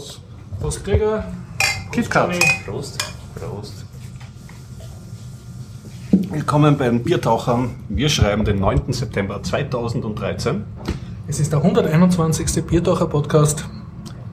[0.00, 0.20] Prost.
[0.60, 1.24] Prost, Gregor.
[1.92, 2.30] KitKat.
[2.64, 3.04] Prost.
[3.34, 3.84] Prost.
[6.10, 7.74] Willkommen bei den Biertauchern.
[7.90, 8.94] Wir schreiben den 9.
[8.94, 10.64] September 2013.
[11.28, 12.64] Es ist der 121.
[12.64, 13.68] Biertaucher-Podcast.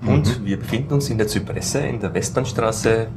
[0.06, 3.10] Und wir befinden uns in der Zypresse in der Westbahnstraße.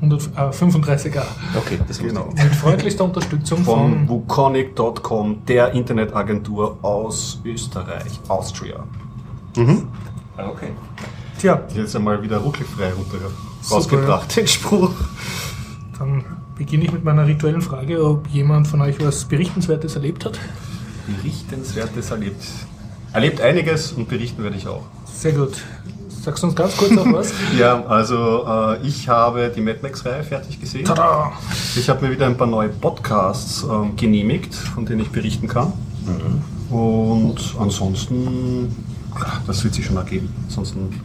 [0.00, 1.22] 135a.
[1.56, 2.26] Okay, das Genau.
[2.26, 8.84] Mit freundlichster Unterstützung Von von wukonic.com, der Internetagentur aus Österreich, Austria.
[9.56, 9.62] ich.
[10.36, 10.68] Ah, Okay.
[11.40, 13.16] Tja, Jetzt einmal wieder ruckelfrei runter
[13.70, 14.90] rausgebracht, den Spruch.
[15.98, 16.22] dann
[16.56, 20.38] beginne ich mit meiner rituellen Frage, ob jemand von euch was Berichtenswertes erlebt hat.
[21.06, 22.44] Berichtenswertes erlebt.
[23.14, 24.82] Erlebt einiges und berichten werde ich auch.
[25.10, 25.54] Sehr gut.
[26.08, 27.32] Sagst du uns ganz kurz noch was?
[27.58, 30.84] Ja, also äh, ich habe die Mad Max-Reihe fertig gesehen.
[30.84, 31.32] Tada!
[31.74, 35.72] Ich habe mir wieder ein paar neue Podcasts ähm, genehmigt, von denen ich berichten kann.
[36.68, 38.74] Und ansonsten,
[39.46, 40.28] das wird sich schon ergeben.
[40.46, 41.00] Ansonsten,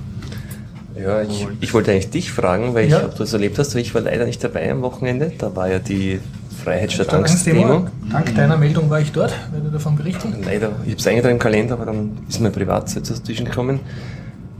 [0.98, 3.06] Ja, ich, ich wollte eigentlich dich fragen, weil ich, Ja.
[3.06, 5.32] ob du das erlebt hast, weil ich war leider nicht dabei am Wochenende.
[5.38, 6.20] Da war ja die
[6.64, 7.62] Freiheit statt Angstdemo.
[7.66, 7.88] Angst-Demo.
[8.12, 10.34] Dank deiner Meldung war ich dort, werde davon berichten.
[10.44, 13.82] Leider, ich habe es eingetragen im Kalender, aber dann ist mein Privatzeit dazwischen gekommen.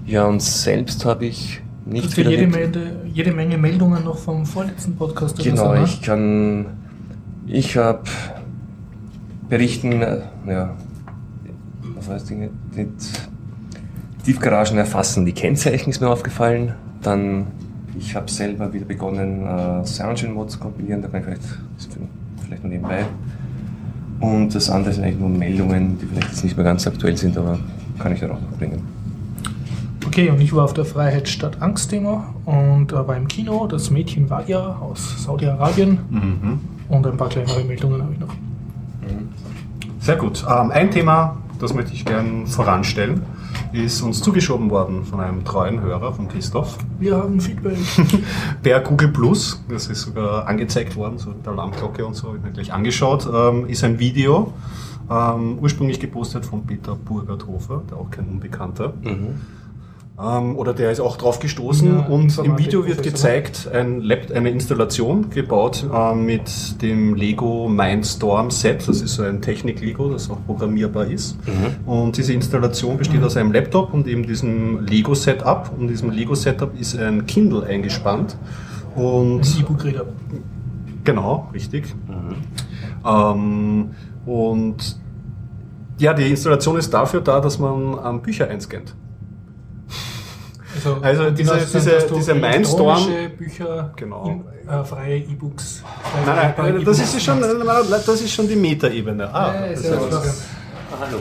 [0.06, 2.48] Ja, und selbst habe ich Du nicht hast dir jede.
[2.48, 2.70] Menge,
[3.14, 5.84] jede Menge Meldungen noch vom vorletzten Podcast Genau, so, ne?
[5.86, 6.66] ich kann.
[7.48, 8.02] Ich habe
[9.50, 10.74] berichten, äh, ja,
[11.96, 12.90] was heißt Dinge, mit
[14.26, 16.74] Tiefgaragen erfassen, die Kennzeichen ist mir aufgefallen.
[17.04, 17.48] Dann,
[17.98, 21.44] ich habe selber wieder begonnen, äh, Soundchain-Mods zu kompilieren, da kann ich vielleicht,
[22.44, 23.06] vielleicht noch nebenbei.
[24.20, 27.38] Und das andere sind eigentlich nur Meldungen, die vielleicht jetzt nicht mehr ganz aktuell sind,
[27.38, 27.60] aber
[28.00, 28.82] kann ich dann auch noch bringen.
[30.08, 33.68] Okay, und ich war auf der Freiheit statt Angst-Demo und äh, war im Kino.
[33.68, 36.60] Das Mädchen war ja aus Saudi-Arabien mhm.
[36.90, 38.34] und ein paar kleinere Meldungen habe ich noch.
[40.00, 40.44] sehr gut.
[40.50, 43.22] Ähm, ein Thema, das möchte ich gern voranstellen,
[43.76, 46.78] ist uns zugeschoben worden von einem treuen Hörer, von Christoph.
[47.00, 47.78] Wir haben Feedback.
[48.64, 52.38] Per Google Plus, das ist sogar angezeigt worden, so mit der Alarmglocke und so, habe
[52.38, 54.54] ich mir gleich angeschaut, ähm, ist ein Video,
[55.10, 58.94] ähm, ursprünglich gepostet von Peter Burgerthofer, der auch kein Unbekannter.
[60.18, 64.32] Ähm, oder der ist auch drauf gestoßen Ja, und im Video wird gezeigt, ein Lab,
[64.34, 68.88] eine Installation gebaut ähm, mit dem Lego Mindstorm Set.
[68.88, 71.38] Das ist so ein Technik-Lego, das auch programmierbar ist.
[71.86, 75.72] Und diese Installation besteht aus einem Laptop und eben diesem Lego-Setup.
[75.76, 78.38] Und in diesem Lego-Setup ist ein Kindle eingespannt.
[78.96, 80.06] Und Ein E-Book-Reader.
[81.04, 81.94] Genau, richtig.
[83.06, 83.90] Ähm,
[84.26, 84.98] und
[85.98, 88.96] ja, die Installation ist dafür da, dass man ähm, Bücher einscannt.
[91.02, 93.08] Also genau diese- das diese- dass diese Mindstorm-
[93.38, 94.42] Bücher, Genau.
[94.70, 95.84] äh, freie E-Books.
[96.26, 99.34] Nein, nein, das ist schon, das ist schon die Metaebene.
[99.34, 100.34] Ah, Ja, das sehr ist- gut, Florian.
[101.00, 101.18] Hallo.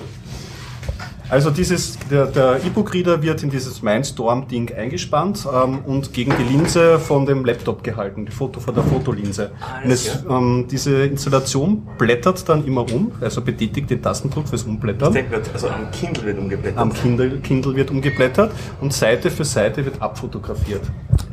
[1.29, 6.99] Also dieses, der, der E-Book-Reader wird in dieses Mindstorm-Ding eingespannt ähm, und gegen die Linse
[6.99, 9.51] von dem Laptop gehalten, die Foto von der Fotolinse.
[9.83, 15.17] Und es, ähm, diese Installation blättert dann immer um, also betätigt den Tastendruck fürs Umblättern.
[15.53, 16.79] Also am Kindle wird umgeblättert.
[16.79, 20.83] Am Kindle, Kindle wird umgeblättert und Seite für Seite wird abfotografiert.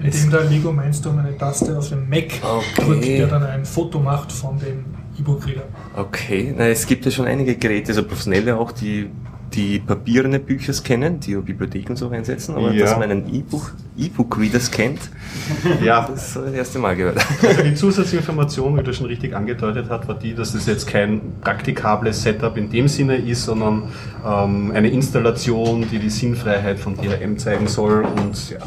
[0.01, 2.85] Indem der Lego Mindstorm eine Taste auf dem Mac Okay.
[2.85, 4.85] drückt, der dann ein Foto macht von dem
[5.19, 5.63] E-Book-Reader.
[5.95, 9.09] Okay, na, es gibt ja schon einige Geräte, also professionelle auch, die
[9.53, 12.85] die papierende Bücher scannen, die ja Bibliotheken so einsetzen, aber Ja.
[12.85, 14.99] dass man einen E-Book, E-Book-Reader scannt,
[15.83, 17.17] Ja, das ist das erste Mal gehört.
[17.47, 21.21] also die Zusatzinformation, wie du schon richtig angedeutet hast, war die, dass es jetzt kein
[21.41, 23.83] praktikables Setup in dem Sinne ist, sondern
[24.25, 28.59] ähm, eine Installation, die die Sinnfreiheit von DRM zeigen soll und ja,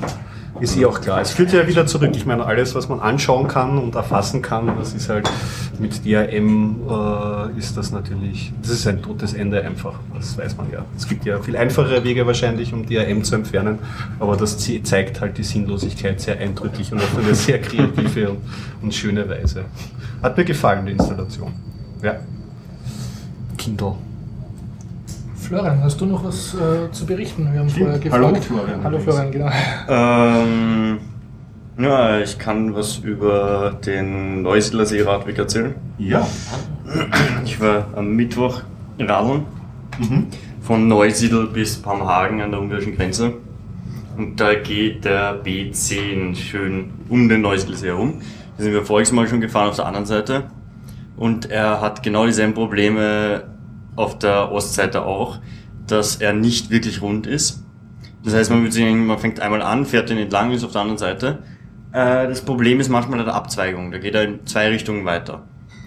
[0.61, 1.21] ist eh auch klar.
[1.21, 2.11] Es führt ja wieder zurück.
[2.15, 5.29] Ich meine, alles, was man anschauen kann und erfassen kann, das ist halt
[5.81, 9.95] mit DRM äh, ist das natürlich, das ist ein totes Ende einfach.
[10.15, 10.85] Das weiß man ja.
[10.97, 13.79] Es gibt ja viel einfachere Wege wahrscheinlich, um DRM zu entfernen,
[14.21, 18.39] aber das ze- zeigt halt die Sinnlosigkeit sehr eindrücklich und auf eine sehr kreative und,
[18.83, 19.65] und schöne Weise.
[20.23, 21.53] Hat mir gefallen, die Installation.
[22.03, 22.15] Ja.
[23.59, 23.95] Kindle.
[25.45, 27.53] Florian, hast du noch was äh, zu berichten?
[27.53, 28.25] Wir haben vorher gefragt.
[28.25, 28.83] Hallo, Florian.
[28.83, 29.51] Hallo Florian, genau.
[29.89, 30.99] Ähm,
[31.79, 35.75] ja, ich kann was über den Neusiedler Seeradweg erzählen.
[35.99, 36.27] Ja.
[37.45, 38.63] Ich war am Mittwoch
[38.99, 39.45] radeln,
[40.63, 43.35] von Neusiedl bis Pamhagen an der ungarischen Grenze.
[44.17, 48.23] Und da geht der B10 schön um den Neusiedlsee herum.
[48.57, 50.45] Da sind wir voriges Mal schon gefahren auf der anderen Seite.
[51.17, 53.54] Und er hat genau dieselben Probleme
[53.97, 55.39] auf der Ostseite auch,
[55.87, 57.65] dass er nicht wirklich rund ist.
[58.25, 60.99] Das heißt, man, würde man fängt einmal an, fährt den entlang, ist auf der anderen
[60.99, 61.41] Seite.
[61.93, 63.91] Äh, das Problem ist manchmal eine Abzweigung.
[63.91, 65.43] Da geht er in zwei Richtungen weiter.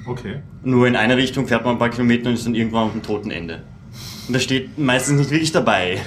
[0.06, 0.42] Okay.
[0.64, 3.04] Nur in eine Richtung fährt man ein paar Kilometer und ist dann irgendwann auf dem
[3.04, 3.64] toten Ende.
[4.28, 6.00] Und das steht meistens nicht wirklich dabei.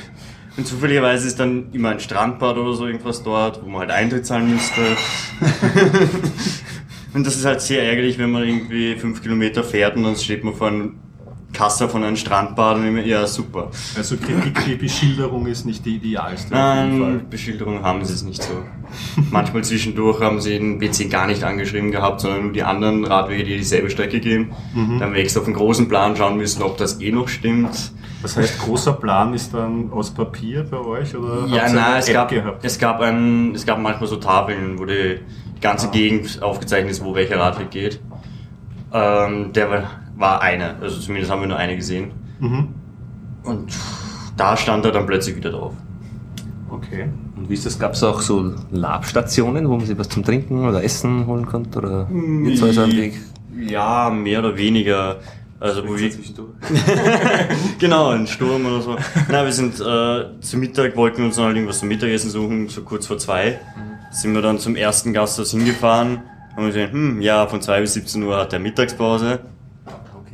[0.57, 4.27] Und zufälligerweise ist dann immer ein Strandbad oder so irgendwas dort, wo man halt Eintritt
[4.27, 4.81] zahlen müsste.
[7.15, 10.45] und das ist halt sehr ärgerlich, wenn man irgendwie fünf Kilometer fährt und dann steht
[10.45, 10.97] man vor einem
[11.53, 13.71] Kasse von einem Strandbad ja super.
[13.97, 16.55] Also die, die Beschilderung ist nicht die idealste.
[16.55, 18.53] Nein, Beschilderung haben sie es nicht so.
[19.31, 23.45] Manchmal zwischendurch haben sie den PC gar nicht angeschrieben gehabt, sondern nur die anderen Radwege,
[23.45, 24.53] die dieselbe Strecke gehen.
[24.75, 27.93] Dann haben wir extra auf den großen Plan schauen müssen, ob das eh noch stimmt.
[28.23, 31.17] Das heißt, großer Plan ist dann aus Papier bei euch?
[31.17, 32.65] Oder Ja, nein, es App gab, gehabt?
[32.65, 35.19] es gab ein, es gab manchmal so Tafeln, wo die
[35.61, 35.91] ganze Ah.
[35.91, 38.01] Gegend aufgezeichnet ist, wo welcher Radweg geht.
[38.93, 39.83] Ähm, der war,
[40.21, 42.13] war eine, also zumindest haben wir nur eine gesehen.
[42.39, 42.69] Mhm.
[43.43, 43.73] Und
[44.37, 45.75] da stand er dann plötzlich wieder drauf.
[46.69, 47.09] Okay.
[47.37, 47.79] Und wie ist das?
[47.79, 51.79] Gab es auch so Labstationen, wo man sich was zum Trinken oder Essen holen konnte?
[51.79, 52.09] Oder
[52.45, 53.19] jetzt alles am Weg?
[53.59, 55.17] Ja, mehr oder weniger.
[55.59, 56.11] Also wo wir,
[57.79, 58.97] genau, ein Sturm oder so.
[59.29, 62.81] Na, wir sind äh, zum Mittag, wollten uns noch halt irgendwas zum Mittagessen suchen, so
[62.81, 63.61] kurz vor zwei.
[64.11, 66.23] Sind wir dann zum ersten Gasthaus hingefahren,
[66.57, 69.41] haben gesehen, hm, ja, von zwei bis 17 Uhr hat er Mittagspause.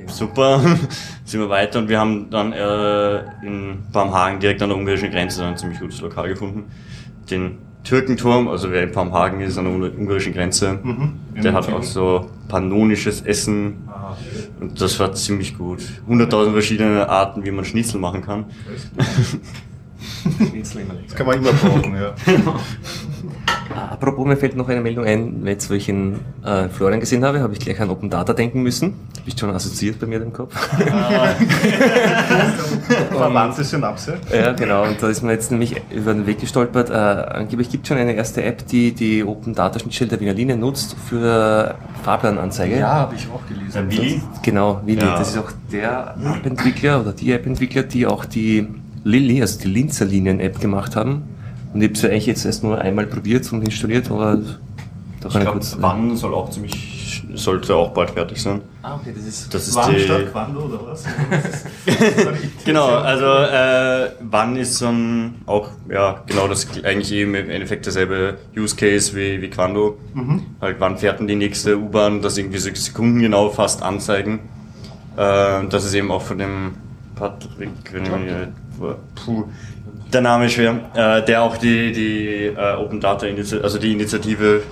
[0.06, 0.60] Super,
[1.24, 5.40] sind wir weiter und wir haben dann äh, in Palmhagen direkt an der ungarischen Grenze
[5.40, 6.64] dann ein ziemlich gutes Lokal gefunden.
[7.30, 10.78] Den Türkenturm, also wer in Palmhagen ist, an der ungar- ungarischen Grenze,
[11.42, 13.88] der hat auch so pannonisches Essen
[14.60, 15.80] und das war ziemlich gut.
[16.08, 18.46] 100.000 verschiedene Arten, wie man Schnitzel machen kann.
[21.06, 22.14] Das kann man immer brauchen, ja.
[23.90, 27.40] Apropos, mir fällt noch eine Meldung ein, jetzt wo ich in äh, Florian gesehen habe,
[27.40, 28.94] habe ich gleich an Open Data denken müssen.
[29.24, 30.54] Bist schon assoziiert bei mir im Kopf.
[33.10, 34.18] Verwandte Synapse.
[34.32, 34.84] ja, genau.
[34.84, 36.90] Und da ist mir jetzt nämlich über den Weg gestolpert.
[36.90, 40.34] Äh, angeblich gibt es schon eine erste App, die die Open Data Schnittstelle der Wiener
[40.34, 41.74] Linie nutzt für
[42.04, 42.78] Fahrplananzeige.
[42.78, 43.72] Ja, habe ich auch gelesen.
[43.72, 44.22] Der Willi?
[44.42, 45.00] Genau, Willi.
[45.00, 45.18] Ja.
[45.18, 48.68] Das ist auch der App-Entwickler oder die App-Entwickler, die auch die
[49.04, 51.22] Lilly, also die Linzer Linien-App gemacht haben.
[51.76, 54.36] Und ich habe sie eigentlich jetzt erst nur einmal probiert und installiert, aber
[55.20, 55.76] da Ich kann ich glaube, kurz...
[55.78, 58.62] wann soll auch ziemlich, sollte auch bald fertig sein.
[58.82, 59.52] Ah, okay, das ist...
[59.52, 61.04] Das ist Wann die, statt Quando oder was?
[62.64, 68.38] Genau, also äh, wann ist dann auch, ja, genau das eigentlich eben im Endeffekt derselbe
[68.56, 69.98] Use Case wie, wie Quando.
[70.62, 74.38] Halt, wann fährt denn die nächste U-Bahn, das irgendwie so sekundengenau fast anzeigen.
[75.18, 76.72] Äh, das ist eben auch von dem
[77.16, 78.32] Patrick, wenn ich mich,
[79.14, 79.44] puh,
[80.16, 83.92] der Name ist schwer, äh, der auch die, die äh, Open Data Initiative, also die
[83.92, 84.62] Initiative,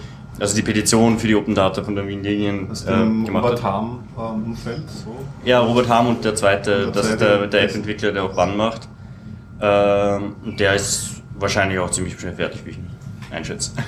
[0.41, 3.63] also die Petition für die Open Data von der Wien Linien äh, gemacht Robert hat.
[3.63, 4.83] Harm ähm, Umfeld.
[4.91, 5.15] So.
[5.45, 8.35] Ja, Robert Harm und der zweite, Und der das ist der, der App-Entwickler, der auch
[8.37, 8.89] Wann macht.
[9.61, 12.91] Ähm, und der ist wahrscheinlich auch ziemlich schnell fertig, wie ich ihn
[13.31, 13.73] einschätze.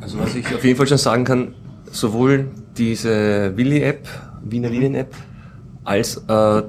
[0.00, 1.56] Also was ich auf jeden Fall schon sagen kann,
[1.90, 4.06] sowohl diese Willi-App,
[4.44, 5.12] Wiener Linien-App,
[5.82, 6.62] als, äh,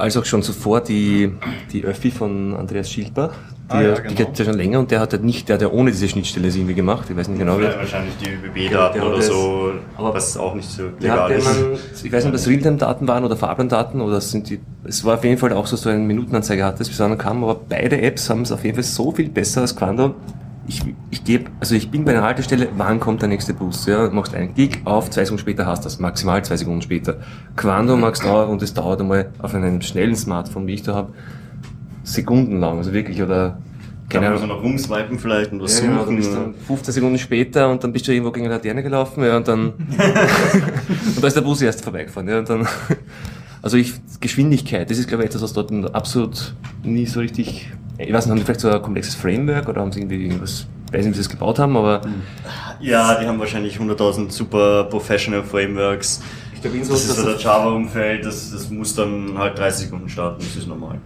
[0.00, 1.32] als auch schon zuvor die,
[1.72, 3.30] die Öffi von Andreas Schildbach.
[3.70, 4.14] Die, Ah, ja, die genau.
[4.16, 6.48] gibt ja schon länger und der hat halt nicht, der hat ja ohne diese Schnittstelle
[6.48, 7.06] es irgendwie gemacht.
[7.08, 7.54] Ich weiß nicht genau.
[7.54, 8.30] Vielleicht wahrscheinlich die
[8.64, 11.44] ÖBB-Daten oder so, aber was auch nicht so legal ist.
[11.44, 15.14] man, ich weiß nicht, ob das Realtime-Daten waren oder Fahrplandaten oder sind die, es war
[15.14, 18.00] auf jeden Fall auch so, dass du eine Minutenanzeige hattest, bis dann kam, aber beide
[18.02, 20.16] Apps haben es auf jeden Fall so viel besser als Quando.
[20.70, 23.86] Ich, ich gebe, also ich bin bei einer Haltestelle, wann kommt der nächste Bus?
[23.86, 27.16] Ja, machst einen Klick auf, zwei Sekunden später hast du das, maximal zwei Sekunden später.
[27.56, 30.94] Quando magst du auch und es dauert einmal auf einem schnellen Smartphone, wie ich da
[30.94, 31.12] habe,
[32.04, 33.58] sekundenlang, also wirklich, oder
[34.08, 36.16] Kann keine man so noch rumswipen vielleicht und was Ja, genau, du suchen.
[36.16, 39.36] bist dann 15 Sekunden später und dann bist du irgendwo gegen eine Laterne gelaufen, ja,
[39.38, 42.60] und dann, und da ist der Bus erst vorbeigefahren, ja, und dann,
[43.62, 48.12] also ich, Geschwindigkeit, das ist, glaube ich, etwas, was dort absolut nie so richtig, ich
[48.12, 50.92] weiß nicht, haben die vielleicht so ein komplexes Framework oder haben sie irgendwie irgendwas, ich
[50.98, 52.00] weiß nicht, wie sie das gebaut haben, aber
[52.80, 56.22] ja, die haben wahrscheinlich 100.000 super Professional Frameworks.
[56.54, 60.42] ich glaube, Das ist so der Java-Umfeld, das, das muss dann halt 30 Sekunden starten,
[60.42, 60.98] das ist normal.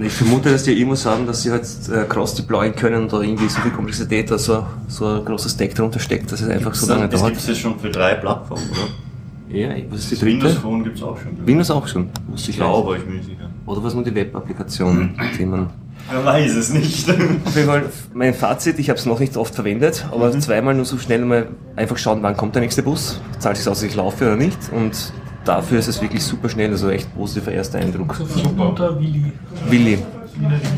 [0.00, 3.60] ich vermute, dass die irgendwas haben, dass sie halt äh, cross-deployen können oder irgendwie so
[3.60, 7.08] viel Komplexität, dass so, so ein großes Stack darunter steckt, dass es einfach so lange
[7.08, 7.32] das dauert.
[7.32, 9.05] gibt es jetzt schon für drei Plattformen, oder?
[9.48, 10.26] Ja, was ist die dritte?
[10.26, 11.46] Windows Phone gibt es auch schon.
[11.46, 12.08] Windows auch schon.
[12.28, 13.50] Wusste Ich glaube, ich bin nicht sicher.
[13.66, 15.68] Oder was nur die Web-Applikation, die man
[16.12, 17.08] Man weiß es nicht.
[17.10, 17.84] Auf jeden Fall,
[18.14, 21.48] mein Fazit, ich habe es noch nicht oft verwendet, aber zweimal nur so schnell mal
[21.74, 23.20] einfach schauen, wann kommt der nächste Bus.
[23.38, 24.58] Zahlt sich aus, dass ich laufe oder nicht.
[24.72, 25.12] Und
[25.44, 28.14] dafür ist es wirklich super schnell, also echt positiver erster Eindruck.
[28.14, 28.68] Super.
[28.70, 29.32] Unter Willi.
[29.68, 29.98] Willi.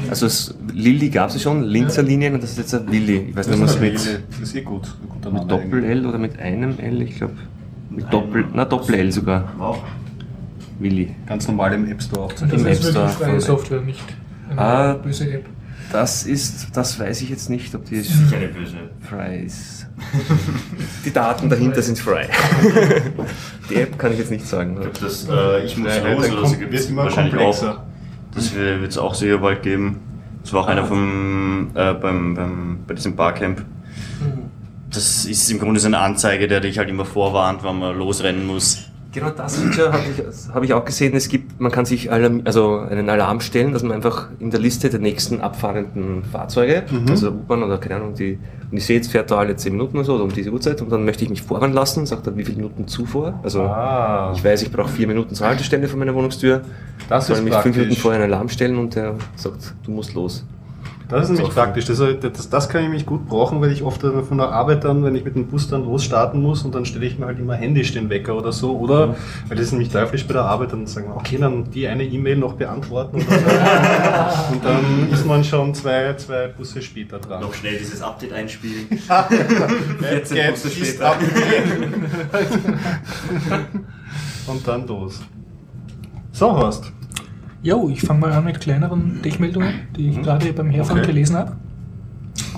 [0.08, 3.28] Also es, Lilly gab es schon, Linzer Linien und das ist jetzt ein Willi.
[3.30, 4.86] Ich weiß nicht, was mit, Das ist eh gut.
[5.02, 7.34] Ein guter mit Name Doppel-L oder mit einem L, ich glaube.
[7.98, 9.52] Mit Doppel, na Doppel-L sogar.
[9.58, 9.78] Wow.
[10.78, 11.14] Willi.
[11.26, 13.40] Ganz normal im App Store auch zu Das Im ist App wirklich Store freie von-
[13.40, 14.04] Software, nicht
[14.50, 14.92] eine Ah.
[14.94, 15.46] böse App.
[15.90, 18.76] Das ist, das weiß ich jetzt nicht, ob die Keine böse.
[19.00, 19.86] frei ist.
[21.04, 22.28] Die Daten dahinter sind frei.
[23.70, 24.74] Die App kann ich jetzt nicht sagen.
[24.74, 26.94] Ich glaube, das äh, Ich muss Ja, los dann oder so kommt- gibt wird es
[26.96, 27.72] wahrscheinlich komplexer.
[27.78, 27.80] auch.
[28.34, 29.98] Das wird es auch sicher bald geben.
[30.42, 33.64] Das war auch einer vom, äh, beim, beim, bei diesem Barcamp.
[34.88, 34.94] Mhm.
[34.94, 38.46] Das ist im Grunde so eine Anzeige, der dich halt immer vorwarnt, wann man losrennen
[38.46, 38.78] muss.
[39.10, 41.16] Genau das Feature habe ich, hab ich auch gesehen.
[41.16, 44.60] Es gibt, man kann sich Alarm, also einen Alarm stellen, dass man einfach in der
[44.60, 48.38] Liste der nächsten abfahrenden Fahrzeuge, also U-Bahn oder keine Ahnung, die,
[48.70, 50.82] und ich sehe jetzt fährt da alle 10 Minuten oder so, oder um diese Uhrzeit,
[50.82, 53.40] und dann möchte ich mich vorfahren lassen, sagt dann, wie viele Minuten zuvor.
[53.42, 54.30] Also Ah.
[54.36, 56.60] ich weiß, ich brauche 4 Minuten zur Haltestelle von meiner Wohnungstür.
[57.08, 57.80] Das soll ist mich 5 praktisch.
[57.82, 60.44] Minuten vorher einen Alarm stellen und der sagt, du musst los.
[61.08, 61.86] Das ist nämlich praktisch.
[61.86, 65.02] Das, das, das kann ich mich gut brauchen, weil ich oft von der Arbeit dann,
[65.04, 67.54] wenn ich mit dem Bus dann losstarten muss und dann stelle ich mir halt immer
[67.54, 68.78] händisch den Wecker oder so.
[68.78, 69.16] Oder,
[69.48, 72.04] weil das ist nämlich teuflisch bei der Arbeit, dann sagen wir, okay, dann die eine
[72.04, 77.40] E-Mail noch beantworten und dann, und dann ist man schon zwei, zwei Busse später dran.
[77.40, 78.86] Noch schnell dieses Update einspielen.
[80.00, 81.16] 14 Busse später.
[84.46, 85.22] und dann los.
[86.32, 86.92] So, Horst.
[87.62, 91.08] Jo, ich fange mal an mit kleineren Tech-Meldungen, die ich gerade beim Herfahren Okay.
[91.08, 91.52] gelesen habe.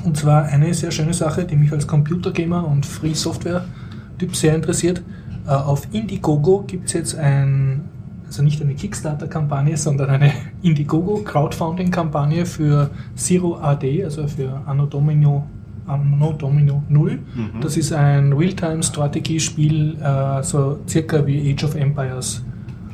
[0.04, 5.02] Und zwar eine sehr schöne Sache, die mich als Computergamer und Free Software-Typ sehr interessiert.
[5.47, 7.83] Äh, Auf Indiegogo gibt es jetzt ein,
[8.26, 15.47] also nicht eine Kickstarter-Kampagne, sondern eine Indiegogo Crowdfunding-Kampagne für Zero AD, also für Anno Domino,
[15.87, 17.19] Anno Domino 0.
[17.62, 22.45] Das ist ein Realtime-Strategiespiel, äh, so circa wie Age of Empires.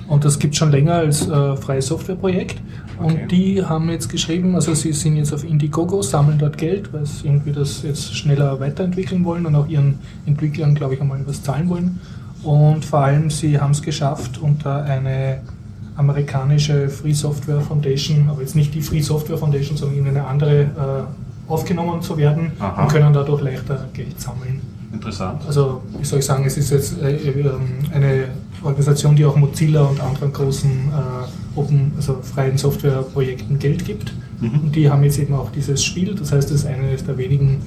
[0.08, 2.60] Und das gibt es schon länger als äh, freies Softwareprojekt.
[2.98, 3.06] Okay.
[3.06, 7.04] Und die haben jetzt geschrieben, also sie sind jetzt auf Indiegogo, sammeln dort Geld, weil
[7.06, 11.42] sie irgendwie das jetzt schneller weiterentwickeln wollen und auch ihren Entwicklern, glaube ich, einmal was
[11.42, 12.00] zahlen wollen.
[12.42, 15.40] Und vor allem, sie haben es geschafft, unter eine
[15.96, 20.60] amerikanische Free Software Foundation, aber jetzt nicht die Free Software Foundation, sondern in eine andere
[20.62, 22.82] äh, aufgenommen zu werden Aha.
[22.82, 24.60] und können dadurch leichter Geld sammeln.
[24.96, 25.42] Interessant.
[25.46, 28.28] Also, wie soll ich sagen, es ist jetzt äh, ähm, eine
[28.62, 34.12] Organisation, die auch Mozilla und anderen großen äh, Open, also freien Softwareprojekten Geld gibt.
[34.40, 36.14] Und die haben jetzt eben auch dieses Spiel.
[36.14, 37.62] Das heißt, es ist eines der wenigen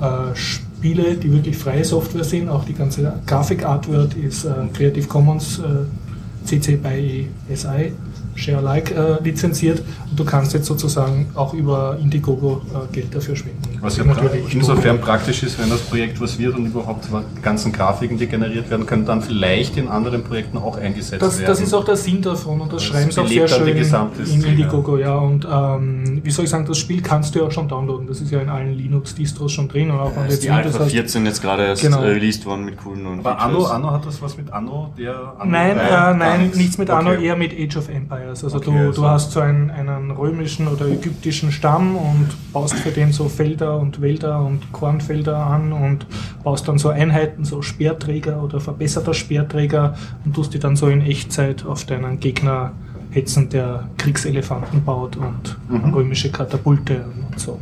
[0.00, 2.48] äh, Spiele, die wirklich freie Software sind.
[2.48, 7.92] Auch die ganze Grafik-Artwork ist äh, Creative Commons äh, CC by SI
[8.38, 9.82] Share Alike äh, lizenziert.
[10.10, 13.78] Und du kannst jetzt sozusagen auch über Indiegogo äh, Geld dafür spenden.
[13.80, 14.04] Was ja
[14.50, 18.70] insofern praktisch ist, wenn das Projekt was wird und überhaupt die ganzen Grafiken, die generiert
[18.70, 21.48] werden, können dann vielleicht in anderen Projekten auch eingesetzt Das, werden.
[21.48, 24.42] das ist auch der Sinn davon und das, Das schreiben sie auch sehr schön in.
[24.44, 25.16] Indiegogo, ja.
[25.16, 28.06] Und ähm, wie soll ich sagen, das Spiel kannst du ja auch schon downloaden.
[28.06, 30.84] Das ist ja in allen Linux-Distros schon drin und auch an ist die der Alpha
[30.84, 32.02] 14 jetzt gerade erst Genau.
[32.02, 33.70] äh, released worden mit coolen neuen Aber Anno, Features.
[33.70, 37.24] Anno hat das was mit Anno, der Anno Nein, äh, nein, nichts mit Anno, Okay.
[37.26, 38.27] eher mit Age of Empires.
[38.28, 42.74] Also Okay, du, also- du hast so einen, einen römischen oder ägyptischen Stamm und baust
[42.74, 46.06] für den so Felder und Wälder und Kornfelder an und
[46.44, 49.94] baust dann so Einheiten, so Speerträger oder verbesserter Speerträger
[50.24, 52.72] und tust die dann so in Echtzeit auf deinen Gegner
[53.10, 55.94] hetzen, der Kriegselefanten baut und Mhm.
[55.94, 57.58] römische Katapulte und so.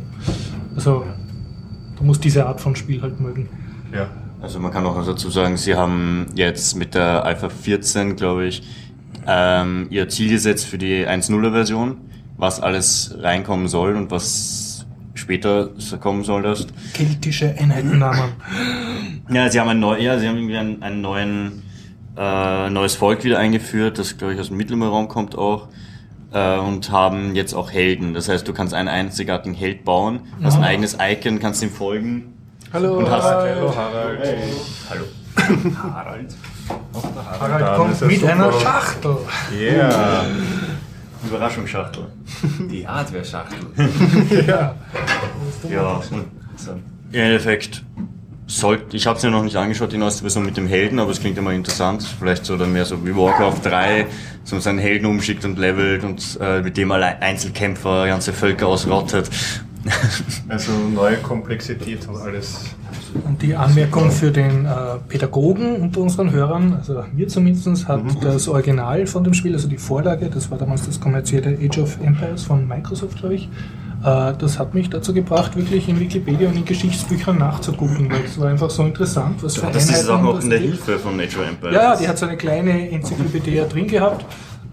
[0.75, 1.03] Also
[1.97, 3.47] du musst diese Art von Spiel halt mögen.
[3.93, 4.07] Ja.
[4.39, 8.45] Also man kann auch noch dazu sagen, sie haben jetzt mit der Alpha 14, glaube
[8.45, 8.61] ich,
[9.27, 11.97] ähm, ihr Ziel gesetzt für die 1.0er Version,
[12.37, 15.69] was alles reinkommen soll und was später
[15.99, 16.67] kommen soll das.
[16.93, 18.31] Keltische Einheitennamen.
[19.29, 21.63] Ja, sie haben ein neu, ja, sie haben irgendwie einen, einen neuen
[22.15, 25.67] äh, neues Volk wieder eingeführt, das glaube ich aus dem Mittelmeerraum kommt auch.
[26.33, 28.13] Äh, und haben jetzt auch Helden.
[28.13, 32.33] Das heißt, du kannst einen einzigartigen Held bauen, hast ein eigenes Icon, kannst ihm folgen.
[32.73, 34.19] Hallo, Und hast- Hallo Harald.
[34.89, 35.03] Hallo.
[35.93, 36.35] Harald.
[37.39, 38.31] Harald Dann kommt mit super.
[38.33, 39.17] einer Schachtel.
[39.53, 40.25] Yeah.
[41.25, 42.05] Überraschungsschachtel.
[42.71, 43.59] Die Hardware-Schachtel.
[44.47, 44.75] Ja.
[45.69, 46.01] Ja,
[47.11, 47.83] im Endeffekt
[48.47, 51.11] sollte, ich habe es ja noch nicht angeschaut, die neueste Version mit dem Helden, aber
[51.11, 52.03] es klingt immer interessant.
[52.19, 54.07] Vielleicht so dann mehr so wie Warcraft 3,
[54.43, 58.67] so man seinen Helden umschickt und levelt und äh, mit dem allein Einzelkämpfer ganze Völker
[58.67, 59.29] ausrottet.
[60.49, 62.65] Also neue Komplexität und alles.
[63.25, 64.69] Und die Anmerkung für den äh,
[65.07, 69.77] Pädagogen unter unseren Hörern, also mir zumindest, hat das Original von dem Spiel, also die
[69.77, 73.49] Vorlage, das war damals das kommerzielle Age of Empires von Microsoft, glaube ich,
[74.03, 78.39] äh, das hat mich dazu gebracht, wirklich in Wikipedia und in Geschichtsbüchern nachzugucken, weil es
[78.39, 80.59] war einfach so interessant, was für Das ist auch noch in der.
[80.59, 81.75] Hilfe von Age of Empires.
[81.75, 84.25] Ja, ja, die hat so eine kleine Enzyklopädie drin gehabt.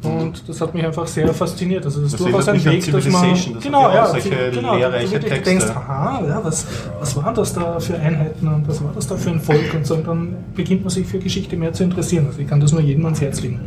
[0.05, 1.85] Und das hat mich einfach sehr fasziniert.
[1.85, 3.31] Also das ist durchaus ein Weg, dass man.
[3.31, 5.51] Das genau, ja ja, solche genau, lehrreiche du Texte.
[5.51, 6.67] denkst, aha, ja, was,
[6.99, 9.87] was waren das da für Einheiten und was war das da für ein Volk und
[9.87, 9.95] so.
[9.95, 12.27] Und dann beginnt man sich für Geschichte mehr zu interessieren.
[12.27, 13.61] Also ich kann das nur jedem ans Herz legen.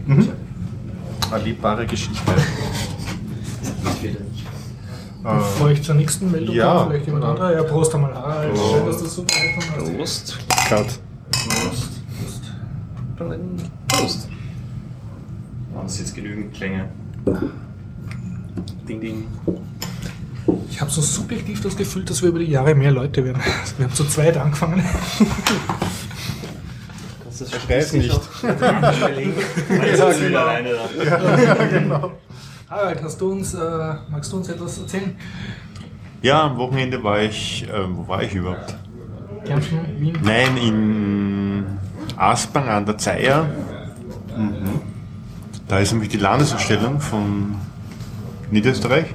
[1.32, 2.22] Eine liebbare Geschichte.
[5.24, 6.74] Bevor ich zur nächsten Meldung ja.
[6.74, 7.54] komme, vielleicht jemand anderer.
[7.54, 8.14] Ja, Prost einmal.
[8.14, 8.54] Harald.
[8.54, 8.72] Prost.
[8.72, 9.98] Schön, dass du so beigekommen hast.
[9.98, 10.38] Prost.
[10.70, 11.00] Cut.
[13.90, 14.30] Prost.
[15.78, 16.90] Waren das jetzt genügend Klänge?
[18.90, 19.28] Ding, ding.
[20.72, 23.40] Ich habe so subjektiv das Gefühl, dass wir über die Jahre mehr Leute werden.
[23.78, 24.84] Wir haben zu zweit angefangen.
[27.26, 28.20] Das Schreib nicht.
[28.42, 28.92] ja,
[30.20, 30.40] genau.
[30.40, 30.70] alleine
[31.90, 32.12] da.
[32.72, 33.60] Harald, hast du uns, äh,
[34.10, 35.16] magst du uns etwas erzählen?
[36.24, 38.76] Ja, am Wochenende war ich, äh, wo war ich überhaupt?
[39.46, 40.18] Kärnten, Wien?
[40.24, 41.66] Nein, in
[42.16, 43.48] Aspang an der Zeier.
[45.68, 47.56] Da ist nämlich die Landesausstellung von
[48.52, 49.08] Niederösterreich.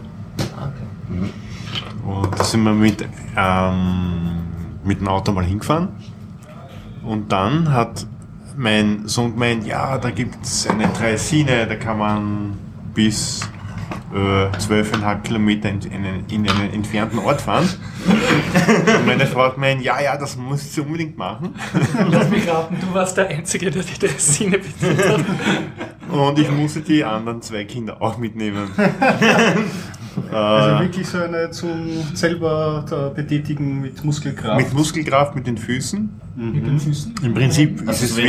[2.05, 3.07] Und da sind wir mit,
[3.37, 4.43] ähm,
[4.85, 5.89] mit dem Auto mal hingefahren.
[7.05, 8.07] Und dann hat
[8.57, 12.59] mein Sohn gemeint, ja, da gibt es eine Draisine, da kann man
[12.95, 13.49] bis
[14.13, 17.69] äh, 12,5 Kilometer in, in, einen- in einen entfernten Ort fahren.
[18.07, 21.55] Und meine Frau hat gemeint, ja, ja, das muss sie unbedingt machen.
[22.11, 25.21] Lass mich raten, du warst der Einzige, der die Dressine bedient hat.
[26.11, 28.71] Und ich musste die anderen zwei Kinder auch mitnehmen.
[30.31, 34.59] Also äh, wirklich so eine zum selber da betätigen mit Muskelkraft.
[34.61, 36.21] mit Muskelkraft mit den Füßen.
[36.37, 37.15] Mit den Füßen.
[37.23, 38.29] Im Prinzip Das ist es wie.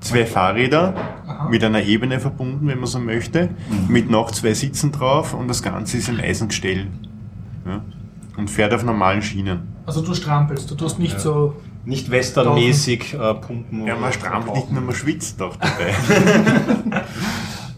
[0.00, 0.94] Zwei Fahrräder
[1.26, 1.48] Aha.
[1.48, 3.50] mit einer Ebene verbunden, wenn man so möchte,
[3.88, 6.86] mit noch zwei Sitzen drauf und das Ganze ist ein Eisengestell.
[7.66, 7.82] Ja?
[8.36, 9.68] Und fährt auf normalen Schienen.
[9.86, 11.56] Also du strampelst, du tust nicht so.
[11.84, 13.86] Nicht westernmäßig äh, pumpen.
[13.86, 15.94] Ja, man strampelt nicht nur, man schwitzt auch dabei.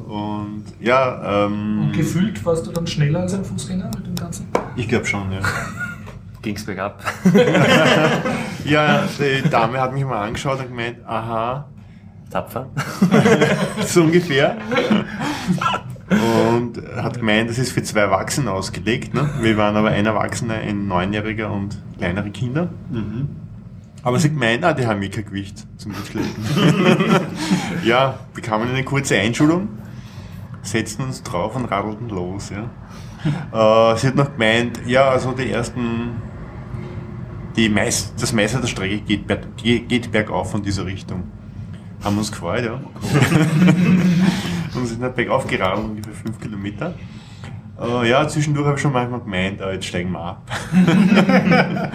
[0.05, 4.49] und ja, ähm, Und gefühlt warst du dann schneller als ein Fußgänger mit dem Ganzen?
[4.77, 5.41] ich glaube schon, ja.
[6.43, 7.03] Ging's bergab.
[8.65, 11.67] Ja, die Dame hat mich mal angeschaut und gemeint, aha,
[12.33, 12.69] Tapfer.
[13.87, 14.57] so ungefähr.
[16.57, 19.15] Und hat gemeint, das ist für zwei Erwachsene ausgelegt.
[19.15, 19.29] Ne?
[19.41, 22.69] Wir waren aber ein Erwachsener, ein Neunjähriger und kleinere Kinder.
[24.03, 26.45] Aber sie gemeint, ah, die haben eh kein Gewicht zum Mitschleppen.
[27.85, 29.69] ja, bekamen eine kurze Einschulung,
[30.63, 32.51] setzten uns drauf und radelten los.
[32.51, 33.93] Ja.
[33.93, 36.21] Äh, sie hat noch gemeint, ja, also die ersten,
[37.57, 39.25] die meist, das meiste der Strecke geht,
[39.63, 41.25] geht bergauf von dieser Richtung.
[42.05, 42.81] Haben uns gefreut, ja.
[44.75, 46.95] und sind dann bergauf geradelt, ungefähr fünf Kilometer.
[47.81, 50.51] Äh, ja, zwischendurch habe ich schon manchmal gemeint, äh, jetzt steigen wir ab.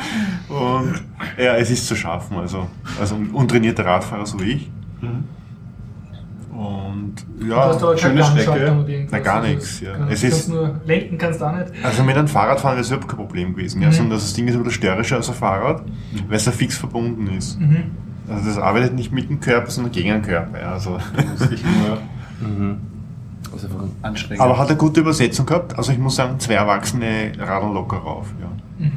[0.49, 0.93] und
[1.37, 2.67] ja, es ist zu schaffen, also,
[2.99, 4.71] also ein untrainierter Radfahrer so wie ich.
[6.51, 9.07] Und du ja, aber keine schöne Strecke.
[9.11, 10.07] Na, gar Also nichts, das- ja.
[10.09, 11.71] Es ist- nur lenken kannst du auch nicht.
[11.83, 13.93] also mit einem Fahrradfahren ist überhaupt kein Problem gewesen, ja, Mhm.
[13.93, 15.83] sondern das Ding ist ein bisschen störrischer als ein Fahrrad,
[16.27, 17.59] weil es ja fix verbunden ist.
[17.59, 17.91] Mhm.
[18.29, 20.59] Also das arbeitet nicht mit dem Körper, sondern gegen den Körper.
[20.59, 20.91] Ja, also.
[20.91, 20.99] Nur
[23.53, 24.41] Also einfach ein anstrengen.
[24.41, 25.77] Aber hat eine gute Übersetzung gehabt.
[25.77, 28.27] Also ich muss sagen, zwei Erwachsene radeln locker rauf.
[28.41, 28.87] Ja.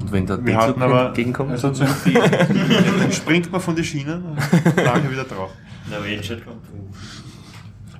[0.00, 2.22] Und wenn der Wir hatten aber- entgegenkommt, also zu empfehlen.
[3.00, 5.50] Dann springt man von den Schienen und lange wieder drauf.
[5.90, 6.58] Na, Railjet kommt.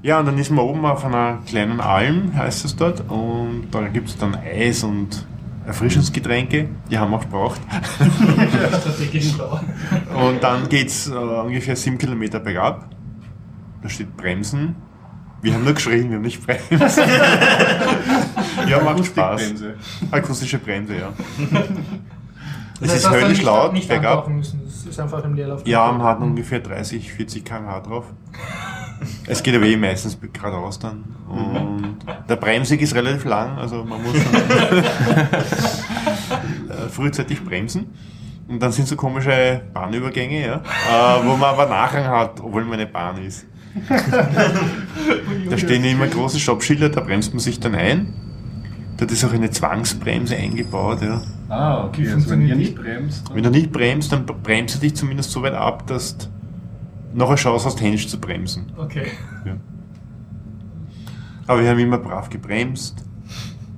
[0.02, 3.86] Ja, und dann ist man oben auf einer kleinen Alm, heißt es dort, und da
[3.88, 5.26] gibt es dann Eis und
[5.70, 7.60] Erfrischungsgetränke, die haben wir auch gebraucht.
[10.14, 12.88] Und dann geht es äh, ungefähr sieben Kilometer bergab.
[13.80, 14.74] Da steht Bremsen.
[15.42, 16.98] Wir haben nur geschrien, wir haben nicht bremst.
[18.68, 19.40] ja, macht Spaß.
[19.40, 19.74] Akustikbremse.
[20.10, 21.12] Akustische Bremse, ja.
[22.80, 24.28] Das Es ist höllisch nicht, laut, nicht bergab.
[24.28, 24.60] müssen.
[24.64, 25.64] Das ist einfach im Leerlauf.
[25.66, 28.06] Ja, man hat ungefähr 30, 40 km/h drauf.
[29.26, 31.04] Es geht aber eh meistens geradeaus dann.
[31.28, 34.34] Und der Bremsweg ist relativ lang, also man muss schon
[36.68, 37.86] äh, frühzeitig bremsen.
[38.48, 42.74] Und dann sind so komische Bahnübergänge, ja, äh, wo man aber Nachrang hat, obwohl man
[42.74, 43.46] eine Bahn ist.
[45.48, 48.12] Da stehen immer große Stoppschilder, da bremst man sich dann ein.
[48.96, 51.02] Dort ist auch eine Zwangsbremse eingebaut.
[51.02, 51.22] Ja.
[51.48, 52.10] Ah, okay.
[52.10, 53.34] Also wenn ihr funktioniert nicht bremst.
[53.34, 56.26] Wenn du nicht bremst, dann bremst du dich zumindest so weit ab, dass du
[57.14, 58.72] noch eine Chance hast, händisch zu bremsen.
[58.76, 59.06] Okay.
[59.44, 59.56] Ja.
[61.46, 63.04] Aber wir haben immer brav gebremst.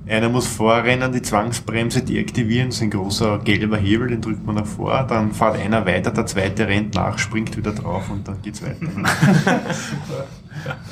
[0.05, 4.55] Einer muss vorrennen, die Zwangsbremse deaktivieren, das ist ein großer gelber Hebel, den drückt man
[4.55, 8.41] nach vor, dann fährt einer weiter, der zweite rennt nach, springt wieder drauf und dann
[8.41, 8.85] geht's weiter.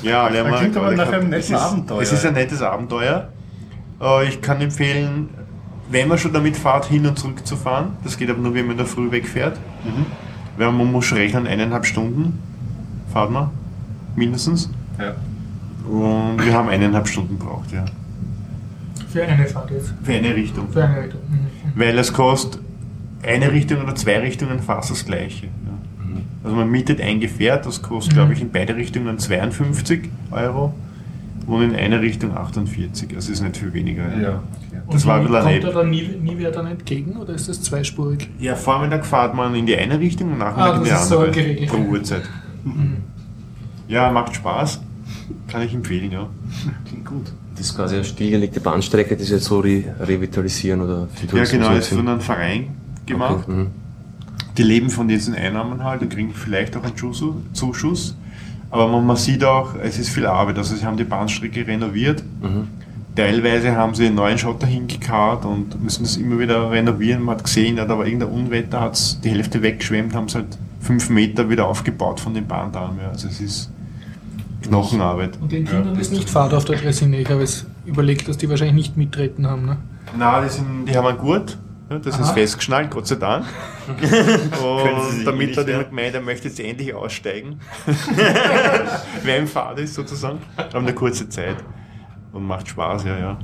[0.02, 2.00] ja, alle Das haben klingt aber nach einem es netten ist, Abenteuer.
[2.00, 3.28] Es ist ein nettes Abenteuer.
[4.00, 5.28] Äh, Ich kann empfehlen,
[5.90, 7.98] wenn man schon damit fährt, hin und zurück zu fahren.
[8.04, 9.58] Das geht aber nur, wenn man in der Früh wegfährt.
[9.84, 10.06] Mhm.
[10.56, 12.38] Weil man muss schon rechnen, eineinhalb Stunden
[13.12, 13.50] fahrt man,
[14.16, 14.70] mindestens.
[14.98, 15.14] Ja.
[15.88, 17.84] Und wir haben eineinhalb Stunden gebraucht, ja.
[19.08, 19.92] Für eine Fahrt jetzt.
[20.02, 20.68] Für eine Richtung.
[20.70, 21.20] Für eine Richtung.
[21.28, 21.80] Mhm.
[21.80, 22.60] Weil es kostet
[23.22, 25.46] eine Richtung oder zwei Richtungen fast das gleiche.
[25.46, 25.50] Ja.
[26.44, 28.16] Also man mietet ein Gefährt, das kostet, Mhm.
[28.16, 30.74] glaube ich, in beide Richtungen 52 Euro
[31.46, 33.14] und in eine Richtung 48.
[33.14, 34.04] Also ist nicht viel weniger.
[34.18, 34.42] Ja.
[34.90, 37.34] Das Und war ein wie- bisschen Kommt da dann nie, nie wer dann entgegen oder
[37.34, 38.28] ist das zweispurig?
[38.38, 41.08] Ja, Vormittag fährt man in die eine Richtung und Nachmittag Ah, in die das ist
[41.08, 41.32] so andere.
[41.32, 41.70] geregelt.
[41.70, 42.22] pro Uhrzeit.
[42.64, 42.96] Mhm.
[43.88, 44.80] Ja, macht Spaß.
[45.48, 46.28] Kann ich empfehlen, ja.
[46.86, 47.32] Klingt gut.
[47.54, 51.44] Das ist quasi eine stillgelegte Bahnstrecke, die sie jetzt so re revitalisieren oder für Ja,
[51.44, 51.96] genau, ist nutzen.
[51.98, 52.68] von einem Verein
[53.06, 53.44] gemacht.
[53.44, 53.66] Okay, mhm.
[54.58, 58.16] Die leben von diesen Einnahmen halt und kriegen vielleicht auch einen Zuschuss- Zuschuss.
[58.70, 60.58] Aber man, man sieht auch, es ist viel Arbeit.
[60.58, 62.22] Also sie haben die Bahnstrecke renoviert.
[62.42, 62.68] Mhm.
[63.14, 67.22] Teilweise haben sie einen neuen Schotter hingekarrt und müssen es immer wieder renovieren.
[67.22, 70.56] Man hat gesehen, da war irgendein Unwetter, hat es die Hälfte weggeschwemmt, haben es halt
[70.80, 72.98] fünf Meter wieder aufgebaut von den Bahndamm.
[73.02, 73.10] Ja.
[73.10, 73.70] Also es ist
[74.62, 75.38] Knochenarbeit.
[75.40, 77.18] Und den Kindern ist nicht Fahrt auf der Dressine.
[77.18, 79.66] Ich habe es überlegt, dass die wahrscheinlich nicht mittreten haben.
[79.66, 79.76] Ne?
[80.16, 81.58] Nein, die, sind, die haben einen Gurt,
[81.90, 82.32] ja, das ist Aha.
[82.32, 83.44] festgeschnallt, Gott sei Dank.
[83.88, 87.60] Und damit hat jemand gemeint, er möchte jetzt endlich aussteigen.
[89.22, 90.38] Wer im Fahrt ist sozusagen.
[90.56, 91.56] Haben eine kurze Zeit.
[92.32, 93.38] Und macht Spaß, ja, ja.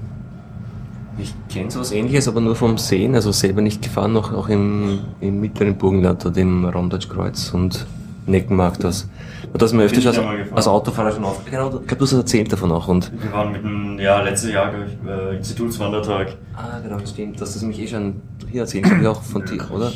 [1.18, 5.01] Ich kenne sowas ähnliches, aber nur vom Sehen, also selber nicht gefahren, noch auch im,
[5.20, 7.87] im mittleren Burgenland oder im Raumdeutschkreuz und
[8.27, 9.09] Neckenmarkt das.
[9.55, 10.20] Das mir öfters als,
[10.53, 11.42] als Autofahrer schon auf.
[11.46, 12.87] Genau, ich glaube, du hast erzählt davon auch.
[12.87, 16.37] Und, Wir waren mit dem, ja, letztes Jahr, glaube ich, äh, Institutswandertag.
[16.55, 17.40] ah, genau, stimmt.
[17.40, 18.20] Das ist mich eh schon
[18.51, 19.92] hier erzählt, ich auch von dir, oder?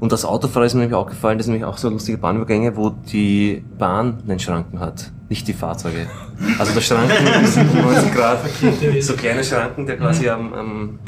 [0.00, 2.76] Und als Autofahrer ist mir nämlich auch gefallen, das sind nämlich auch so lustige Bahnübergänge,
[2.76, 6.06] wo die Bahn einen Schranken hat, nicht die Fahrzeuge.
[6.60, 8.38] Also der Schranken ist 90 Grad,
[9.00, 10.98] so kleine Schranken, der quasi am, am,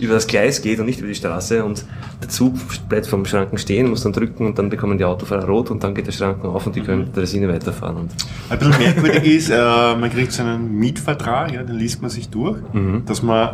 [0.00, 1.84] über das Gleis geht und nicht über die Straße und
[2.22, 2.54] der Zug
[2.88, 5.94] bleibt vom Schranken stehen, muss dann drücken und dann bekommen die Autofahrer rot und dann
[5.94, 7.96] geht der Schranken auf und die können mit der Resine weiterfahren.
[7.96, 8.10] Und
[8.48, 9.56] Ein bisschen merkwürdig ist, äh,
[9.94, 12.56] man kriegt so einen Mietvertrag, ja, den liest man sich durch,
[13.04, 13.50] dass man,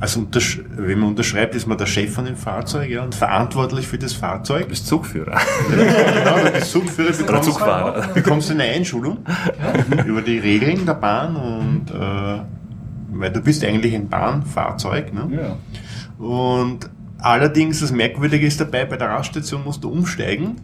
[0.00, 3.86] also untersch wenn man unterschreibt, ist man der Chef von dem Fahrzeug ja, und verantwortlich
[3.86, 4.62] für das Fahrzeug.
[4.62, 5.38] du bist Zugführer.
[5.68, 8.08] genau, du bist Zugführer, bekommst, Zugfahrer.
[8.14, 9.18] bekommst eine Einschulung
[10.06, 12.40] über die Regeln der Bahn und äh,
[13.12, 15.12] weil du bist eigentlich ein Bahnfahrzeug.
[15.12, 15.28] Ne?
[15.36, 16.24] Ja.
[16.24, 20.56] Und allerdings, das Merkwürdige ist dabei, bei der Raststation musst du umsteigen,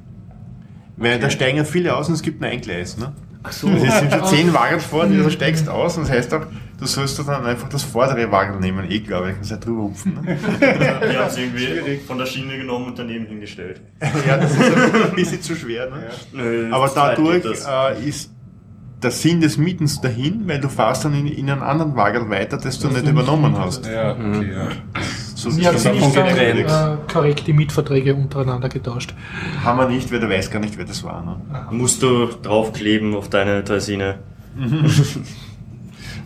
[0.97, 2.97] weil da steigen ja viele aus und es gibt nur ein Gleis.
[2.97, 3.13] Ne?
[3.43, 3.69] Ach so.
[3.69, 6.47] Es sind schon zehn Wagen vor dir, du steigst aus und das heißt auch,
[6.79, 8.91] du sollst dann einfach das vordere Wagen nehmen.
[8.91, 10.15] Eh, glaube ich, kannst ja drüber hupfen.
[10.15, 10.37] Ne?
[10.61, 13.81] Wir haben es irgendwie von der Schiene genommen und daneben hingestellt.
[14.27, 15.91] ja, das ist ein bisschen zu schwer.
[15.91, 16.05] Ne?
[16.33, 17.67] Nö, Aber dadurch das.
[17.67, 18.33] äh, ist
[19.03, 22.57] der Sinn des Mietens dahin, weil du fährst dann in, in einen anderen Wagen weiter,
[22.57, 23.87] das du nicht übernommen hast.
[23.87, 24.69] Ja, okay, ja.
[25.35, 29.15] So hat so sie nicht dann, äh, korrekt die Mietverträge untereinander getauscht.
[29.63, 31.23] Haben wir nicht, weil du weißt gar nicht, wer das war.
[31.23, 31.37] Ne?
[31.71, 34.19] Musst du draufkleben auf deine Dressine.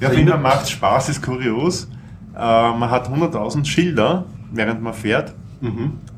[0.00, 1.88] Ja, ich finde, macht Spaß, ist kurios.
[2.34, 5.34] Äh, man hat 100.000 Schilder, während man fährt.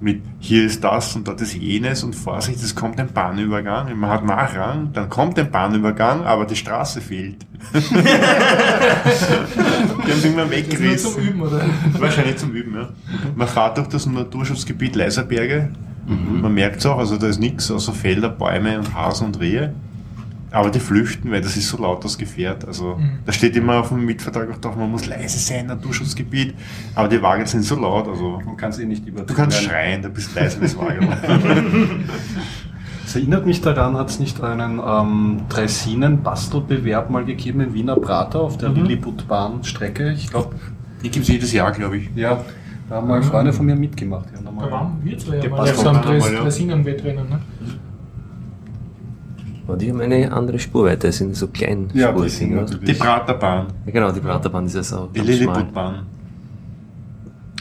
[0.01, 3.93] Mit hier ist das und dort ist jenes und Vorsicht, es kommt ein Bahnübergang.
[3.99, 7.45] Man hat Nachrang, dann kommt ein Bahnübergang, aber die Straße fehlt.
[7.75, 11.13] die haben irgendwann Das ist nur weggerissen.
[11.13, 11.61] zum Üben, oder?
[11.99, 12.89] Wahrscheinlich zum Üben, ja.
[13.35, 15.71] Man fährt durch das Naturschutzgebiet Leiserberge.
[16.07, 19.75] Man merkt es auch, also da ist nichts außer Felder, Bäume und Hasen und Rehe.
[20.53, 22.67] Aber die flüchten, weil das ist so laut, das Gefährt.
[22.67, 26.55] Also da steht immer auf dem Mietvertrag auch drauf, man muss leise sein, Naturschutzgebiet.
[26.95, 29.23] Aber die Wagen sind so laut, also Man kann es eh nicht über.
[29.23, 31.09] du kannst schreien, du bist leise das Wagen.
[33.05, 38.41] Es erinnert mich daran, hat es nicht einen ähm, Draisinen-Bastelbewerb mal gegeben in Wiener Prater
[38.41, 40.13] auf der Lilliputbahn-Strecke?
[40.13, 40.55] Ich glaube,
[41.03, 42.11] Die gibt es jedes Jahr, glaube ich.
[42.15, 42.43] ja,
[42.89, 44.27] da haben mal Freunde von mir mitgemacht.
[44.33, 46.19] Die haben da waren wir zwei ja Der mal passt auf so einem auch mal,
[46.21, 46.41] Dres- ja.
[46.43, 47.29] Dresinen-Wettrennen.
[47.29, 47.41] Ne?
[49.67, 53.69] Aber die haben eine andere Spurweite, das sind so klein Ja, sind natürlich- Die Praterbahn,
[53.87, 55.21] Ja, genau, die Praterbahn ist ja so die.
[55.21, 56.07] Lilliputbahn.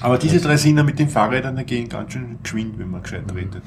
[0.01, 3.61] Aber diese drei Siner mit den Fahrrädern, gehen ganz schön geschwind, wenn man gescheit redet.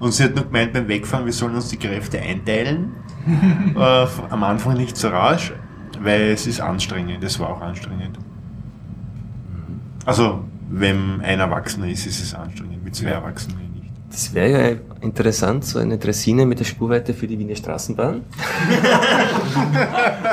[0.00, 2.88] Und sie hat nur gemeint, beim Wegfahren, wir sollen uns die Kräfte einteilen.
[3.76, 5.52] äh, am Anfang nicht so rasch,
[6.00, 7.22] weil es ist anstrengend.
[7.22, 8.18] Es war auch anstrengend.
[10.04, 12.82] Also, wenn ein Erwachsener ist, ist es anstrengend.
[12.84, 13.71] Mit zwei Erwachsenen.
[14.12, 18.16] Das wäre ja interessant, so eine Dressine mit der Spurweite für die Wiener Straßenbahn.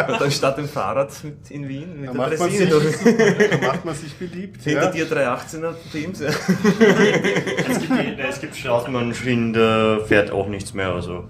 [0.09, 2.97] Und dann statt dem Fahrrad mit in Wien mit Da der macht, man Dressine sich,
[3.61, 4.61] da macht man sich beliebt.
[4.63, 4.91] Hinter Ja.
[4.91, 6.19] dir 318er Teams.
[6.19, 6.27] Ja.
[6.27, 10.89] Es gibt, es gibt Straßenbahnschienen, da fährt auch nichts mehr.
[10.89, 11.29] Also.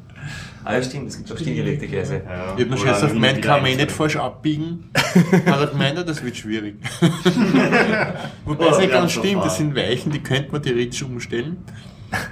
[0.66, 2.16] Ah ja, stimmt, es gibt auch stillgelegte Gleise.
[2.26, 4.90] Ja, Ich hab noch wo Scherz dann auf mein kann man eh nicht falsch abbiegen.
[5.46, 6.76] Hat er gemeint, das wird schwierig.
[8.46, 11.58] Wobei Oh, es nicht ganz stimmt, das sind Weichen, die könnte man theoretisch umstellen.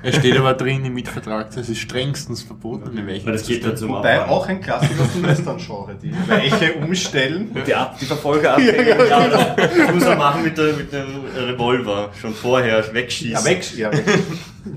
[0.01, 3.63] Es steht aber drin im Mietvertrag, das ist strengstens verboten, eine Weiche Weil das geht
[3.63, 4.29] dann zum Wobei Abfahren.
[4.31, 7.51] auch ein Klassiker aus dem Western-Genre, die Weiche umstellen.
[7.67, 8.97] Die, Ab die Verfolger abhängen.
[9.09, 12.09] Ja, das, das muss man machen mit, der, mit dem Revolver.
[12.19, 13.33] Schon vorher wegschießen.
[13.33, 13.77] Ja, weg.
[13.77, 14.03] Ja, weg.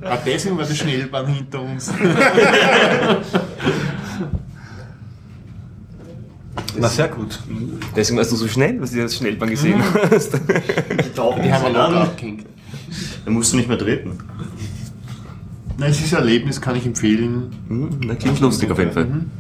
[0.03, 1.91] Ah, deswegen war die Schnellbahn hinter uns.
[6.79, 7.39] Na, sehr gut.
[7.97, 10.33] Deswegen warst du so schnell, weil du das Schnellbahn gesehen hast.
[10.35, 12.47] Die tauchen Die haben wir abgehängt.
[13.25, 14.19] Da musst du nicht mehr treten.
[15.81, 17.51] Nein, es ist ein Erlebnis, kann ich empfehlen.
[17.69, 19.07] Hm, na, klingt lustig auf jeden Fall.
[19.07, 19.31] Mhm.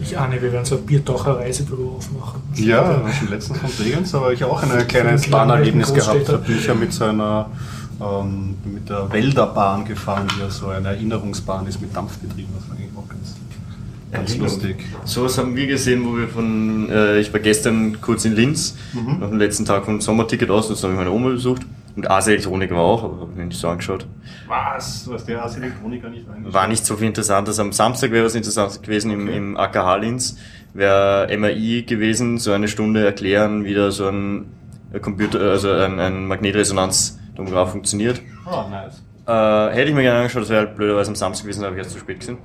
[0.00, 2.40] Ich Ich ahne, wir werden so ein Biertaucher Reisebüro aufmachen.
[2.54, 6.28] Ja, schon letztens von Bregenz, aber ich auch ein kleines Bahnerlebnis gehabt.
[6.28, 7.50] Da bin ich ja mit so einer
[8.00, 12.46] ähm, mit der Wälderbahn gefahren, die ja so eine Erinnerungsbahn ist mit Dampfbetrieb.
[12.54, 13.34] Das war eigentlich auch ganz,
[14.12, 14.86] ganz lustig.
[15.04, 18.76] Sowas haben wir gesehen, wo wir von, äh, ich war gestern kurz in Linz,
[19.18, 21.62] nach dem letzten Tag vom Sommerticket aus, das habe ich meine Oma besucht.
[22.00, 24.06] Und Ase Elektronik war auch, aber habe ich mir nicht so angeschaut.
[24.48, 25.04] Was?
[25.04, 26.54] Du hast der als Elektroniker nicht reingeschaut?
[26.54, 27.60] War nicht so viel Interessantes.
[27.60, 30.38] Am Samstag wäre was Interessantes gewesen im, im AKH Linz.
[30.72, 34.46] Wäre MRI gewesen, so eine Stunde erklären, wie da so ein
[35.02, 38.22] Computer, also ein, ein Magnetresonanztomograph funktioniert.
[38.46, 39.04] Oh, nice.
[39.26, 41.76] Äh, hätte ich mir gerne angeschaut, das wäre halt blöderweise am Samstag gewesen, da habe
[41.76, 42.38] ich erst zu spät gesehen.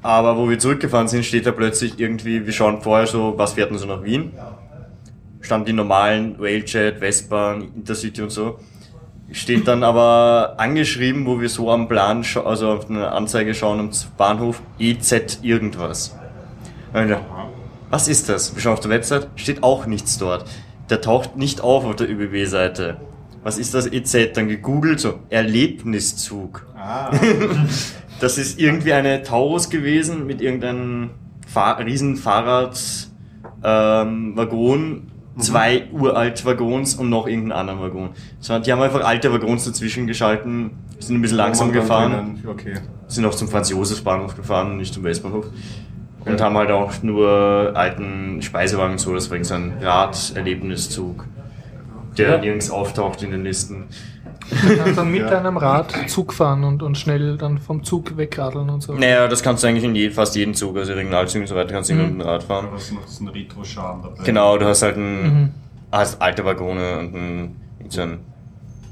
[0.00, 3.72] Aber wo wir zurückgefahren sind, steht da plötzlich irgendwie, wir schauen vorher so, was fährt
[3.72, 4.30] denn so nach Wien?
[5.42, 8.58] Standen die normalen Railjet, Westbahn, Intercity und so.
[9.30, 13.90] Steht dann aber angeschrieben, wo wir so am Plan, also auf eine Anzeige schauen am
[14.16, 16.16] Bahnhof, EZ irgendwas.
[16.92, 17.16] Und
[17.90, 18.54] was ist das?
[18.54, 20.44] Wir schauen auf der Website, steht auch nichts dort.
[20.90, 22.98] Der taucht nicht auf auf der ÖBB-Seite.
[23.42, 24.34] Was ist das EZ?
[24.34, 26.66] Dann gegoogelt, so Erlebniszug.
[28.22, 31.10] Das ist irgendwie eine Taurus gewesen mit irgendeinem
[31.44, 32.80] Fahr riesen Fahrrad
[33.64, 38.10] ähm, Waggon, zwei uralt Waggons und noch irgendeinen anderen Waggon.
[38.40, 42.74] So, die haben einfach alte Waggons dazwischen geschalten, sind ein bisschen langsam Oh, gefahren, Okay.
[43.08, 45.46] sind auch zum Franz-Josefs-Bahnhof gefahren, nicht zum Westbahnhof.
[46.24, 51.24] Und haben halt auch nur alten Speisewagen so, das war so ein Raderlebniszug,
[52.16, 52.38] der Ja.
[52.38, 53.84] nirgends auftaucht in den Listen.
[54.50, 58.68] Du kannst dann mit deinem Rad Zug fahren und, und schnell dann vom Zug wegradeln
[58.70, 58.92] und so.
[58.94, 61.72] Naja, das kannst du eigentlich in je, fast jeden Zug, also Regionalzügen und so weiter,
[61.72, 62.66] kannst du immer mit dem Rad fahren.
[62.70, 64.22] Da hast du noch so einen Retro-Charme dabei.
[64.24, 65.50] Genau, du hast halt einen, Mhm.
[65.90, 67.56] hast alte Waggone und einen,
[67.88, 68.18] so einen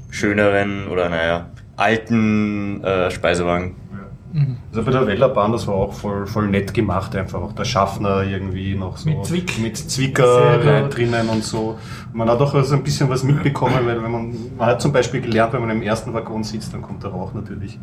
[0.09, 3.75] schöneren oder naja, alten äh, Speisewagen.
[4.69, 8.23] Also bei der Wellerbahn, das war auch voll, voll nett gemacht, einfach auch der Schaffner
[8.23, 9.59] irgendwie noch so Mit Zwick.
[9.59, 11.77] mit Zwicker drinnen und so.
[12.13, 15.21] Man hat auch also ein bisschen was mitbekommen, weil wenn man, man hat zum Beispiel
[15.21, 17.79] gelernt, wenn man im ersten Waggon sitzt, dann kommt der Rauch natürlich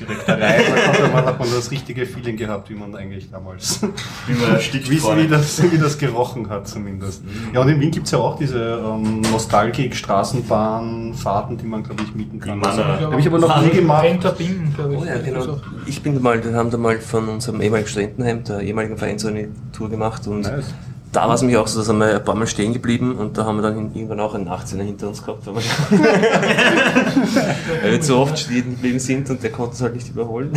[0.00, 0.62] direkt da rein.
[0.68, 3.80] Dann hat man, hat man das richtige Feeling gehabt, wie man eigentlich damals,
[4.26, 7.22] Wie man wie, wie, das, wie das gerochen hat zumindest.
[7.54, 12.40] Ja und in Wien gibt's ja auch diese ähm, Nostalgik-Straßenbahnfahrten, die man glaube ich mieten
[12.40, 12.60] kann.
[12.60, 12.84] Die Also.
[12.84, 14.04] Habe ich aber noch nie gemacht.
[14.74, 15.00] Glaube ich.
[15.00, 15.60] Oh ja, genau.
[15.86, 19.18] Ich bin da mal, wir haben da mal von unserem ehemaligen Studentenheim, der ehemaligen Verein,
[19.18, 20.74] so eine Tour gemacht und Nice.
[21.12, 23.38] Da war es nämlich auch so, da sind wir ein paar Mal stehen geblieben und
[23.38, 25.62] da haben wir dann irgendwann auch einen 18er hinter uns gehabt, weil wir,
[27.82, 30.50] weil wir zu oft stehen geblieben sind und der konnte es halt nicht überholen.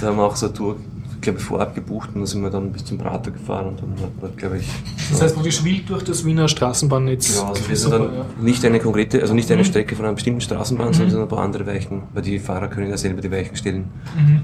[0.00, 0.76] da haben wir auch so eine Tour,
[1.20, 3.90] glaube ich, vorab gebucht und dann sind wir dann bis zum Prater gefahren und dann
[4.00, 7.36] hat man, glaube ich, so das heißt, wo die wild durch das Wiener Straßenbahnnetz.
[7.36, 8.24] ja, also wir sind dann ja.
[8.40, 9.66] nicht eine konkrete, also nicht eine Mhm.
[9.66, 12.96] Strecke von einer bestimmten Straßenbahn, sondern ein paar andere Weichen, weil die Fahrer können ja
[12.96, 13.88] selber die Weichen stellen.
[14.16, 14.42] Mhm.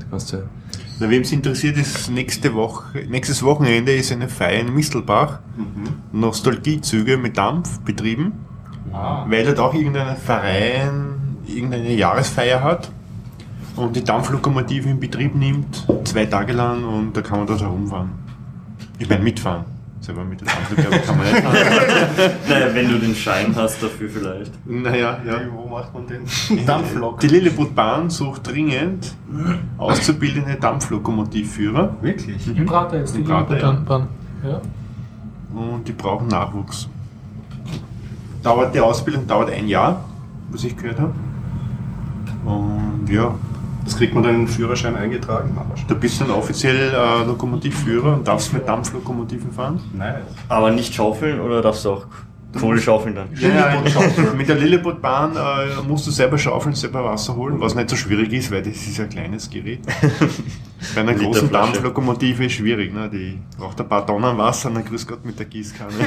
[0.00, 0.42] Da kannst du
[1.02, 5.40] Na, wem es interessiert, ist nächste Woche, nächstes Wochenende ist eine Feier in Mistelbach.
[6.12, 8.34] Nostalgiezüge mit Dampf betrieben,
[9.26, 12.92] weil dort auch irgendein Verein irgendeine Jahresfeier hat
[13.74, 18.10] und die Dampflokomotive in Betrieb nimmt, zwei Tage lang und da kann man dort herumfahren.
[19.00, 19.64] Ich meine mitfahren.
[20.02, 21.42] Selber mit der Dampflokomotive kann man nicht.
[22.48, 24.52] Naja, wenn du den Schein hast dafür vielleicht.
[24.66, 25.40] Naja, ja.
[25.52, 26.22] Wo macht man den?
[26.66, 27.20] Dampflok.
[27.20, 29.14] Die Lilliputbahn sucht dringend
[29.78, 32.48] auszubildende Dampflokomotivführer Wirklich?
[32.48, 33.72] Im Prater jetzt, die Prater.
[33.86, 34.08] Bahn.
[34.44, 34.60] Ja.
[35.54, 36.88] und die brauchen Nachwuchs.
[38.42, 40.04] Dauert die Ausbildung dauert ein Jahr,
[40.50, 41.14] was ich gehört habe.
[42.44, 43.32] Und ja,
[43.84, 45.56] Das kriegt man dann in den Führerschein eingetragen?
[45.88, 49.80] da bist du dann offiziell äh, Lokomotivführer und darfst mit Dampflokomotiven fahren.
[49.92, 50.22] Nice.
[50.48, 52.06] Aber nicht schaufeln oder darfst du auch
[52.58, 53.28] Kohle schaufeln dann?
[53.34, 53.82] Ja,
[54.36, 58.32] mit der Lilliputbahn äh, musst du selber schaufeln, selber Wasser holen, was nicht so schwierig
[58.32, 59.80] ist, weil das ist ein kleines Gerät.
[60.94, 61.72] Bei einer Liter großen Flasche.
[61.72, 63.08] Dampflokomotive ist schwierig, ne?
[63.08, 65.92] die braucht ein paar Tonnen Wasser und dann grüß Gott mit der Gießkanne.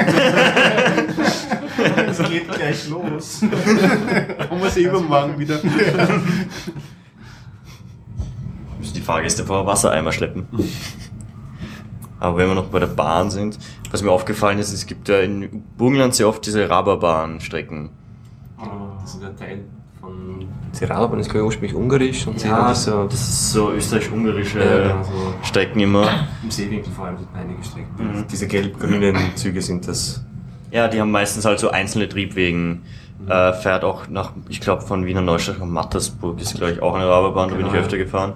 [2.07, 3.41] Es geht gleich los.
[3.41, 5.59] Kommen wir sie übermorgen wieder.
[9.05, 10.47] Die Fahrgäste vor Wassereimer schleppen.
[12.19, 13.59] Aber wenn wir noch bei der Bahn sind,
[13.91, 17.91] was mir aufgefallen ist, es gibt ja in Burgenland sehr oft diese Raberbahn-Strecken.
[18.99, 19.59] Das ist ein Teil
[20.01, 24.57] von Tirabahn, ist glaube ich ursprünglich ungarisch und Ja, das so das ist so österreich-ungarische
[24.59, 25.33] Ja, genau, so.
[25.43, 26.09] Strecken immer.
[26.41, 28.25] im Seewinkel vor allem sind einige Strecken.
[28.31, 30.25] Diese gelb-grünen Züge sind das.
[30.71, 32.81] Ja, die haben meistens halt so einzelne Triebwegen.
[33.27, 36.95] Äh, fährt auch nach, ich glaube, von Wiener Neustadt nach Mattersburg ist, glaube ich, auch
[36.95, 38.03] eine Raberbahn, da bin ich Genau, öfter ja.
[38.03, 38.33] gefahren.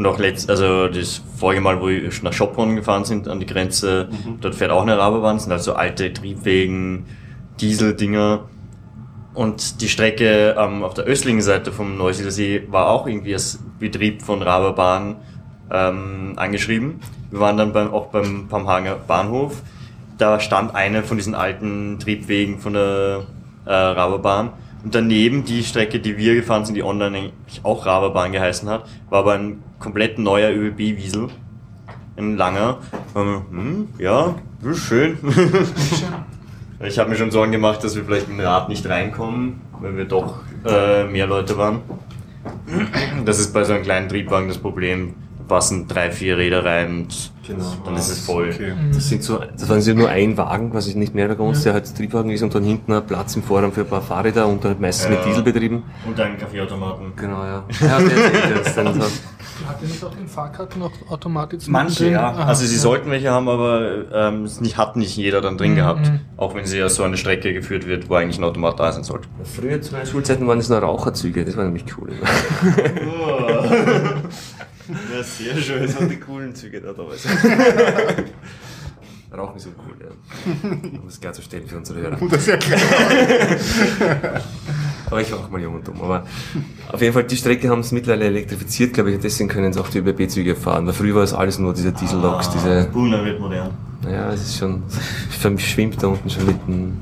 [0.00, 3.44] Und auch letzt, also das vorige Mal, wo wir nach Schopron gefahren sind, an die
[3.44, 4.08] Grenze,
[4.40, 7.04] dort fährt auch eine Raberbahn, das sind halt so alte Triebwegen,
[7.60, 8.48] Dieseldinger.
[9.34, 13.58] Und die Strecke ähm, auf der östlichen Seite vom Neusiedler See war auch irgendwie als
[13.78, 15.16] Betrieb von Raberbahn
[15.70, 17.00] ähm, angeschrieben.
[17.30, 19.60] Wir waren dann beim, auch beim Pamhanger Bahnhof.
[20.16, 23.26] Da stand eine von diesen alten Triebwegen von der
[23.66, 24.52] äh, Raberbahn.
[24.82, 28.88] Und daneben die Strecke, die wir gefahren sind, die online eigentlich auch Raberbahn geheißen hat,
[29.10, 31.28] war aber ein komplett neuer ÖBB-Wiesel.
[32.16, 32.78] Ein langer.
[33.14, 35.18] Ähm, hm, ja, ist schön.
[36.80, 39.96] ich habe mir schon Sorgen gemacht, dass wir vielleicht mit dem Rad nicht reinkommen, weil
[39.96, 41.80] wir doch äh, mehr Leute waren.
[43.24, 45.14] Das ist bei so einem kleinen Triebwagen das Problem.
[45.50, 47.32] Da passen drei, vier Räder rein und
[47.84, 48.50] dann ist es voll.
[48.54, 48.72] Okay.
[48.94, 51.72] Das sind so, das waren so nur ein Wagen, quasi nicht mehr bei uns, der
[51.72, 54.64] halt Triebwagen ist und dann hinten ein Platz im Vorraum für ein paar Fahrräder und
[54.64, 55.24] dann meistens mit Ja.
[55.24, 55.82] Diesel betrieben.
[56.06, 57.12] Und einen Kaffeeautomaten.
[57.16, 57.64] Genau, ja.
[57.80, 58.74] Ja, der erzählt das.
[58.76, 62.12] Dann hat, Hat ihr nicht auch den Fahrkartenautomat jetzt Manche, mittendrin?
[62.12, 62.28] ja.
[62.30, 62.80] Aha, Also sie ja.
[62.80, 65.76] sollten welche haben, aber ähm, nicht, hat nicht jeder dann drin Mhm.
[65.76, 66.12] gehabt.
[66.36, 69.02] Auch wenn sie ja so eine Strecke geführt wird, wo eigentlich ein Automat da sein
[69.02, 69.26] sollte.
[69.42, 72.10] früher zu meinen Schulzeiten waren es nur Raucherzüge, das war nämlich cool.
[75.12, 75.82] Ja, sehr schön.
[75.82, 77.26] Das waren die coolen Züge da damals.
[79.32, 80.08] Rauchen ist so cool, ja.
[80.98, 82.18] Um das klarzustellen für unsere Hörer.
[82.30, 82.80] Das ist ja klar.
[85.06, 86.00] Aber ich war auch mal jung und dumm.
[86.02, 86.24] Aber
[86.90, 89.80] auf jeden Fall, die Strecke haben es mittlerweile elektrifiziert, glaube ich, und deswegen können sie
[89.80, 90.86] auch die ÖBB-Züge fahren.
[90.86, 93.70] Weil früher war es alles nur diese Dieselloks, diese, Brunner wird modern.
[94.02, 94.82] naja, es ist schon,
[95.58, 96.98] schwimmt da unten schon mit dem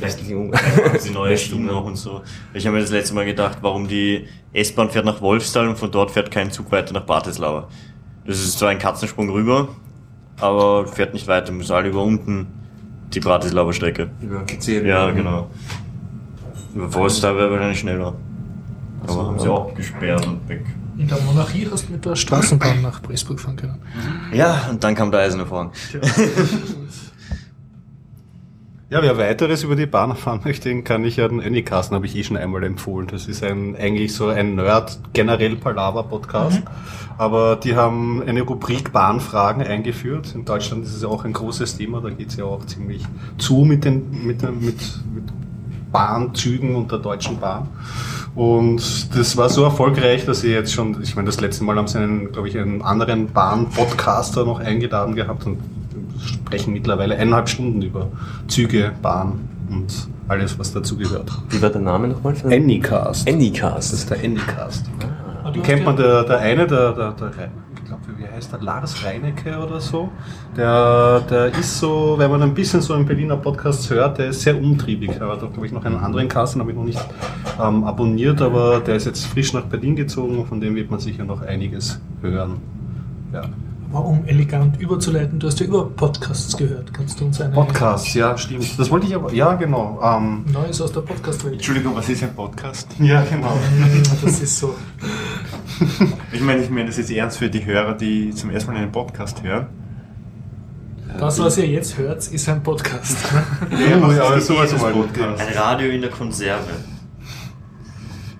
[0.00, 2.22] restlichen Haben sie neue Stimmen noch und so.
[2.52, 5.90] Ich habe mir das letzte Mal gedacht, warum die S-Bahn fährt nach Wolfstal und von
[5.90, 7.68] dort fährt kein Zug weiter nach Bratislava.
[8.26, 9.68] Das ist zwar ein Katzensprung rüber,
[10.40, 12.46] aber fährt nicht weiter, müssen alle über unten
[13.12, 14.10] die Bratislava Strecke.
[14.20, 14.86] Über Kizil.
[14.86, 15.50] Ja, genau.
[16.74, 18.14] Über Wolfstal wäre wahrscheinlich schneller.
[19.06, 20.64] Aber haben sie auch gesperrt und weg.
[20.96, 23.82] In der Monarchie hast du mit der Straßenbahn nach Pressburg fahren können.
[24.32, 25.72] Ja, und dann kam der eiserne Vorhang.
[25.92, 26.00] Ja,
[28.88, 32.16] wer weiteres über die Bahn erfahren möchte, den kann ich ja den Anycasten, habe ich
[32.16, 33.06] eh schon einmal empfohlen.
[33.06, 36.62] Das ist ein, eigentlich so ein Nerd, generell Palaver-Podcast.
[37.16, 40.34] Aber die haben eine Rubrik Bahnfragen eingeführt.
[40.34, 43.02] In Deutschland ist es ja auch ein großes Thema, da geht es ja auch ziemlich
[43.38, 45.24] zu mit den, mit, mit, mit
[45.92, 47.68] Bahnzügen und der Deutschen Bahn.
[48.34, 51.86] Und das war so erfolgreich, dass sie jetzt schon, ich meine, das letzte Mal haben
[51.86, 55.58] sie einen, glaube ich, einen anderen Bahn-Podcaster noch eingeladen gehabt und
[56.20, 58.08] sprechen mittlerweile eineinhalb Stunden über
[58.48, 61.30] Züge, Bahn und alles, was dazugehört.
[61.50, 62.34] Wie war der Name nochmal?
[62.34, 63.26] von- Anycast.
[63.26, 63.92] Das Anycast.
[63.92, 64.86] ist der Anycast.
[65.42, 67.30] Ah, du Den kennt man, der, der eine, der, der, der
[67.76, 70.08] ich glaube, wie heißt der, Lars Reinecke oder so,
[70.56, 74.40] der, der ist so, wenn man ein bisschen so einen Berliner Podcast hört, der ist
[74.40, 75.10] sehr umtriebig.
[75.20, 77.04] Er hat auch, glaube ich, noch einen anderen Cast, den habe ich noch nicht
[77.62, 81.24] ähm, abonniert, aber der ist jetzt frisch nach Berlin gezogen, von dem wird man sicher
[81.24, 82.56] noch einiges hören.
[83.34, 83.42] Ja.
[83.94, 86.92] Aber um elegant überzuleiten, du hast ja über Podcasts gehört.
[86.92, 88.76] Kannst du uns eine Podcasts, ja, stimmt.
[88.76, 90.00] Das wollte ich aber, ja, genau.
[90.02, 91.54] Ähm, Neues aus der Podcast-Welt?
[91.54, 92.88] Entschuldigung, was ist ein Podcast?
[92.98, 93.56] ja, genau.
[94.20, 94.74] Das ist so.
[96.32, 98.90] Ich meine, ich meine das jetzt ernst für die Hörer, die zum ersten Mal einen
[98.90, 99.68] Podcast hören.
[101.16, 103.16] Das, was ihr jetzt hört, ist ein Podcast.
[103.70, 105.40] Ja, aber ist sowas jedes mal Podcast?
[105.40, 106.66] Ein Radio in der Konserve.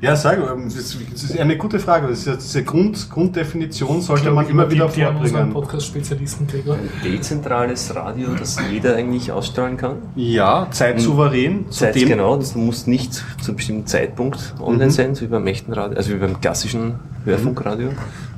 [0.05, 2.09] Ja, sag, ähm, das ist, eine gute Frage.
[2.09, 5.53] Das ist ja diese Grund, Grunddefinition sollte man immer wieder vorbringen.
[5.53, 6.77] Podcast-Spezialisten, Gregor.
[7.03, 9.97] Dezentrales Radio, das jeder eigentlich ausstrahlen kann.
[10.17, 11.71] Ja, zeitsouverän.
[11.71, 14.90] Zeit, Zudem- genau, das muss nicht zu einem bestimmten Zeitpunkt online Mhm.
[14.90, 17.88] sein, so wie beim echten Radio, also wie beim klassischen Hörfunkradio.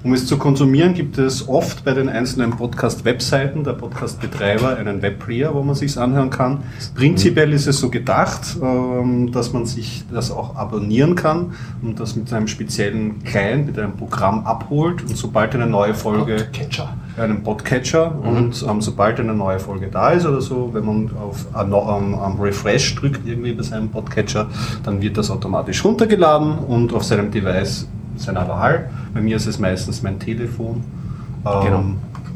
[0.06, 5.52] Um es zu konsumieren, gibt es oft bei den einzelnen Podcast-Webseiten der Podcast-Betreiber einen Webplayer,
[5.52, 6.62] wo man sich anhören kann.
[6.94, 12.14] Prinzipiell ist es so gedacht, ähm, dass man sich das auch abonnieren kann und das
[12.14, 16.96] mit einem speziellen Client, mit einem Programm abholt und sobald eine neue Folge Podcatcher.
[17.16, 21.46] einen Podcatcher und ähm, sobald eine neue Folge da ist oder so, wenn man auf
[21.52, 24.46] äh, am am Refresh drückt irgendwie bei seinem Podcatcher,
[24.84, 28.88] dann wird das automatisch runtergeladen und auf seinem Device seiner Wahl.
[29.16, 30.84] Bei mir ist es meistens mein Telefon.
[31.46, 31.84] Ähm, Genau.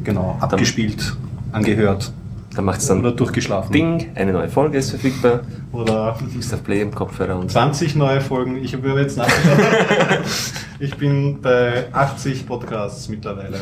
[0.03, 0.37] genau.
[0.40, 1.14] abgespielt,
[1.53, 2.11] angehört
[2.57, 3.71] Da macht es oder dann durchgeschlafen.
[3.71, 5.40] Ding, eine neue Folge ist verfügbar.
[5.73, 8.57] Oder Ist auf Play im Kopfhörer und 20 neue Folgen.
[8.64, 9.59] Ich habe jetzt nachgeschaut.
[10.79, 13.59] ich bin bei 80 Podcasts mittlerweile.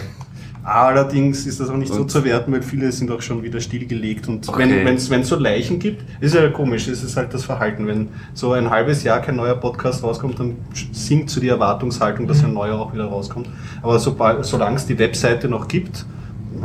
[0.69, 3.59] Allerdings ist das auch nicht so Und- zu werten, weil viele sind auch schon wieder
[3.59, 4.29] stillgelegt.
[4.29, 4.85] Und Okay.
[4.85, 7.87] wenn es so Leichen gibt, ist ja komisch, ist es halt das Verhalten.
[7.87, 10.57] Wenn so ein halbes Jahr kein neuer Podcast rauskommt, dann
[10.93, 13.49] sinkt so die Erwartungshaltung, dass ein neuer auch wieder rauskommt.
[13.83, 16.05] Aber sobald, solange es die Webseite noch gibt,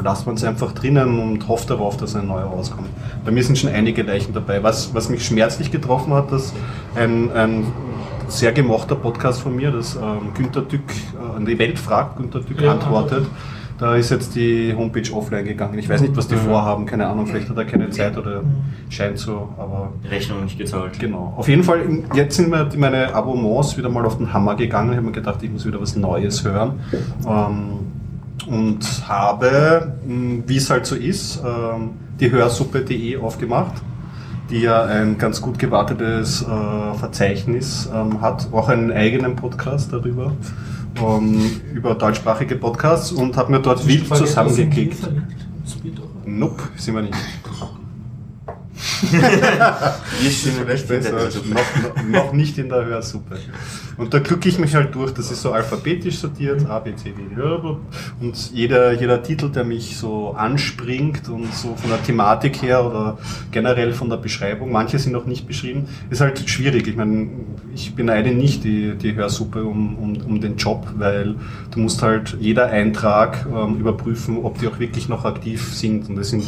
[0.03, 2.89] lasst man es einfach drinnen und hofft darauf, dass ein neuer rauskommt.
[3.23, 4.61] Bei mir sind schon einige Leichen dabei.
[4.63, 6.51] Was, was mich schmerzlich getroffen hat, dass
[6.95, 7.67] ein, ein
[8.27, 12.39] sehr gemochter Podcast von mir, das ähm, Günter Dück äh, an die Welt fragt, Günter
[12.41, 13.25] Dück Ja, antwortet.
[13.79, 15.77] Da ist jetzt die Homepage offline gegangen.
[15.79, 18.41] Ich weiß nicht, was die vorhaben, keine Ahnung, vielleicht hat er keine Zeit oder
[18.89, 20.99] scheint so, aber Rechnung nicht gezahlt.
[20.99, 21.33] Genau.
[21.37, 21.79] Auf jeden Fall,
[22.13, 24.91] jetzt sind mir die- meine Abonnements wieder mal auf den Hammer gegangen.
[24.91, 26.79] Ich habe mir gedacht, ich muss wieder was Neues hören.
[27.27, 27.79] Ähm,
[28.47, 33.73] und habe, mh, wie es halt so ist, ähm, die Hörsuppe.de aufgemacht,
[34.49, 40.31] die ja ein ganz gut gewartetes äh, Verzeichnis ähm, hat, auch einen eigenen Podcast darüber,
[40.97, 44.97] ähm, über deutschsprachige Podcasts und habe mir dort wild zusammengeklickt.
[46.25, 47.15] Nope, sind wir nicht.
[49.11, 51.13] Wir sind vielleicht besser.
[51.13, 53.37] Noch, noch, noch nicht in der Hörsuppe.
[53.97, 55.13] Und da klicke ich mich halt durch.
[55.13, 57.41] Das ist so alphabetisch sortiert, A, B, C, D, D,
[58.19, 63.17] und jeder, jeder Titel, der mich so anspringt und so von der Thematik her oder
[63.51, 66.87] generell von der Beschreibung, manche sind noch nicht beschrieben, ist halt schwierig.
[66.87, 67.29] Ich meine,
[67.75, 71.35] ich beneide nicht die, die Hörsuppe um, um, um den Job, weil
[71.71, 76.09] du musst halt jeder Eintrag ähm, überprüfen, ob die auch wirklich noch aktiv sind.
[76.09, 76.45] Und das sind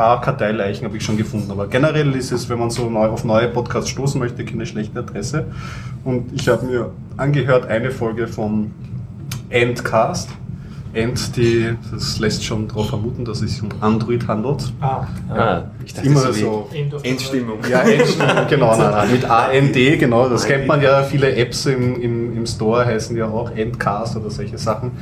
[0.00, 1.50] paar Karteileichen habe ich schon gefunden.
[1.50, 4.98] Aber generell ist es, wenn man so neu, auf neue Podcasts stoßen möchte, keine schlechte
[4.98, 5.44] Adresse.
[6.04, 8.70] Und ich habe mir angehört eine Folge von
[9.50, 10.30] Endcast.
[10.94, 14.72] End, die, das lässt schon darauf vermuten, dass es sich um Android handelt.
[14.80, 16.70] Ah, Ah, ich dachte, Immer so
[17.02, 17.58] Endstimmung.
[17.70, 22.00] Ja, Endstimmung, genau, nein, nein, mit AND, genau, das kennt man ja, viele Apps im,
[22.00, 24.92] im, im Store heißen ja auch Endcast oder solche Sachen.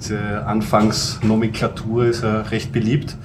[0.00, 3.16] Diese Anfangsnomenklatur ist ja recht beliebt.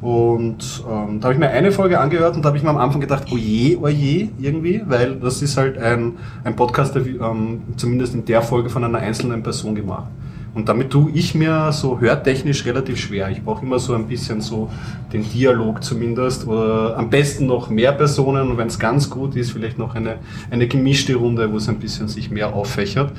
[0.00, 2.76] Und ähm, da habe ich mir eine Folge angehört und da habe ich mir am
[2.76, 6.12] Anfang gedacht, oje, oje, irgendwie, weil das ist halt ein,
[6.44, 10.06] ein Podcast, der ähm, zumindest in der Folge von einer einzelnen Person gemacht.
[10.54, 13.30] Und damit tue ich mir so hörtechnisch relativ schwer.
[13.30, 14.70] Ich brauche immer so ein bisschen so
[15.12, 19.52] den Dialog zumindest oder am besten noch mehr Personen und wenn es ganz gut ist,
[19.52, 20.16] vielleicht noch eine,
[20.50, 23.12] eine gemischte Runde, wo es ein bisschen sich mehr auffächert.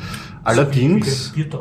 [0.43, 1.33] Allerdings...
[1.35, 1.59] Wie der.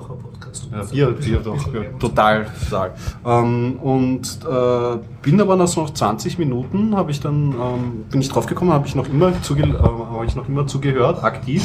[0.72, 2.94] Ja, Bier, Bier doch, ja, total, total.
[3.24, 8.20] Ähm, und äh, bin aber nach so noch 20 Minuten habe ich dann ähm, bin
[8.20, 11.64] ich draufgekommen, habe ich noch immer zuge äh, habe ich noch immer zugehört, aktiv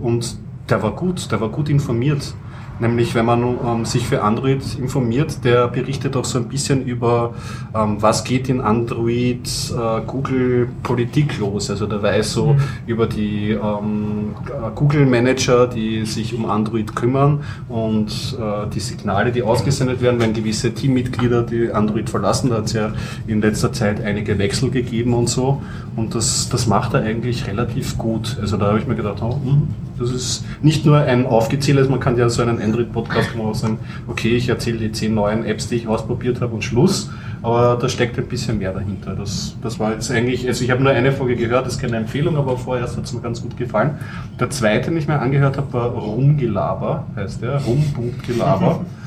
[0.00, 0.36] und
[0.68, 2.34] der war gut, der war gut informiert.
[2.80, 7.34] Nämlich, wenn man ähm, sich für Android informiert, der berichtet auch so ein bisschen über,
[7.74, 11.70] ähm, was geht in Android äh, Google Politik los.
[11.70, 12.56] Also der weiß so
[12.86, 14.34] über die ähm,
[14.74, 20.32] Google Manager, die sich um Android kümmern und äh, die Signale, die ausgesendet werden, wenn
[20.32, 22.48] gewisse Teammitglieder die Android verlassen.
[22.48, 22.92] Da hat es ja
[23.26, 25.62] in letzter Zeit einige Wechsel gegeben und so.
[25.96, 28.38] Und das, das macht er eigentlich relativ gut.
[28.40, 29.68] Also da habe ich mir gedacht, oh, hm,
[30.00, 33.78] das ist nicht nur ein aufgezähltes, man kann ja so einen Android-Podcast auch sagen,
[34.08, 37.10] okay, ich erzähle die zehn neuen Apps, die ich ausprobiert habe und Schluss.
[37.42, 39.14] Aber da steckt ein bisschen mehr dahinter.
[39.14, 41.96] Das, das war jetzt eigentlich, also ich habe nur eine Folge gehört, das ist keine
[41.96, 43.98] Empfehlung, aber vorerst hat es mir ganz gut gefallen.
[44.38, 48.84] Der zweite, den ich mir angehört habe, war Rumgelaber, heißt der, Rum.gelaber.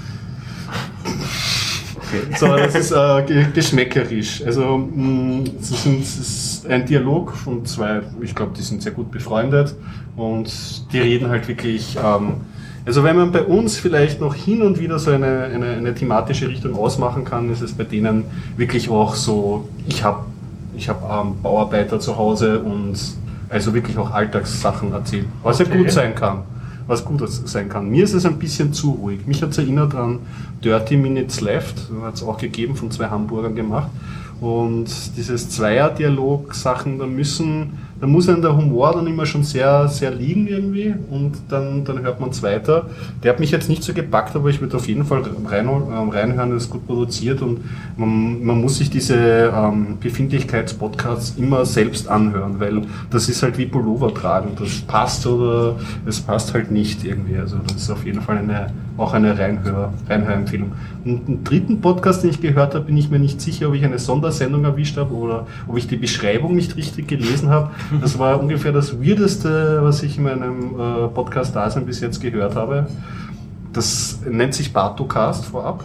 [2.38, 4.44] So, das ist äh, ge- geschmäckerisch.
[4.46, 8.82] Also, mh, es ist, ein, es ist ein Dialog von zwei, ich glaube, die sind
[8.82, 9.76] sehr gut befreundet
[10.16, 10.52] und
[10.92, 11.98] die reden halt wirklich.
[12.04, 12.34] Ähm,
[12.86, 16.50] also, wenn man bei uns vielleicht noch hin und wieder so eine, eine, eine thematische
[16.50, 18.26] Richtung ausmachen kann, ist es bei denen
[18.58, 20.26] wirklich auch so, ich habe
[20.76, 22.96] ich hab, ähm, Bauarbeiter zu Hause und
[23.50, 26.40] also wirklich auch Alltagssachen erzählt, was ja gut sein kann
[26.88, 27.90] was gut sein kann.
[27.90, 29.26] Mir ist es ein bisschen zu ruhig.
[29.26, 30.20] Mich hat es erinnert an
[30.64, 33.90] Dirty Minutes Left, hat es auch gegeben, von zwei Hamburgern gemacht.
[34.42, 40.12] Und dieses Zweier-Dialog-Sachen, da müssen, da muss einem der Humor dann immer schon sehr, sehr
[40.12, 42.88] liegen irgendwie und dann, dann hört man es weiter.
[43.24, 46.10] Der hat mich jetzt nicht so gepackt, aber ich würde auf jeden Fall rein, ähm,
[46.10, 47.60] reinhören, das ist gut produziert und
[47.96, 53.66] man, man muss sich diese ähm, Befindlichkeitspodcasts immer selbst anhören, weil das ist halt wie
[53.66, 54.52] Pullover tragen.
[54.60, 55.76] Das passt oder
[56.06, 57.38] es passt halt nicht irgendwie.
[57.38, 58.68] Also das ist auf jeden Fall eine,
[58.98, 60.72] auch eine Reinhör, Reinhörempfehlung.
[61.06, 63.84] Und einen dritten Podcast, den ich gehört habe, bin ich mir nicht sicher, ob ich
[63.84, 67.72] eine Sondersendung erwischt habe oder ob ich die Beschreibung nicht richtig gelesen habe.
[68.02, 72.88] Das war ungefähr das Weirdeste, was ich in meinem äh, Podcast-Dasein bis jetzt gehört habe.
[73.72, 75.84] Das nennt sich Bartocast vorab.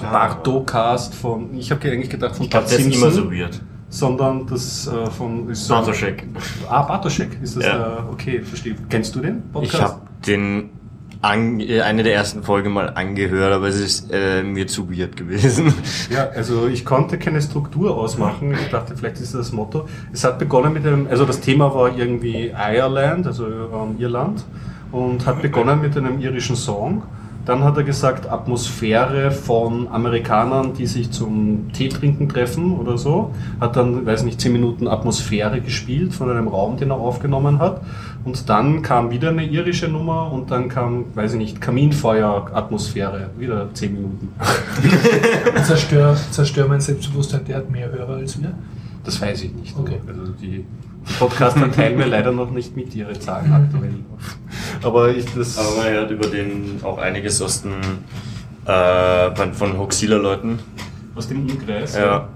[0.00, 3.32] Bartocast von, ich habe eigentlich gedacht von Ich glaube, Bart das ist immer Simpson, so
[3.32, 3.60] weird.
[3.88, 6.26] sondern das äh, von ist so- Bartoschek.
[6.68, 7.64] Ah, Bartoschek ist das.
[7.64, 7.98] Ja.
[7.98, 8.76] Äh, okay, verstehe.
[8.88, 9.74] Kennst du den Podcast?
[9.74, 10.70] Ich habe den
[11.22, 15.16] an, äh, eine der ersten Folgen mal angehört, aber es ist äh, mir zu weird
[15.16, 15.74] gewesen.
[16.10, 18.52] Ja, also ich konnte keine Struktur ausmachen.
[18.52, 19.86] Ich dachte, vielleicht ist das Motto.
[20.12, 24.44] Es hat begonnen mit einem, also das Thema war irgendwie Ireland, also ähm, Irland,
[24.92, 27.02] und hat begonnen mit einem irischen Song.
[27.46, 33.32] Dann hat er gesagt, Atmosphäre von Amerikanern, die sich zum Tee trinken treffen oder so.
[33.60, 37.80] Hat dann, weiß nicht, 10 Minuten Atmosphäre gespielt von einem Raum, den er aufgenommen hat.
[38.24, 43.30] Und dann kam wieder eine irische Nummer und dann kam, weiß ich nicht, Kaminfeuer-Atmosphäre.
[43.38, 44.28] Wieder 10 Minuten.
[45.66, 48.52] Zerstör, zerstör mein Selbstbewusstsein, der hat mehr Hörer als wir.
[49.04, 49.76] Das weiß ich nicht.
[49.78, 49.98] Okay.
[50.06, 50.64] Also die,
[51.08, 53.94] die Podcaster teilen mir leider noch nicht mit ihre Zahlen aktuell.
[54.82, 55.56] Aber ich das.
[55.58, 57.72] Aber man hört über den auch einiges aus den
[58.66, 60.58] Äh, von- Hoxilla-Leuten.
[61.14, 61.96] Aus dem Umkreis.
[61.96, 62.28] Ja.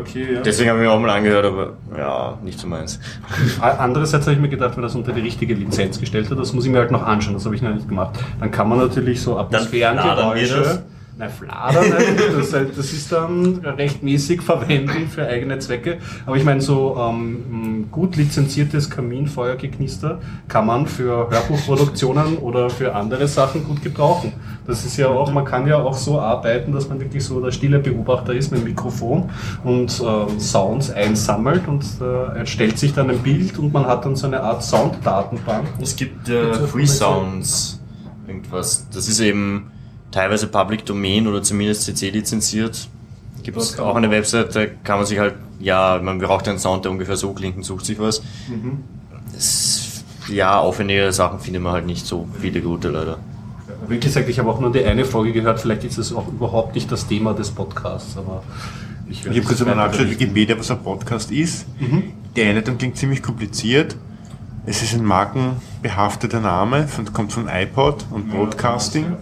[0.00, 0.40] Okay, ja.
[0.40, 3.00] Deswegen habe ich mir auch mal angehört, aber ja, nicht so meins.
[3.60, 6.64] Andererseits habe ich mir gedacht, wenn das unter die richtige Lizenz gestellt hat, das muss
[6.64, 8.18] ich mir halt noch anschauen, das habe ich noch nicht gemacht.
[8.40, 10.82] Dann kann man natürlich so Atmosphärengeräusche.
[11.18, 11.84] Nein, fladern.
[12.36, 15.98] Das, halt- das ist dann rechtmäßig verwenden für eigene Zwecke.
[16.24, 23.26] Aber ich meine, so ähm, gut lizenziertes Kaminfeuergeknister kann man für Hörbuchproduktionen oder für andere
[23.26, 24.32] Sachen gut gebrauchen.
[24.66, 27.50] Das ist ja auch, man kann ja auch so arbeiten, dass man wirklich so der
[27.50, 29.28] stille Beobachter ist mit dem Mikrofon
[29.64, 34.14] und ähm, Sounds einsammelt und äh, erstellt sich dann ein Bild und man hat dann
[34.14, 35.66] so eine Art Sounddatenbank.
[35.80, 37.80] Es gibt äh, Free Sounds,
[38.26, 38.86] irgendwas.
[38.92, 39.72] Das ist eben
[40.10, 42.88] teilweise Public Domain oder zumindest CC lizenziert.
[43.42, 46.84] Gibt es auch eine Website, da kann man sich halt, ja, man braucht einen Sound,
[46.84, 48.22] der ungefähr so klingt und sucht sich was.
[49.32, 53.18] Das, ja, aufwendigere Sachen findet man halt nicht so viele gute leider.
[53.86, 56.74] Wie gesagt, ich habe auch nur die eine Folge gehört, vielleicht ist es auch überhaupt
[56.74, 58.42] nicht das Thema des Podcasts, aber
[59.08, 61.64] ich, Ich habe kurz einmal nachgeschaut, Wikipedia, was ein Podcast ist.
[62.36, 63.96] Die Einleitung klingt ziemlich kompliziert.
[64.66, 69.16] Es ist ein markenbehafteter Name, von, kommt von iPod und Broadcasting.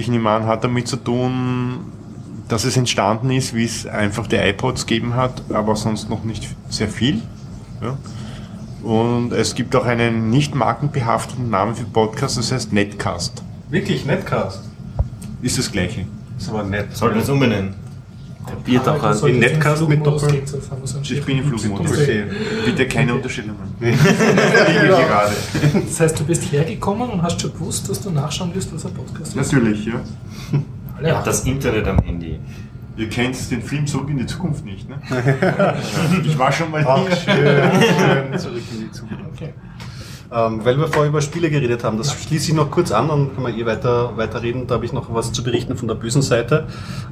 [0.00, 1.92] Ich nehme an, hat damit zu tun,
[2.48, 6.48] dass es entstanden ist, wie es einfach die iPods gegeben hat, aber sonst noch nicht
[6.70, 7.20] sehr viel.
[7.82, 7.98] Ja.
[8.82, 13.42] Und es gibt auch einen nicht markenbehafteten Namen für Podcast, das heißt Netcast.
[13.68, 14.62] Wirklich, Netcast.
[15.42, 16.06] Ist das gleiche.
[16.36, 16.96] Das ist aber nett.
[16.96, 17.74] Sollten wir es umbenennen?
[18.64, 19.28] Bier doch an.
[19.28, 20.42] In Netcast mit Doppel.
[21.02, 21.98] Ich bin im Flugmodus.
[22.64, 23.74] Bitte keine Unterstellungen.
[23.80, 25.32] Gerade.
[25.86, 28.94] Das heißt, du bist hergekommen und hast schon gewusst, dass du nachschauen wirst, was ein
[28.94, 29.52] Podcast ist.
[29.52, 31.14] Natürlich, ja.
[31.16, 32.38] Hat das Internet am Handy.
[32.96, 34.96] Ihr kennt den Film Zurück in die Zukunft nicht, ne?
[36.22, 37.16] ich war schon mal Ach, hier.
[37.16, 38.38] schön, schön.
[38.38, 39.24] Zurück in die Zukunft.
[39.34, 39.54] Okay.
[40.32, 43.34] Ähm, weil wir vorher über Spiele geredet haben, das schließe ich noch kurz an, dann
[43.34, 44.66] können wir eh weiter, weiter reden.
[44.66, 46.66] Da habe ich noch was zu berichten von der bösen Seite.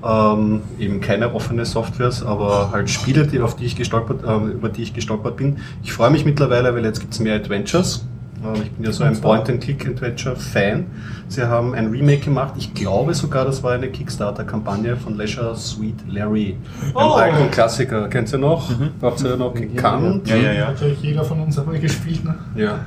[0.05, 4.69] Ähm, eben keine offene Softwares, aber halt Spiele, die, auf die ich gestolpert, äh, über
[4.69, 5.59] die ich gestolpert bin.
[5.83, 8.05] Ich freue mich mittlerweile, weil jetzt gibt es mehr Adventures.
[8.45, 10.86] Ähm, ich bin ja so ein Point-and-Click-Adventure-Fan.
[11.28, 12.55] Sie haben ein Remake gemacht.
[12.57, 16.57] Ich glaube sogar, das war eine Kickstarter-Kampagne von Leisure Sweet Larry.
[16.82, 17.14] Ein Oh.
[17.14, 18.09] alten Klassiker.
[18.09, 18.70] Kennt ihr noch?
[19.03, 20.28] Habt ihr noch gekannt?
[20.28, 20.70] Ja, ja, ja.
[20.70, 22.24] Natürlich jeder von uns einmal gespielt.
[22.24, 22.34] Ne?
[22.55, 22.78] Ja.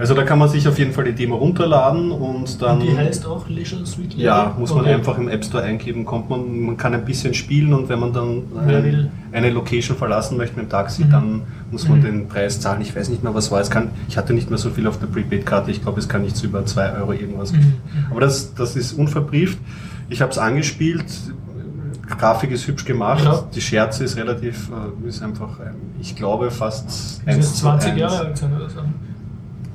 [0.00, 2.80] Also da kann man sich auf jeden Fall die Demo runterladen und dann.
[2.80, 4.14] Die heißt auch Leisure Suite.
[4.16, 4.94] ja, muss man Okay.
[4.94, 8.12] einfach im App Store eingeben, kommt man, man kann ein bisschen spielen und wenn man
[8.14, 9.10] dann Wer ein, will.
[9.32, 11.10] eine Location verlassen möchte mit dem Taxi, Mhm.
[11.10, 12.02] dann muss man Mhm.
[12.04, 12.80] den Preis zahlen.
[12.80, 13.60] Ich weiß nicht mehr, was war.
[13.60, 15.70] Es kann, ich hatte nicht mehr so viel auf der Prepaid-Karte.
[15.70, 17.52] Ich glaube, es kann nicht so über 2 Euro irgendwas.
[17.52, 17.74] Mhm.
[18.10, 19.58] Aber das, das ist unverbrieft.
[20.08, 21.04] Ich habe es angespielt.
[22.18, 23.22] Grafik ist hübsch gemacht.
[23.24, 23.44] Ja.
[23.54, 24.68] Die Scherze ist relativ,
[25.04, 25.60] äh, ist einfach,
[26.00, 28.00] ich glaube, fast Ist jetzt zu 20 eins.
[28.00, 28.78] Jahre alt sein oder so.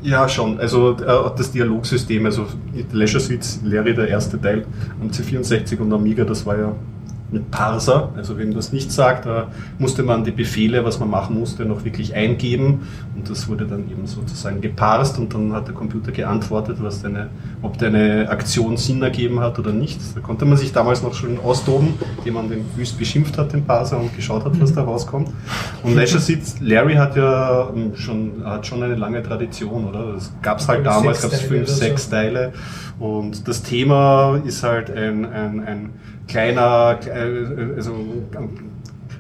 [0.06, 0.60] Ja, schon.
[0.60, 2.46] Also äh, das Dialogsystem, also
[2.92, 4.64] Leisure Suite Larry, der erste Teil
[5.02, 6.76] am C64 und Amiga, das war ja
[7.32, 8.10] mit Parser.
[8.16, 9.48] Also wenn das nicht sagt, da
[9.80, 13.90] musste man die Befehle, was man machen musste, noch wirklich eingeben und das wurde dann
[13.90, 17.30] eben sozusagen geparst und dann hat der Computer geantwortet, was deine,
[17.62, 20.00] ob deine Aktion Sinn ergeben hat oder nicht.
[20.16, 23.64] Da konnte man sich damals noch schon austoben, indem man den wüst beschimpft hat, den
[23.64, 25.30] Parser, und geschaut hat, was da rauskommt.
[25.84, 30.14] Und Leisure Suite Larry hat ja ähm, schon, hat schon eine lange Tradition, oder?
[30.14, 32.54] Das gab es halt damals, gab es fünf, sechs Teile.
[33.00, 35.90] Und das Thema ist halt ein, ein, ein
[36.28, 37.94] kleiner, äh, also
[38.36, 38.76] ein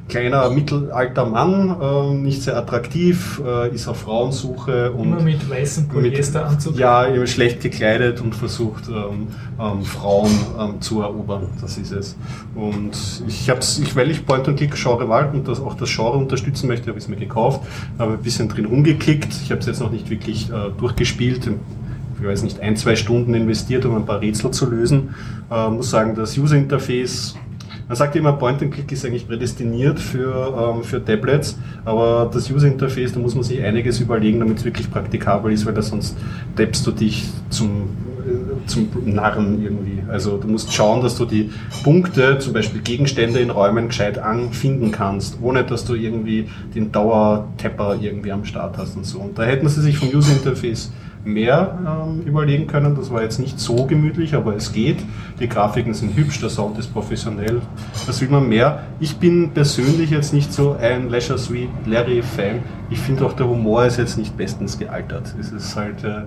[0.08, 5.88] kleiner mittelalter Mann, äh, nicht sehr attraktiv, äh, ist auf Frauensuche Immer und mit weißem
[5.88, 6.78] Polyesteranzug.
[6.78, 9.28] ja, schlecht gekleidet und versucht, ähm,
[9.60, 11.48] ähm, Frauen ähm, zu erobern.
[11.60, 12.16] Das ist es.
[12.54, 16.68] Und ich habe es, ich, weil ich Point-and-Click-Genre mag und das, auch das Genre unterstützen
[16.68, 17.62] möchte, habe ich es mir gekauft,
[17.98, 19.34] habe ein bisschen drin rumgeklickt.
[19.44, 21.50] Ich habe es jetzt noch nicht wirklich äh, durchgespielt.
[22.20, 25.16] Ich weiß nicht, ein, zwei Stunden investiert, um ein paar Rätsel zu lösen.
[25.52, 27.36] Äh, muss sagen, das User-Interface
[27.88, 33.20] man sagt immer, Point-and-Click ist eigentlich prädestiniert für, ähm, für Tablets, aber das User-Interface, da
[33.20, 36.18] muss man sich einiges überlegen, damit es wirklich praktikabel ist, weil da sonst
[36.56, 37.90] tappst du dich zum,
[38.26, 40.02] äh, zum Narren irgendwie.
[40.10, 41.52] Also du musst schauen, dass du die
[41.84, 47.98] Punkte, zum Beispiel Gegenstände in Räumen, gescheit anfinden kannst, ohne dass du irgendwie den Dauertapper
[48.02, 49.20] irgendwie am Start hast und so.
[49.20, 50.92] Und da hätten sie sich vom User-Interface
[51.26, 52.96] mehr ähm, überlegen können.
[52.96, 54.98] Das war jetzt nicht so gemütlich, aber es geht.
[55.40, 57.62] Die Grafiken sind hübsch, der Sound ist professionell.
[58.06, 58.84] Was will man mehr?
[59.00, 62.60] Ich bin persönlich jetzt nicht so ein Leisure Suite Larry Fan.
[62.90, 65.34] Ich finde auch der Humor ist jetzt nicht bestens gealtert.
[65.40, 66.22] Es ist halt, äh,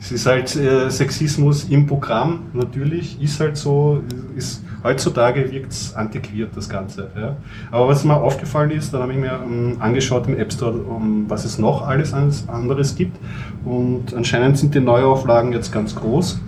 [0.00, 4.02] es ist halt äh, Sexismus im Programm, natürlich, ist halt so,
[4.34, 7.08] ist, heutzutage wirkt es antiquiert, das Ganze.
[7.16, 7.36] Ja.
[7.70, 11.24] Aber was mir aufgefallen ist, dann habe ich mir ähm, angeschaut im App Store, um,
[11.28, 12.14] was es noch alles
[12.48, 13.16] anderes gibt.
[13.64, 16.40] Und anscheinend sind die Neuauflagen jetzt ganz groß.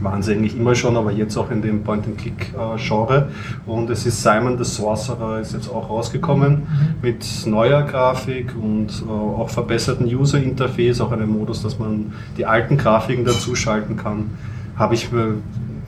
[0.00, 3.28] waren sie eigentlich immer schon, aber jetzt auch in dem Point-and-Click-Genre.
[3.66, 6.62] Und es ist Simon the Sorcerer ist jetzt auch rausgekommen
[7.02, 12.76] mit neuer Grafik und äh, auch verbesserten User-Interface, auch einem Modus, dass man die alten
[12.76, 14.30] Grafiken dazuschalten kann.
[14.76, 15.36] Habe ich mir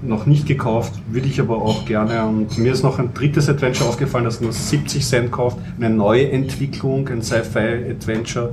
[0.02, 2.24] noch nicht gekauft, würde ich aber auch gerne.
[2.24, 5.58] Und mir ist noch ein drittes Adventure aufgefallen, das nur 70 Cent kauft.
[5.78, 8.50] Eine Neuentwicklung, ein Sci-Fi-Adventure.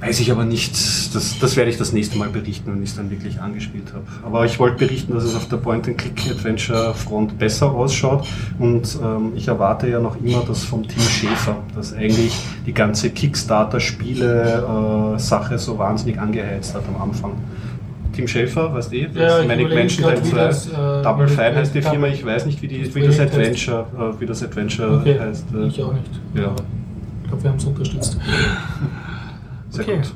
[0.00, 0.74] Weiß ich aber nicht,
[1.14, 4.04] das, das werde ich das nächste Mal berichten, wenn ich es dann wirklich angespielt habe.
[4.24, 8.24] Aber ich wollte berichten, dass es auf der Point-and-Click-Adventure-Front besser ausschaut
[8.60, 12.32] und ähm, ich erwarte ja noch immer das vom Team Schäfer, dass eigentlich
[12.64, 17.32] die ganze Kickstarter-Spiele-Sache so wahnsinnig angeheizt hat am Anfang.
[18.18, 21.28] Team Schäfer, weißt du, Ja, das ich Manic überlege Mansion wie 2, das, äh, Double
[21.28, 23.20] Fine heißt die Double- Firma, ich weiß nicht, wie, die, das wie das.
[23.20, 25.46] Adventure, äh, wie das Adventure Okay, heißt.
[25.54, 26.10] äh, ich auch nicht.
[26.34, 26.50] Ja.
[27.22, 28.18] Ich glaube, wir haben es unterstützt.
[29.70, 29.96] Sehr Okay.
[29.98, 30.12] gut.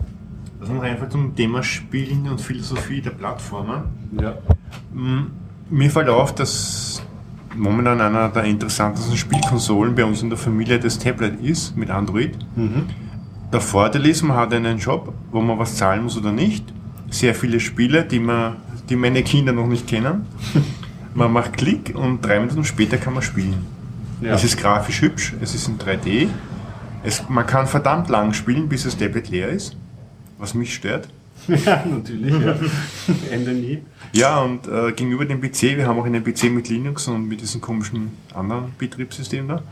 [0.60, 3.82] Das ist einfach zum Thema Spielen und Philosophie der Plattformen.
[4.20, 4.34] Ja.
[4.92, 5.26] Mm,
[5.70, 7.02] Mir fällt auf, dass
[7.56, 12.36] momentan einer der interessantesten Spielkonsolen bei uns in der Familie das Tablet ist mit Android.
[12.56, 12.86] Mhm.
[13.52, 16.64] Der Vorteil ist, man hat einen Shop, wo man was zahlen muss oder nicht.
[17.12, 18.56] Sehr viele Spiele, die, man,
[18.88, 20.26] die meine Kinder noch nicht kennen.
[21.14, 23.66] Man macht Klick und drei Minuten später kann man spielen.
[24.22, 24.32] Ja.
[24.32, 26.28] Es ist grafisch hübsch, es ist in 3D.
[27.04, 29.76] Es, man kann verdammt lang spielen, bis das Tablet leer ist,
[30.38, 31.10] was mich stört.
[31.48, 32.32] ja, natürlich.
[32.32, 32.56] Ja.
[33.30, 33.82] Ende nie.
[34.14, 37.42] Ja, und äh, gegenüber dem PC, wir haben auch einen PC mit Linux und mit
[37.42, 39.62] diesem komischen anderen Betriebssystem da.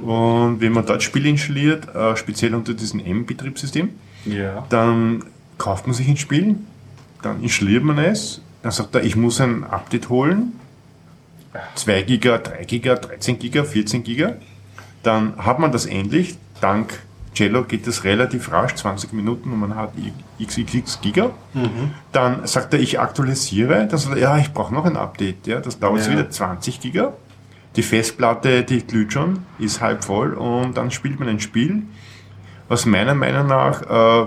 [0.00, 3.90] Und wenn man dort Spiele installiert, äh, speziell unter diesem M-Betriebssystem,
[4.24, 4.64] Ja.
[4.70, 5.24] dann
[5.58, 6.56] kauft man sich ein Spiel,
[7.22, 10.52] dann installiert man es, dann sagt er, ich muss ein Update holen,
[11.76, 14.34] 2 Giga, 3 Giga, 13 Giga, 14 Giga,
[15.02, 17.00] dann hat man das endlich, dank
[17.34, 19.92] Cello geht das relativ rasch, 20 Minuten und man hat
[20.40, 21.30] xxx Giga.
[22.12, 25.60] Dann sagt er, ich aktualisiere, dann sagt er, ja, ich brauche noch ein Update, ja,
[25.60, 26.12] das dauert Ja.
[26.12, 27.12] wieder 20 Giga.
[27.74, 30.34] Die Festplatte, die glüht schon, ist halb voll.
[30.34, 31.82] Und dann spielt man ein Spiel,
[32.68, 34.26] was meiner Meinung nach äh,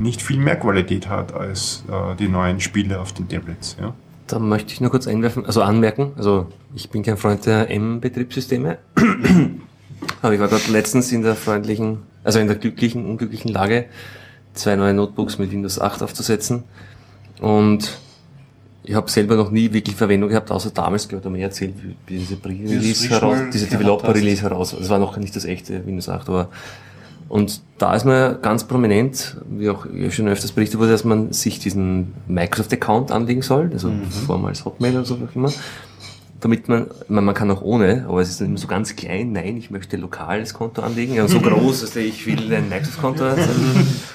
[0.00, 3.76] nicht viel mehr Qualität hat als äh, die neuen Spiele auf den Tablets.
[3.80, 3.94] Ja.
[4.26, 8.78] Da möchte ich nur kurz einwerfen, also anmerken, also ich bin kein Freund der M-Betriebssysteme,
[10.22, 13.86] aber ich war gerade letztens in der freundlichen, also in der glücklichen, unglücklichen Lage,
[14.52, 16.64] zwei neue Notebooks mit Windows 8 aufzusetzen
[17.40, 17.98] und
[18.88, 21.74] ich habe selber noch nie wirklich Verwendung gehabt, außer damals gehört er mir erzählt,
[22.06, 24.74] wie diese Pre-Release frisch heraus, diese Developer-Release heraus.
[24.78, 26.48] Das war noch nicht das echte Windows 8, aber
[27.28, 31.58] und da ist man ganz prominent, wie auch schon öfters berichtet wurde, dass man sich
[31.58, 33.92] diesen Microsoft-Account anlegen soll, also
[34.26, 35.52] vormals Hotmail oder so auch immer,
[36.40, 39.56] damit man, man, man kann auch ohne, aber es ist immer so ganz klein, nein,
[39.56, 43.24] ich möchte lokales Konto anlegen, ja, so groß, dass ich will ein Microsoft-Konto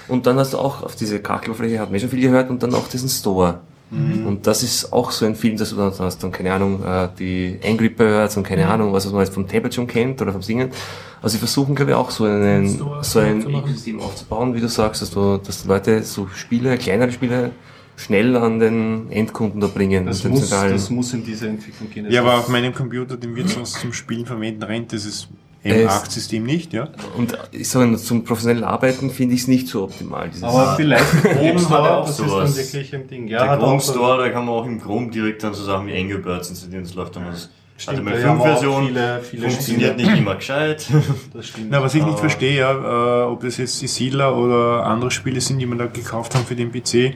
[0.08, 2.74] und dann hast du auch auf diese Kakeloberfläche, hat man schon viel gehört, und dann
[2.74, 3.62] auch diesen Store.
[3.94, 7.10] Und das ist auch so ein Film, dass du dann hast dann, keine Ahnung, äh,
[7.18, 10.42] die Angry Birds und keine Ahnung, was, man jetzt vom Tablet schon kennt oder vom
[10.42, 10.70] Singen.
[11.22, 12.68] Also sie versuchen, glaube ich, auch so einen,
[13.02, 13.42] so ein.
[13.42, 17.52] Ökosystem aufzubauen, wie du sagst, dass du, dass die Leute so Spiele, kleinere Spiele
[17.96, 20.06] schnell an den Endkunden da bringen.
[20.06, 22.10] Das muss, das muss in diese Entwicklung gehen.
[22.10, 25.28] ja, aber auf meinem Computer, den wir sonst zum Spielen verwenden, rennt dieses
[25.64, 26.74] Es- M8-System nicht.
[26.74, 26.90] Ja.
[27.18, 30.28] Und ich sage, zum professionellen Arbeiten finde ich es nicht so optimal.
[30.30, 32.58] Dieses aber vielleicht Chrome Chrome hat Store, auch das ist dann sowas.
[32.58, 33.28] wirklich ein Ding.
[33.28, 35.64] Ja, der hat Chrome so- Store, da kann man auch im Chrome direkt dann so
[35.64, 37.50] Sachen wie Angry Birds installieren, das läuft dann aus.
[37.76, 40.08] Stimmt, also meine da haben wir auch 5-Version viele- viele funktioniert Spiele.
[40.12, 40.86] nicht immer gescheit.
[41.34, 41.68] Das stimmt.
[41.72, 45.42] Na, was ich nicht verstehe, ja, äh, ob das jetzt die Siedler oder andere Spiele
[45.42, 47.16] sind, die wir da gekauft haben für den PC,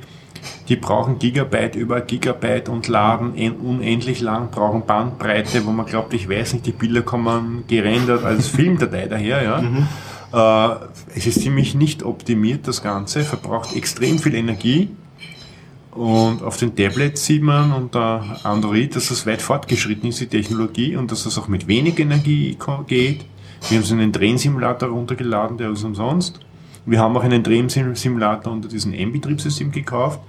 [0.70, 6.14] die brauchen Gigabyte über Gigabyte und laden en- unendlich lang, brauchen Bandbreite, wo man glaubt,
[6.14, 9.44] ich weiß nicht, die Bilder kommen gerendert als Filmdatei daher.
[9.44, 10.74] Ja.
[10.74, 10.76] Äh,
[11.16, 14.90] es ist ziemlich nicht optimiert, das Ganze, verbraucht extrem viel Energie.
[15.92, 20.96] Und auf den Tablets sieht man unter Android, dass das weit fortgeschritten ist, die Technologie,
[20.96, 22.56] und dass das auch mit wenig Energie
[22.86, 23.26] geht.
[23.70, 26.40] Wir haben so einen Drehensimulator runtergeladen, der ist umsonst.
[26.86, 30.20] Wir haben auch einen Drehensimulator unter diesem M-Betriebssystem gekauft.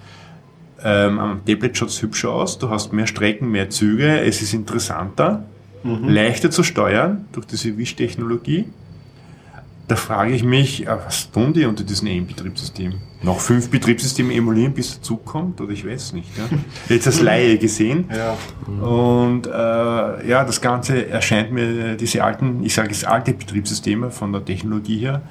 [0.83, 2.59] Ähm, am Tablet schaut es hübscher aus.
[2.59, 4.21] Du hast mehr Strecken, mehr Züge.
[4.21, 5.45] Es ist interessanter,
[5.83, 8.67] leichter zu steuern durch diese Wisch-Technologie.
[9.89, 12.93] Da frage ich mich, äh, was tun die unter diesem M-Betriebssystem?
[13.23, 15.61] Noch fünf Betriebssysteme emulieren, bis der Zug kommt?
[15.63, 16.29] Oder ich weiß nicht.
[16.37, 16.45] Ja?
[16.95, 18.05] Jetzt als Laie gesehen.
[18.15, 18.37] ja.
[18.87, 24.31] Und äh, ja, das Ganze erscheint mir, diese alten, ich sage es alte Betriebssysteme von
[24.33, 25.23] der Technologie her,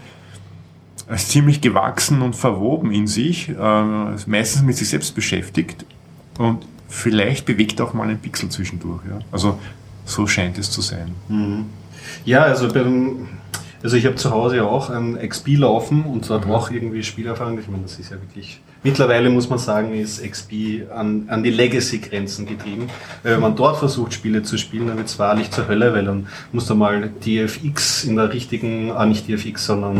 [1.16, 3.54] ziemlich gewachsen und verwoben in sich, äh,
[4.26, 5.86] meistens mit sich selbst beschäftigt
[6.38, 9.02] und vielleicht bewegt auch mal ein Pixel zwischendurch.
[9.10, 9.20] Ja?
[9.32, 9.60] Also
[10.06, 11.14] so scheint es zu sein.
[12.26, 13.28] Ja, also beim,
[13.84, 17.60] also ich habe zu Hause ja auch ein XP laufen und dort auch irgendwie Spielerfahrung.
[17.60, 21.52] Ich meine, das ist ja wirklich Mittlerweile muss man sagen, ist XP an, an die
[21.52, 22.90] Legacy-Grenzen getrieben.
[23.22, 26.06] Weil wenn man dort versucht, Spiele zu spielen, dann wird es wahrlich zur Hölle, weil
[26.06, 29.98] dann musst du mal DFX in der richtigen, ah nicht DFX, sondern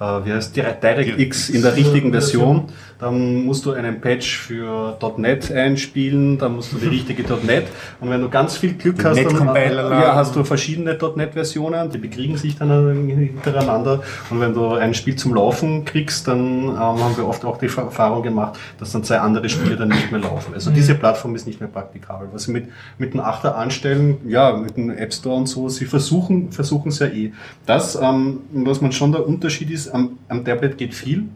[0.00, 2.68] äh, wie heißt DirectX in der richtigen Version.
[2.98, 7.66] Dann musst du einen Patch für .NET einspielen, dann musst du die richtige .NET
[8.00, 11.98] und wenn du ganz viel Glück hast, dann Net-Compiler ja, hast du verschiedene .NET-Versionen, die
[11.98, 14.02] bekriegen sich dann hintereinander.
[14.30, 17.66] Und wenn du ein Spiel zum Laufen kriegst, dann ähm, haben wir oft auch die
[17.66, 20.54] Erfahrung gemacht, dass dann zwei andere Spiele dann nicht mehr laufen.
[20.54, 22.28] Also diese Plattform ist nicht mehr praktikabel.
[22.32, 22.68] Was sie mit,
[22.98, 26.98] mit dem Achter anstellen, ja, mit dem App Store und so, sie versuchen versuchen es
[26.98, 27.32] ja eh.
[27.66, 31.28] Das, ähm, was man schon der Unterschied ist, am, am Tablet geht viel.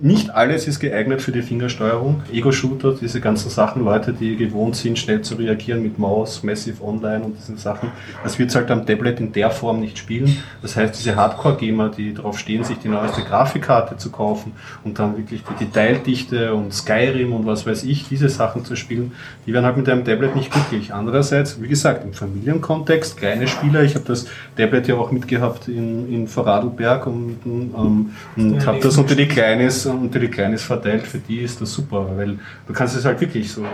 [0.00, 2.22] Nicht alles ist geeignet für die Fingersteuerung.
[2.32, 7.24] Ego-Shooter, diese ganzen Sachen, Leute, die gewohnt sind, schnell zu reagieren mit Maus, Massive Online
[7.24, 7.90] und diesen Sachen,
[8.22, 10.36] das wird halt am Tablet in der Form nicht spielen.
[10.62, 14.52] Das heißt, diese Hardcore-Gamer, die darauf stehen, sich die neueste Grafikkarte zu kaufen
[14.84, 19.12] und dann wirklich die Detaildichte und Skyrim und was weiß ich, diese Sachen zu spielen,
[19.46, 20.94] die werden halt mit einem Tablet nicht glücklich.
[20.94, 24.26] Andererseits, wie gesagt, im Familienkontext, kleine Spieler, ich habe das
[24.56, 29.87] Tablet ja auch mitgehabt in, in Vorarlberg und, ähm, und habe das unter die Kleines
[29.92, 33.50] unter die Kleines verteilt, für die ist das super, weil du kannst es halt wirklich
[33.52, 33.64] so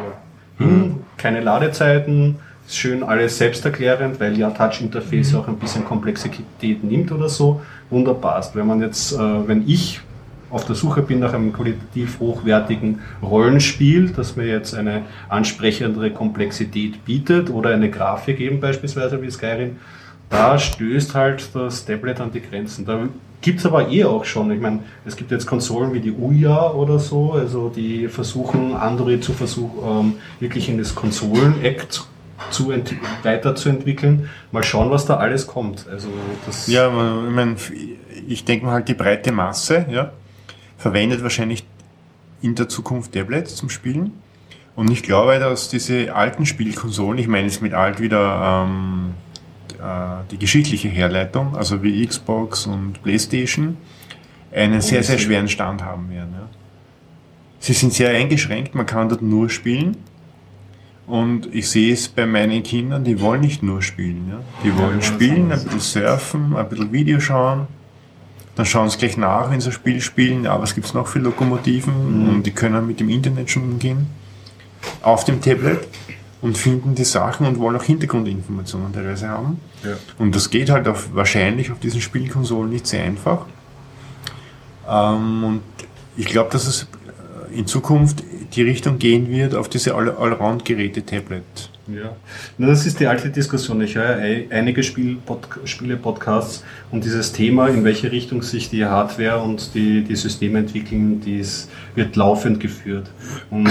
[0.59, 2.37] hin, keine Ladezeiten,
[2.67, 7.61] ist schön alles selbsterklärend, weil ja Touch-Interface auch ein bisschen Komplexität nimmt oder so,
[7.91, 8.41] wunderbar.
[8.41, 8.55] ist.
[8.55, 10.01] Wenn man jetzt, äh, wenn ich
[10.51, 17.05] auf der Suche bin nach einem qualitativ hochwertigen Rollenspiel, das mir jetzt eine ansprechendere Komplexität
[17.05, 19.77] bietet oder eine Grafik eben beispielsweise wie Skyrim,
[20.31, 22.87] da stößt halt das Tablet an die Grenzen.
[22.87, 23.09] Da
[23.45, 24.51] gibt es aber eh auch schon.
[24.51, 29.23] Ich meine, es gibt jetzt Konsolen wie die Ouya oder so, also die versuchen, Android
[29.23, 32.05] zu versuchen, ähm, wirklich in das Konsoleneck zu,
[32.51, 34.31] zu ent- weiterzuentwickeln.
[34.51, 35.87] Mal schauen, was da alles kommt.
[35.89, 36.09] Also
[36.47, 37.57] das Ja, ich, mein,
[38.27, 40.13] ich denke mal halt die breite Masse, ja,
[40.79, 41.65] verwendet wahrscheinlich
[42.41, 44.13] in der Zukunft Tablets zum Spielen.
[44.75, 49.24] Und ich glaube, dass diese alten Spielkonsolen, ich meine jetzt mit alt wieder ähm, äh,
[50.31, 53.77] die geschichtliche Herleitung, also wie Xbox und Playstation,
[54.53, 56.33] einen sehr, sehr schweren Stand haben werden.
[56.33, 56.49] Ja.
[57.59, 59.97] Sie sind sehr eingeschränkt, man kann dort nur spielen.
[61.07, 64.27] Und ich sehe es bei meinen Kindern, die wollen nicht nur spielen.
[64.31, 64.41] Ja.
[64.65, 67.67] Die wollen spielen, ein bisschen surfen, ein bisschen Video schauen.
[68.55, 71.09] Dann schauen sie gleich nach, wenn sie ein Spiel spielen, ja, was gibt es noch
[71.09, 74.07] für Lokomotiven und die können mit dem Internet schon umgehen.
[75.03, 75.89] Auf dem Tablet
[76.45, 79.61] und finden die Sachen und wollen auch Hintergrundinformationen teilweise haben.
[79.83, 79.97] Ja.
[80.19, 83.47] Und das geht halt auf, wahrscheinlich auf diesen Spielkonsolen nicht sehr einfach.
[84.87, 85.63] Ähm, und
[86.19, 86.83] ich glaube, dass es
[87.51, 88.23] äh, in Zukunft
[88.53, 91.71] die Richtung gehen wird auf diese All- Allround-Geräte-Tablet.
[91.87, 92.17] Ja,
[92.57, 93.81] Na, das ist die alte Diskussion.
[93.83, 95.19] Ich höre ei- einige Spiel
[95.67, 101.21] Spiele-Podcasts und dieses Thema, in welche Richtung sich die Hardware und die, die Systeme entwickeln,
[101.21, 103.11] dies wird laufend geführt.
[103.51, 103.69] Und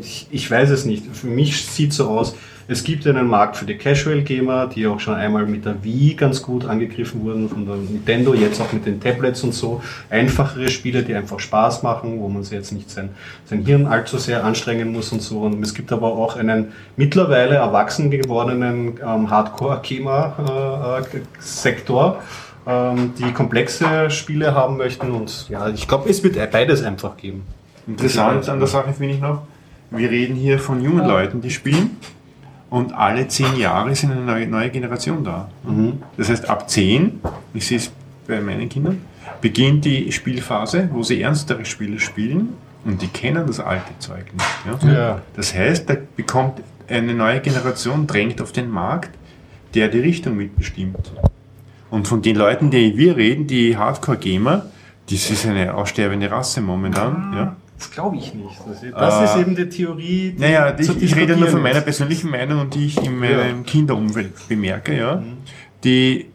[0.00, 1.04] ich, ich weiß es nicht.
[1.14, 2.34] Für mich sieht so aus,
[2.68, 6.14] es gibt einen Markt für die Casual Gamer, die auch schon einmal mit der Wii
[6.14, 9.82] ganz gut angegriffen wurden von der Nintendo, jetzt auch mit den Tablets und so.
[10.10, 13.08] Einfachere Spiele, die einfach Spaß machen, wo man sich jetzt nicht sein,
[13.46, 15.40] sein Hirn allzu sehr anstrengen muss und so.
[15.40, 22.22] Und es gibt aber auch einen mittlerweile erwachsen gewordenen ähm, Hardcore-Gamer-Sektor,
[22.66, 25.10] ähm, die komplexe Spiele haben möchten.
[25.10, 27.42] Und ja, ich glaube, es wird beides einfach geben.
[27.86, 29.42] Interessant an der Sache finde ich noch,
[29.90, 31.98] wir reden hier von jungen Leuten, die spielen
[32.72, 35.50] und alle zehn Jahre ist eine neue, neue Generation da.
[36.16, 37.20] Das heißt, ab zehn,
[37.52, 37.92] ich sehe es
[38.26, 39.02] bei meinen Kindern,
[39.42, 42.54] beginnt die Spielphase, wo sie ernstere Spiele spielen
[42.86, 44.82] und die kennen das alte Zeug nicht.
[44.82, 44.90] Ja?
[44.90, 45.22] Ja.
[45.36, 49.10] Das heißt, da bekommt eine neue Generation, drängt auf den Markt,
[49.74, 51.12] der die Richtung mitbestimmt.
[51.90, 54.64] Und von den Leuten, die wir reden, die Hardcore-Gamer,
[55.10, 57.32] das ist eine aussterbende Rasse momentan.
[57.36, 57.56] Ja?
[57.82, 58.60] Das glaube ich nicht.
[58.94, 60.32] Das, ist- Äh, eben die Theorie.
[60.36, 63.38] Die Naja, ich, ich rede nur von meiner persönlichen Meinung und die ich in meinem
[63.38, 63.52] Ja.
[63.54, 63.66] Mhm.
[63.66, 65.22] Kinderumfeld bemerke, ja.
[65.82, 66.26] Die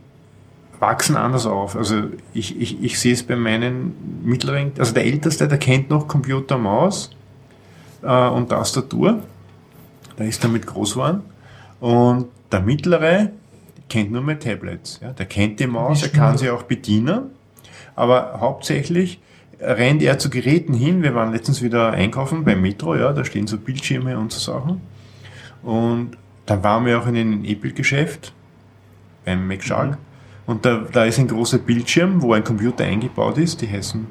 [0.80, 1.76] wachsen anders auf.
[1.78, 3.96] Also ich, ich, ich sehe es bei meinen
[4.26, 7.12] mittleren, also der Älteste, der kennt noch Computer, Maus
[8.04, 9.24] äh, und Tastatur.
[10.20, 11.22] Der ist damit groß geworden.
[11.80, 13.30] Und der mittlere
[13.88, 15.00] kennt nur mehr Tablets.
[15.02, 15.14] Ja.
[15.14, 17.32] Der kennt die Maus, er kann sie auch bedienen.
[17.96, 19.20] Aber hauptsächlich
[19.60, 21.04] rennt er zu Geräten hin.
[21.04, 24.82] Wir waren letztens wieder einkaufen beim Metro, ja, da stehen so Bildschirme und so Sachen.
[25.64, 26.12] Und
[26.46, 28.34] dann waren wir auch in einem E-Bild-Geschäft
[29.26, 29.98] beim McShark.
[30.46, 33.62] Und da, da ist ein großer Bildschirm, wo ein Computer eingebaut ist.
[33.62, 34.08] Die heißen,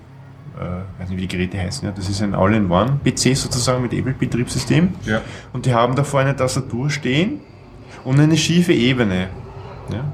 [0.57, 1.89] äh, weiß nicht, wie die Geräte heißen.
[1.89, 1.95] Ja.
[1.95, 4.91] Das ist ein All-in-One-PC sozusagen mit E-Bild-Betriebssystem.
[5.07, 5.23] Ja.
[5.55, 7.41] Und die haben da vorne eine Tastatur stehen
[8.05, 9.29] und eine schiefe Ebene.
[9.91, 10.05] Ja.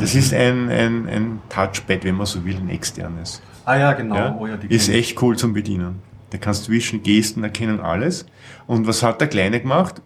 [0.00, 3.40] Das ist ein, ein, ein Touchpad, wenn man so will, ein externes.
[3.68, 4.14] Ah ja, genau.
[4.14, 4.36] Ja?
[4.40, 5.96] Oh, ja, ist echt cool zum Bedienen.
[6.32, 8.24] Der kannst wischen, Gesten erkennen, alles.
[8.66, 10.00] Und was hat der Kleine gemacht?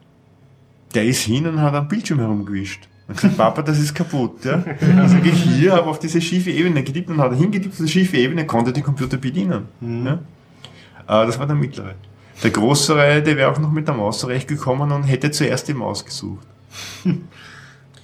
[0.94, 2.88] Der ist hin und hat am Bildschirm herumgewischt.
[3.06, 4.44] Und gesagt, Papa, das ist kaputt.
[4.44, 4.64] Ja?
[4.80, 7.76] Dann sage ich hier, habe auf diese schiefe Ebene getippt und hat er hingetippt, auf
[7.76, 9.68] diese schiefe Ebene konnte den Computer bedienen.
[9.80, 10.14] Ja?
[10.14, 11.94] Äh, das war der mittlere.
[12.42, 16.04] Der größere, der wäre auch noch mit der Maus zurechtgekommen und hätte zuerst die Maus
[16.04, 16.44] gesucht.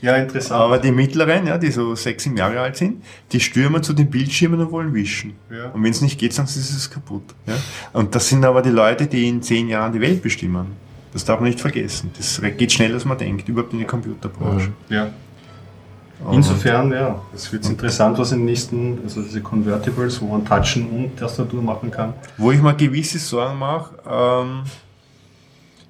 [0.01, 0.61] Ja, interessant.
[0.61, 4.09] Aber die mittleren, ja, die so sechs, sieben Jahre alt sind, die stürmen zu den
[4.09, 5.34] Bildschirmen und wollen wischen.
[5.51, 5.70] Ja.
[5.70, 7.34] Und wenn es nicht geht, dann ist es kaputt.
[7.46, 7.55] Ja?
[7.92, 10.66] Und das sind aber die Leute, die in zehn Jahren die Welt bestimmen.
[11.12, 12.11] Das darf man nicht vergessen.
[12.16, 14.72] Das geht schneller, als man denkt, überhaupt in die Computerbranche.
[14.88, 15.11] ja.
[16.32, 20.88] Insofern, ja, es wird interessant, was in den nächsten, also diese Convertibles, wo man Touchen
[20.90, 22.12] und Tastatur machen kann.
[22.36, 24.62] Wo ich mir gewisse Sorgen mache, ähm,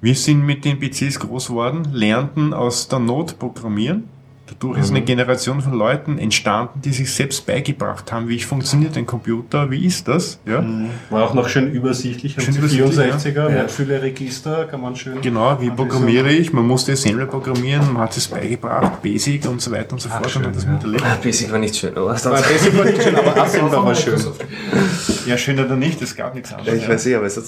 [0.01, 4.05] wir sind mit den PCs groß geworden, lernten aus der Not programmieren.
[4.47, 9.05] Dadurch ist eine Generation von Leuten entstanden, die sich selbst beigebracht haben, wie funktioniert ein
[9.05, 10.65] Computer, wie ist das, ja.
[11.11, 12.33] War auch noch schön übersichtlich.
[12.33, 13.63] Schön Schön übersichtlich, 64er, ja.
[13.63, 15.21] mit viele Register, kann man schön.
[15.21, 16.53] Genau, wie programmiere ich?
[16.53, 20.35] Man musste Assembler programmieren, man hat es beigebracht, Basic und so weiter und so fort
[20.35, 21.05] und hat das miterlebt.
[21.05, 24.19] Ah, Basic war nicht schön, aber Basic war nicht schön, aber Assembler war schön.
[25.29, 26.83] Ja, schön oder nicht, es gab nichts anderes.
[26.83, 27.45] ich weiß eh, aber es, hat,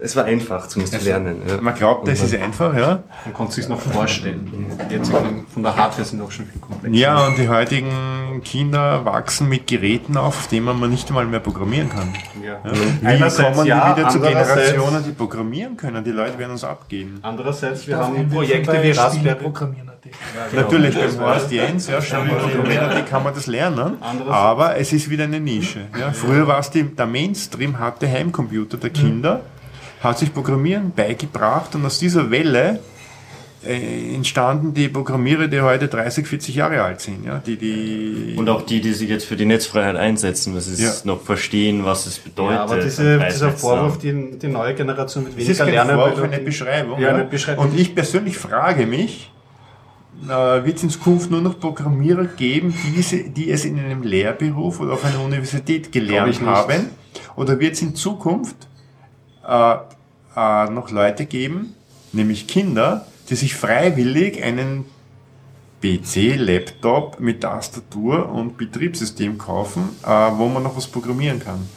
[0.00, 1.42] es war einfach, zumindest zu lernen.
[1.46, 1.60] Ja.
[1.60, 3.02] Man glaubt, das ist einfach, ja.
[3.24, 4.66] Man konnte sich noch vorstellen.
[4.88, 6.98] Die jetzigen von der Hardware sind auch schon viel komplexer.
[6.98, 11.40] Ja, und die heutigen Kinder wachsen mit Geräten auf, auf denen man nicht einmal mehr
[11.40, 12.14] programmieren kann.
[12.42, 12.60] Ja.
[12.64, 12.72] Ja?
[13.00, 16.04] Wie Einerseits kommen ja, wir wieder zu Generationen, die programmieren können?
[16.04, 17.18] Die Leute werden uns abgeben.
[17.22, 19.34] Andererseits, wir haben Projekte wie Raspberry.
[19.34, 19.88] programmieren.
[20.54, 23.96] Natürlich, beim Horst Jens, ja, schon wie kann man das lernen.
[24.00, 25.80] Anderes- Aber es ist wieder eine Nische.
[25.98, 26.12] Ja.
[26.12, 29.40] Früher war es die, der Mainstream hatte Heimcomputer der Kinder,
[30.02, 32.78] hat sich Programmieren beigebracht und aus dieser Welle
[33.66, 37.24] äh, entstanden die Programmierer, die heute 30, 40 Jahre alt sind.
[37.26, 40.80] Ja, die, die Und auch die, die sich jetzt für die Netzfreiheit einsetzen, weil sie
[40.80, 40.90] Ja.
[40.90, 42.54] es noch verstehen, was es bedeutet.
[42.54, 46.00] Ja, aber diese, dieser Vorwurf, die, die neue Generation wird Es ist weniger kein lernen.
[46.00, 47.00] Vorwurf, eine Beschreibung.
[47.00, 47.66] Ja, eine Beschreibung.
[47.70, 49.32] Und ich persönlich frage mich,
[50.24, 54.80] äh, wird es in Zukunft nur noch Programmierer geben, diese, die es in einem Lehrberuf
[54.80, 56.90] oder auf einer Universität gelernt haben?
[57.36, 58.68] Oder wird es in Zukunft
[59.46, 59.74] äh,
[60.36, 61.74] äh, noch Leute geben,
[62.12, 64.84] nämlich Kinder, die sich freiwillig einen
[65.80, 71.68] PC, Laptop mit Tastatur und Betriebssystem kaufen, äh, wo man noch was programmieren kann?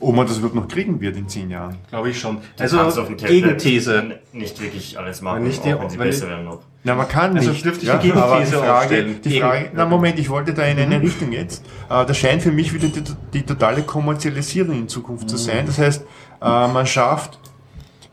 [0.00, 1.76] Ob man das überhaupt noch kriegen wird in zehn Jahren?
[1.90, 2.36] Glaube ich schon.
[2.36, 4.20] Du kannst Also, auf dem Gegenthese.
[4.32, 6.60] Nicht wirklich alles machen, Wenn nicht die- auch wenn sie wenn besser werden noch.
[6.84, 7.64] Na, man kann Also nicht.
[7.64, 9.20] dürfte ich ja, die Gegenthese aber die Frage, aufstellen.
[9.24, 11.64] die Gegen- Frage, na Moment, ich wollte da in eine Richtung jetzt.
[11.90, 15.66] Äh, da scheint für mich wieder die, die totale Kommerzialisierung in Zukunft zu sein.
[15.66, 16.02] Das heißt,
[16.40, 17.38] äh, man schafft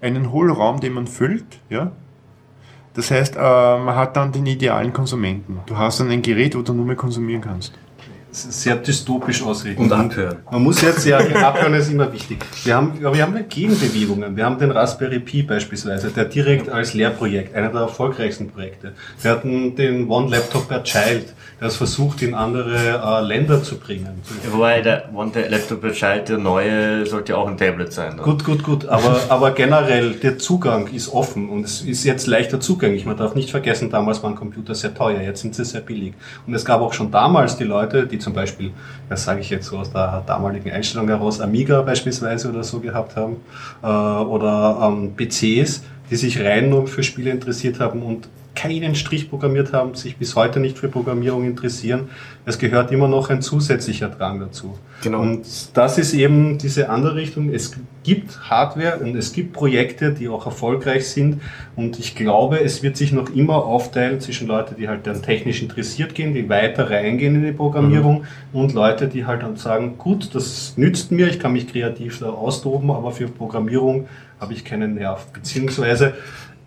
[0.02, 1.92] einen Hohlraum, den man füllt, ja.
[2.96, 5.60] Das heißt, äh, man hat dann den idealen Konsumenten.
[5.68, 7.74] Du hast dann ein Gerät, wo du nur mehr konsumieren kannst.
[8.36, 9.84] Sehr dystopisch ausrichten.
[9.84, 10.38] Und abhören.
[10.52, 12.38] Man muss jetzt ja, abhören ist immer wichtig.
[12.64, 14.36] Wir haben, aber wir haben ja Gegenbewegungen.
[14.36, 18.94] Wir haben den Raspberry Pi beispielsweise, der direkt als Lehrprojekt, einer der erfolgreichsten Projekte.
[19.22, 23.78] Wir hatten den One Laptop per Child, der es versucht, in andere äh, Länder zu
[23.78, 24.22] bringen.
[24.52, 28.18] Wobei der One Laptop per Child, der neue, sollte ja auch ein Tablet sein.
[28.18, 28.88] Gut, gut, gut.
[28.88, 33.06] Aber, aber generell, der Zugang ist offen und es ist jetzt leichter zugänglich.
[33.06, 36.14] Man darf nicht vergessen, damals waren Computer sehr teuer, jetzt sind sie sehr billig.
[36.46, 38.72] Und es gab auch schon damals die Leute, die zum Beispiel,
[39.08, 43.16] das sage ich jetzt so aus der damaligen Einstellung heraus, Amiga beispielsweise oder so gehabt
[43.16, 43.38] haben,
[43.82, 49.30] äh, oder ähm, PCs, die sich rein nur für Spiele interessiert haben und keinen Strich
[49.30, 52.10] programmiert haben, sich bis heute nicht für Programmierung interessieren.
[52.46, 54.78] Es gehört immer noch ein zusätzlicher Drang dazu.
[55.04, 55.22] Genau.
[55.22, 57.54] Und das ist eben diese andere Richtung.
[57.54, 61.42] Es gibt Hardware und es gibt Projekte, die auch erfolgreich sind.
[61.76, 65.62] Und ich glaube, es wird sich noch immer aufteilen zwischen Leute, die halt dann technisch
[65.62, 70.34] interessiert gehen, die weiter reingehen in die Programmierung und Leute, die halt dann sagen, gut,
[70.34, 74.08] das nützt mir, ich kann mich kreativ da austoben, aber für Programmierung
[74.40, 75.26] habe ich keinen Nerv.
[75.34, 76.14] Beziehungsweise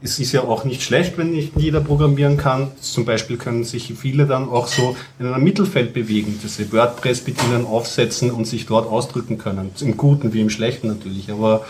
[0.01, 2.69] es ist ja auch nicht schlecht, wenn nicht jeder programmieren kann.
[2.81, 7.23] Zum Beispiel können sich viele dann auch so in einem Mittelfeld bewegen, dass sie WordPress
[7.23, 9.71] bedienen, aufsetzen und sich dort ausdrücken können.
[9.81, 11.31] Im Guten wie im Schlechten natürlich.
[11.33, 11.65] Aber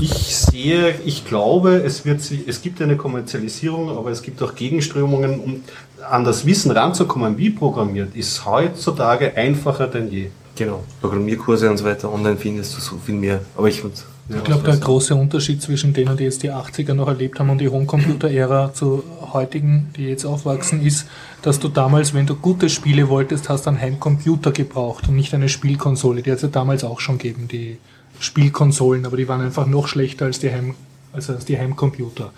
[0.00, 5.40] ich sehe, ich glaube, es wird es gibt eine Kommerzialisierung, aber es gibt auch Gegenströmungen,
[5.40, 5.64] um
[6.08, 10.30] an das Wissen ranzukommen, wie programmiert, ist heutzutage einfacher denn je.
[10.56, 10.84] Genau.
[11.00, 13.40] Programmierkurse und so weiter, online findest du so viel mehr.
[13.56, 13.96] Aber ich würde.
[14.28, 17.58] Ich glaube, der große Unterschied zwischen denen, die jetzt die 80er noch erlebt haben und
[17.58, 21.06] die Homecomputer-Ära zu heutigen, die jetzt aufwachsen, ist,
[21.42, 25.50] dass du damals, wenn du gute Spiele wolltest, hast einen Heimcomputer gebraucht und nicht eine
[25.50, 26.22] Spielkonsole.
[26.22, 27.76] Die hat es ja damals auch schon gegeben, die
[28.18, 30.74] Spielkonsolen, aber die waren einfach noch schlechter als die, Heim,
[31.12, 32.32] also als die Heimcomputer.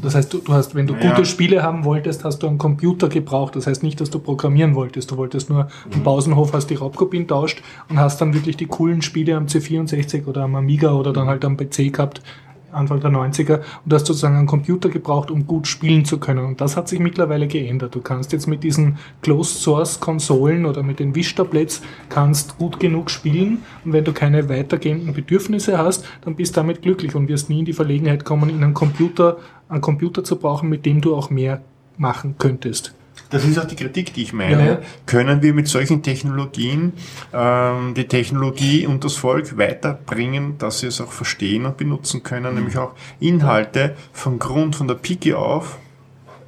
[0.00, 1.10] Das heißt, du, du hast, wenn du Ja.
[1.10, 3.56] gute Spiele haben wolltest, hast du einen Computer gebraucht.
[3.56, 5.10] Das heißt nicht, dass du programmieren wolltest.
[5.10, 9.02] Du wolltest nur im Pausenhof hast die Raubkopien tauscht und hast dann wirklich die coolen
[9.02, 12.22] Spiele am C64 oder am Amiga oder dann halt am PC gehabt,
[12.72, 16.44] Anfang der 90er, und hast sozusagen einen Computer gebraucht, um gut spielen zu können.
[16.44, 17.94] Und das hat sich mittlerweile geändert.
[17.94, 23.10] Du kannst jetzt mit diesen Closed Source Konsolen oder mit den Wischtabletts kannst gut genug
[23.10, 23.58] spielen.
[23.84, 27.58] Und wenn du keine weitergehenden Bedürfnisse hast, dann bist du damit glücklich und wirst nie
[27.58, 29.36] in die Verlegenheit kommen, in einen Computer,
[29.72, 31.62] einen Computer zu brauchen, mit dem du auch mehr
[31.96, 32.94] machen könntest.
[33.30, 34.66] Das ist auch die Kritik, die ich meine.
[34.66, 34.78] Ja.
[35.06, 36.92] Können wir mit solchen Technologien
[37.32, 42.54] ähm, die Technologie und das Volk weiterbringen, dass sie es auch verstehen und benutzen können,
[42.54, 45.78] nämlich auch Inhalte vom Grund, von der Pike auf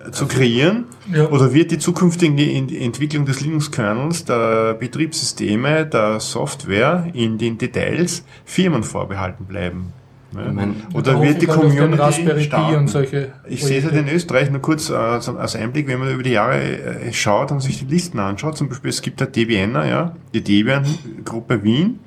[0.07, 0.85] äh, zu kreieren?
[1.13, 1.29] Ja.
[1.29, 8.83] Oder wird die zukünftige Entwicklung des Linux-Kernels, der Betriebssysteme, der Software in den Details Firmen
[8.83, 9.95] vorbehalten bleiben?
[10.35, 10.53] Ne?
[10.53, 12.77] mein- Oder wird die Community Raspberry starten?
[12.77, 15.99] und solche Ich sehe es halt in Österreich nur kurz äh, als als Einblick, wenn
[15.99, 18.57] man über die Jahre äh, schaut und sich die Listen anschaut.
[18.57, 21.99] Zum Beispiel, es gibt da Debianer, ja, die Debian-Gruppe Wien,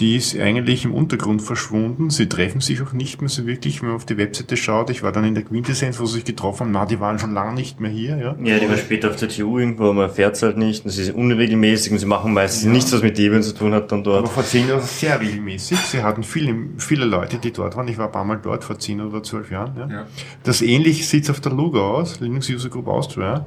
[0.00, 2.10] die ist eigentlich im Untergrund verschwunden.
[2.10, 4.90] Sie treffen sich auch nicht mehr so wirklich, wenn man auf die Webseite schaut.
[4.90, 6.72] Ich war dann in der Quintessenz, wo sie sich getroffen haben.
[6.72, 8.36] Na, die waren schon lange nicht mehr hier, ja.
[8.42, 11.92] Ja, die war später auf der TU irgendwo, man fährt halt nicht, das ist unregelmäßig
[11.92, 14.28] und sie machen meistens nichts, was mit Debian zu tun hat dann Aber dort.
[14.30, 15.78] vor zehn Jahren sehr regelmäßig.
[15.78, 17.86] Sie hatten viele, viele Leute, die dort waren.
[17.86, 19.74] Ich war ein paar Mal dort vor zehn oder zwölf Jahren.
[19.76, 19.88] Ja.
[19.88, 20.06] Ja.
[20.42, 23.46] Das ähnlich sieht auf der Luga aus, Linux User Group Austria.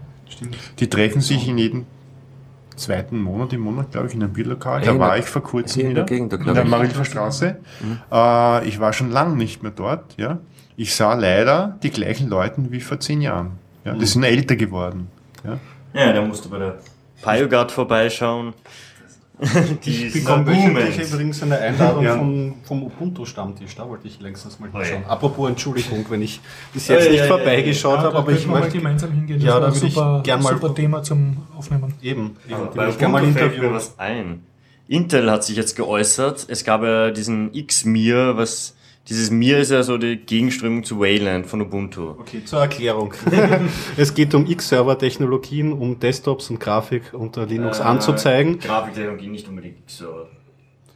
[0.80, 1.86] Die treffen sich in jedem
[2.78, 4.82] zweiten Monat im Monat, glaube ich, in einem Bierlokal.
[4.82, 6.69] Da war der- ich vor kurzem in der wieder, Gegend, da in glaub der ich.
[6.69, 7.57] Marilfer Straße.
[8.11, 10.15] Äh, ich war schon lange nicht mehr dort.
[10.17, 10.39] Ja.
[10.75, 13.51] Ich sah leider die gleichen Leute wie vor zehn Jahren.
[13.84, 13.93] Ja.
[13.93, 15.07] Die sind älter geworden.
[15.43, 15.57] Ja.
[15.93, 16.78] Ja, da musst du bei der
[17.23, 18.53] PioGuard vorbeischauen.
[19.86, 22.18] Die Ich bekomme wöchentlich übrigens eine Einladung Ja.
[22.18, 23.76] vom, vom Ubuntu-Stammtisch.
[23.76, 24.84] Da wollte ich längstens mal Oh ja.
[24.84, 25.06] hinschauen.
[25.06, 26.40] Apropos Entschuldigung, wenn ich
[26.74, 29.38] bis jetzt Ja, nicht ja, ja, vorbeigeschaut Ja, habe, aber ich möchte gemeinsam hingehen.
[29.40, 31.94] Das Ja, war da ich super, gern mal- super Thema zum Aufnehmen.
[32.02, 33.74] eben, eben bei möchte ich gerne mal interviewen.
[33.74, 34.44] was ein.
[34.88, 36.46] Intel hat sich jetzt geäußert.
[36.50, 38.74] Es gab ja diesen X-Mir, was
[39.08, 42.16] dieses Mir ist ja so die Gegenströmung zu Wayland von Ubuntu.
[42.20, 43.14] Okay, zur Erklärung.
[43.97, 48.60] es geht um X-Server-Technologien, um Desktops und Grafik unter Linux Äh, anzuzeigen.
[48.60, 50.28] Grafiktechnologie nicht unbedingt X-Server.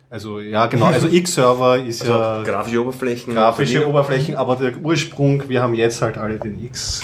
[0.10, 0.88] Also ja, genau.
[0.88, 3.34] Also X-Server ist ja grafische Oberflächen.
[3.34, 7.04] grafische Oberflächen, aber der Ursprung, wir haben jetzt halt alle den X,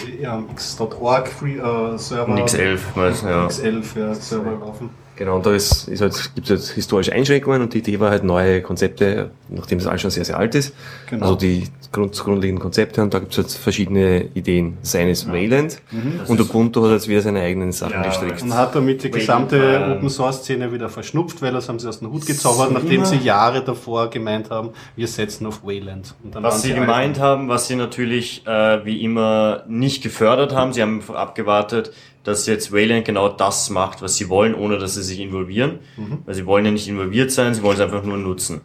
[0.52, 2.28] X.org Free, äh, Server.
[2.28, 3.48] Und X11, weiß, ja.
[3.48, 4.90] X11 ja, Server laufen.
[5.18, 8.12] Genau, und da ist, ist halt, gibt es halt historische Einschränkungen und die Idee war
[8.12, 10.74] halt neue Konzepte, nachdem das alles schon sehr, sehr alt ist.
[11.10, 11.24] Genau.
[11.24, 14.78] Also die Grund, grundlegenden Konzepte und da gibt es jetzt verschiedene Ideen.
[14.82, 15.82] Seines Wayland
[16.28, 18.44] und Ubuntu hat jetzt wieder seine eigenen Sachen Ja, gestrickt.
[18.44, 22.00] Und hat damit die gesamte Open Source Szene wieder verschnupft, weil das haben sie aus
[22.00, 26.14] dem Hut gezaubert, nachdem sie Jahre davor gemeint haben, wir setzen auf Wayland.
[26.24, 30.54] Und dann waren Was sie gemeint haben, was sie natürlich äh, wie immer nicht gefördert
[30.54, 31.92] haben, sie haben abgewartet,
[32.28, 35.80] dass jetzt Wayland genau das macht, was sie wollen, ohne dass sie sich involvieren.
[36.26, 38.62] Weil sie wollen ja nicht involviert sein, sie wollen es einfach nur nutzen.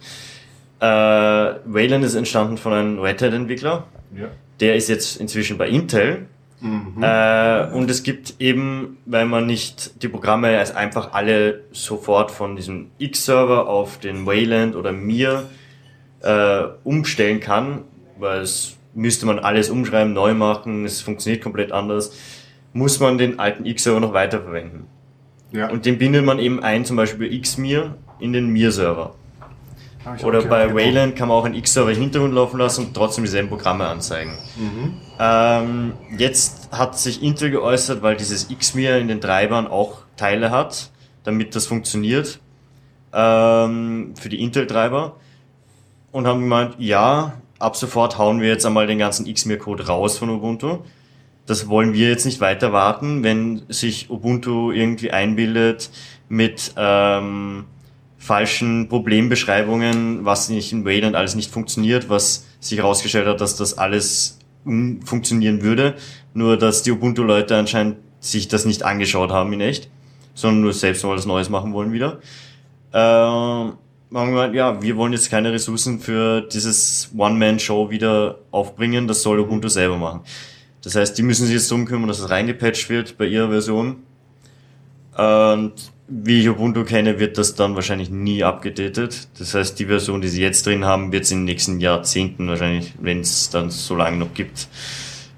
[0.81, 3.87] Äh, Wayland ist entstanden von einem Red Hat-Entwickler.
[4.17, 4.29] Ja.
[4.59, 6.27] Der ist jetzt inzwischen bei Intel.
[7.01, 12.57] Äh, und es gibt eben, weil man nicht die Programme als einfach alle sofort von
[12.57, 15.49] diesem X-Server auf den Wayland oder Mir
[16.21, 17.83] äh, umstellen kann,
[18.19, 22.13] weil es müsste man alles umschreiben, neu machen, es funktioniert komplett anders,
[22.73, 24.87] muss man den alten X-Server noch weiterverwenden.
[25.53, 25.69] Ja.
[25.69, 29.15] Und den bindet man eben ein, zum Beispiel Xmir, in den Mir-Server.
[30.17, 32.95] Ich Oder bei gehört, Wayland kann man auch einen X-Server im Hintergrund laufen lassen und
[32.95, 34.33] trotzdem dieselben Programme anzeigen.
[35.21, 40.91] Ähm, jetzt hat sich Intel geäußert, weil dieses Xmir in den Treibern auch Teile hat,
[41.23, 42.41] damit das funktioniert
[43.13, 45.17] ähm, für die Intel-Treiber
[46.11, 50.31] und haben gemeint, ja, ab sofort hauen wir jetzt einmal den ganzen Xmir-Code raus von
[50.31, 50.79] Ubuntu.
[51.47, 55.91] Das wollen wir jetzt nicht weiter warten, wenn sich Ubuntu irgendwie einbildet
[56.29, 57.65] mit ähm,
[58.17, 63.77] falschen Problembeschreibungen, was nicht in Wayland alles nicht funktioniert, was sich herausgestellt hat, dass das
[63.79, 64.39] alles
[65.05, 65.97] funktionieren würde,
[66.35, 69.91] nur dass die Ubuntu-Leute anscheinend sich das nicht angeschaut haben in echt,
[70.35, 72.21] sondern nur selbst mal was Neues machen wollen wieder.
[72.93, 73.73] Ähm,
[74.13, 79.97] ja, wir wollen jetzt keine Ressourcen für dieses One-Man-Show wieder aufbringen, das soll Ubuntu selber
[79.97, 80.21] machen.
[80.83, 84.03] Das heißt, die müssen sich jetzt drum kümmern, dass es reingepatcht wird bei ihrer Version.
[85.17, 85.75] Und
[86.09, 89.29] wie ich Ubuntu kenne, wird das dann wahrscheinlich nie abgedatet.
[89.39, 92.49] Das heißt, die Version, die sie jetzt drin haben, wird es in den nächsten Jahrzehnten
[92.49, 94.69] wahrscheinlich, wenn es dann so lange noch gibt,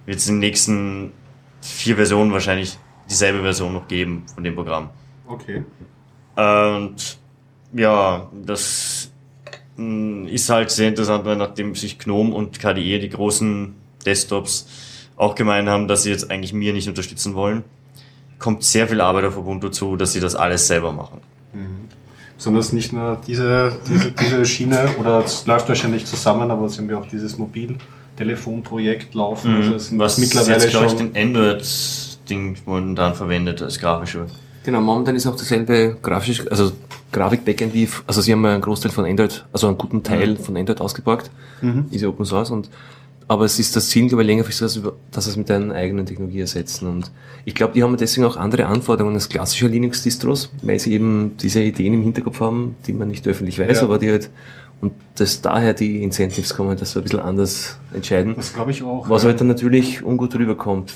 [0.07, 1.13] wird es in den nächsten
[1.61, 2.79] vier Versionen wahrscheinlich
[3.09, 4.91] dieselbe Version noch geben von dem Programm.
[5.27, 5.65] Okay.
[6.37, 7.19] Und
[7.73, 9.11] ja, das
[9.77, 13.75] mh, ist halt sehr interessant, weil nachdem sich GNOME und KDE, die großen
[14.05, 14.69] Desktops,
[15.17, 17.65] auch gemeint haben, dass sie jetzt eigentlich mir nicht unterstützen wollen,
[18.39, 21.21] kommt sehr viel Arbeit auf Ubuntu zu, dass sie das alles selber machen.
[22.37, 26.91] Besonders nicht nur diese, diese, diese Schiene, oder es läuft wahrscheinlich zusammen, aber sie haben
[26.91, 29.55] ja auch dieses Mobiltelefonprojekt laufen.
[29.55, 30.01] Also es sind Mhm.
[30.01, 34.27] Was mittlerweile jetzt, glaube ich, den Android-Ding momentan verwendet als grafische.
[34.65, 36.73] Genau, momentan ist auch dasselbe grafische, also
[37.13, 40.57] Grafik-Backend wie, also sie haben ja einen Großteil von Android, also einen guten Teil von
[40.57, 41.31] Android ausgeborgt,
[41.91, 42.69] ist ja Open Source und,
[43.29, 46.41] aber es ist das Ziel, glaube ich, längerfristig, dass, dass es mit einer eigenen Technologie
[46.41, 47.11] ersetzen und
[47.45, 51.63] ich glaube, die haben deswegen auch andere Anforderungen als klassische Linux-Distros, weil sie eben diese
[51.63, 53.83] Ideen im Hinterkopf haben, die man nicht öffentlich weiß, Ja.
[53.85, 54.31] aber die halt,
[54.81, 58.83] und dass daher die Incentives kommen, dass sie ein bisschen anders entscheiden, Das glaube ich
[58.83, 59.09] auch.
[59.09, 59.29] was ja.
[59.29, 60.93] halt dann natürlich ungut rüberkommt.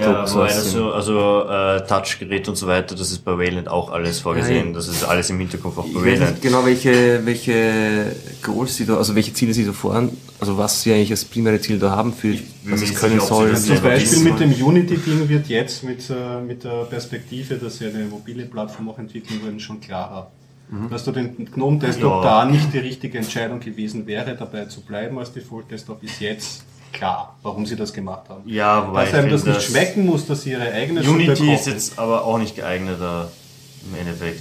[0.00, 4.58] Ja, so, also äh, Touchgerät und so weiter, das ist bei Wayland auch alles vorgesehen.
[4.66, 4.72] Ja, ja.
[4.74, 6.30] Das ist alles im Hinterkopf auch Ich bei weiß Wayland.
[6.32, 10.82] nicht genau, welche, welche Goals sie da, also welche Ziele sie da voran, also was
[10.82, 12.34] sie eigentlich als primäre Ziel da haben, für
[12.64, 13.56] was es können soll.
[13.56, 18.04] Zum Beispiel mit dem Unity-Ding wird jetzt mit, äh, mit der Perspektive, dass sie eine
[18.04, 20.30] mobile Plattform auch entwickeln würden, schon klarer.
[20.88, 22.44] Dass du den GNOME Desktop Ja.
[22.44, 26.62] da nicht die richtige Entscheidung gewesen wäre, dabei zu bleiben als Default Desktop, ist jetzt
[26.92, 28.42] klar, warum sie das gemacht haben.
[28.48, 31.66] Ja, wobei Dass einem das nicht schmecken muss, dass sie ihre eigene Suppe Unity ist
[31.66, 33.30] jetzt aber auch nicht geeigneter
[33.90, 34.40] im Endeffekt.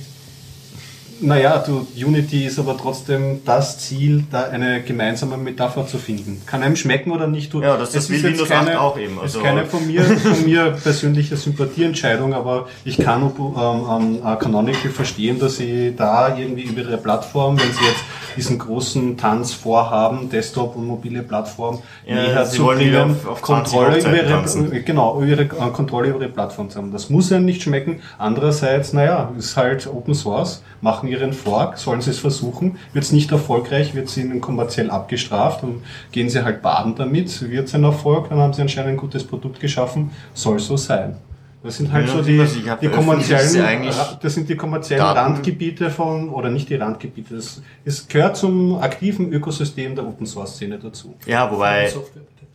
[1.21, 6.41] Naja, du, Unity ist aber trotzdem das Ziel, da eine gemeinsame Metapher zu finden.
[6.45, 7.53] Kann einem schmecken oder nicht.
[7.53, 10.45] Du, Ja, das- das will Windows 8 auch eben, also- ist keine von mir, von
[10.45, 16.63] mir persönliche Sympathieentscheidung, aber ich kann ähm, ähm, äh, Canonical verstehen, dass sie da irgendwie
[16.63, 18.03] über ihre Plattform, wenn sie jetzt
[18.35, 23.73] diesen großen Tanz vorhaben, Desktop und mobile Plattform Ja, näher zu bringen, auf- auf 20
[23.73, 26.91] Kontrolle über ihre, genau, ihre äh, Kontrolle über ihre Plattform zu haben.
[26.91, 28.01] Das muss einem nicht schmecken.
[28.17, 33.11] Andererseits, naja, ist halt Open Source, machen ihren Fork, sollen sie es versuchen, wird es
[33.11, 37.75] nicht erfolgreich, wird sie ihnen kommerziell abgestraft und gehen sie halt baden damit, wird es
[37.75, 41.15] ein Erfolg, dann haben sie anscheinend ein gutes Produkt geschaffen, soll so sein.
[41.61, 42.37] Das sind halt Ja, so die,
[42.81, 45.33] die kommerziellen, ja das sind die kommerziellen Daten.
[45.33, 50.55] Randgebiete von, oder nicht die Randgebiete, es, es gehört zum aktiven Ökosystem der Open Source
[50.55, 51.15] Szene dazu.
[51.25, 52.47] Ja, wobei Software, bitte.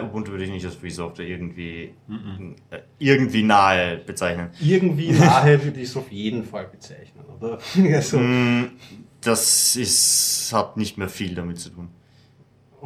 [0.00, 1.94] äh, Ubuntu würde ich nicht als Free Software irgendwie,
[2.70, 4.50] äh, irgendwie nahe bezeichnen.
[4.60, 7.58] Irgendwie nahe würde ich es auf jeden Fall bezeichnen, oder?
[7.94, 8.70] Also, Mm,
[9.20, 11.88] Das ist, hat nicht mehr viel damit zu tun.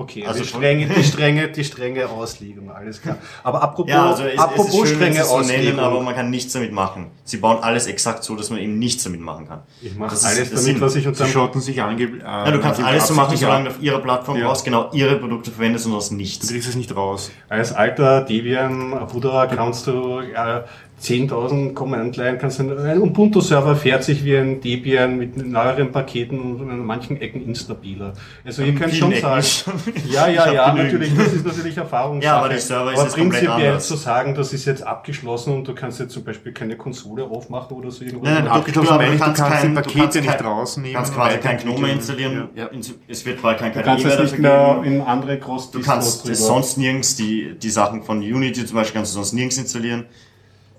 [0.00, 3.16] Okay, Also die strenge, die strenge, die strenge Auslegung, alles klar.
[3.42, 5.64] Aber apropos, Ja, also es, apropos es ist schön, strenge sie es so Auslegung.
[5.64, 7.06] nennen, aber man kann nichts damit machen.
[7.24, 9.62] Sie bauen alles exakt so, dass man eben nichts damit machen kann.
[9.82, 12.22] ich mache Das ist- alles das damit, sind- was ich Sie unter schotten sich angeblich.
[12.22, 14.46] Ja, du kannst alles so machen, solange du auf ihrer Plattform Ja.
[14.46, 16.48] brauchst, genau ihre Produkte verwendest und aus Du nichts.
[16.48, 17.32] kriegst es nicht raus.
[17.48, 20.62] Als alter Debian-Bruder kannst du äh,
[21.00, 26.68] 10.000 Command-Line, kannst du, ein Ubuntu-Server fährt sich wie ein Debian mit neueren Paketen und
[26.70, 28.14] an manchen Ecken instabiler.
[28.44, 29.44] Also ihr könnt schon sagen,
[29.86, 30.92] Ecken ja, Ich ja, ja, genügend.
[31.08, 32.32] natürlich, das ist natürlich Erfahrungssache.
[32.32, 35.74] Ja, aber der Server ist aber prinzipiell zu sagen, das ist jetzt abgeschlossen und du
[35.74, 38.24] kannst jetzt zum Beispiel keine Konsole aufmachen oder so irgendwas.
[38.30, 40.92] Nein, nein, du- Abgeschlossen du- aber du kannst kein- die Pakete kannst nicht rausnehmen.
[40.92, 41.58] Du kannst quasi kein.
[41.58, 42.48] GNOME installieren.
[42.54, 42.70] Ja.
[43.06, 47.16] Es wird bald kein kannst mehr nicht mehr in andere Du kannst es sonst nirgends,
[47.16, 50.06] die, die Sachen von Unity zum Beispiel kannst du sonst nirgends installieren.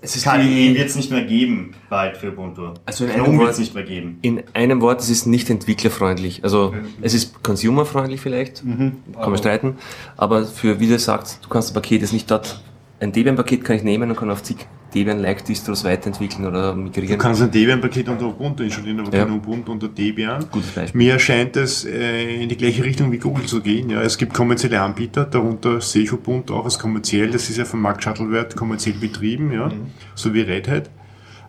[0.02, 2.68] Es ist KDE die- wird es nicht mehr geben bald für Ubuntu.
[2.86, 4.18] Also in einem GNOME wird Wort- es nicht mehr geben.
[4.22, 6.42] In einem Wort, es ist nicht entwicklerfreundlich.
[6.42, 9.76] Also es ist consumerfreundlich vielleicht, kann man streiten,
[10.16, 12.62] aber für, wie du sagst, du kannst ein Paket jetzt nicht dort,
[12.98, 14.56] ein Debian-Paket kann ich nehmen und kann auf zig
[14.94, 17.18] Debian-like-Distros weiterentwickeln oder Du migrieren.
[17.18, 19.24] kannst ein Debian-Paket unter Ubuntu installieren, aber Ja.
[19.24, 20.44] kein Ubuntu unter Debian.
[20.50, 20.98] Gutes Beispiel.
[20.98, 23.90] Mir erscheint es äh, in die gleiche Richtung wie Google zu gehen.
[23.90, 27.30] Ja, es gibt kommerzielle Anbieter, darunter sehe ich Ubuntu auch als kommerziell.
[27.30, 29.70] Das ist ja von Mark Shuttleworth kommerziell betrieben, ja,
[30.14, 30.90] so wie Red Hat.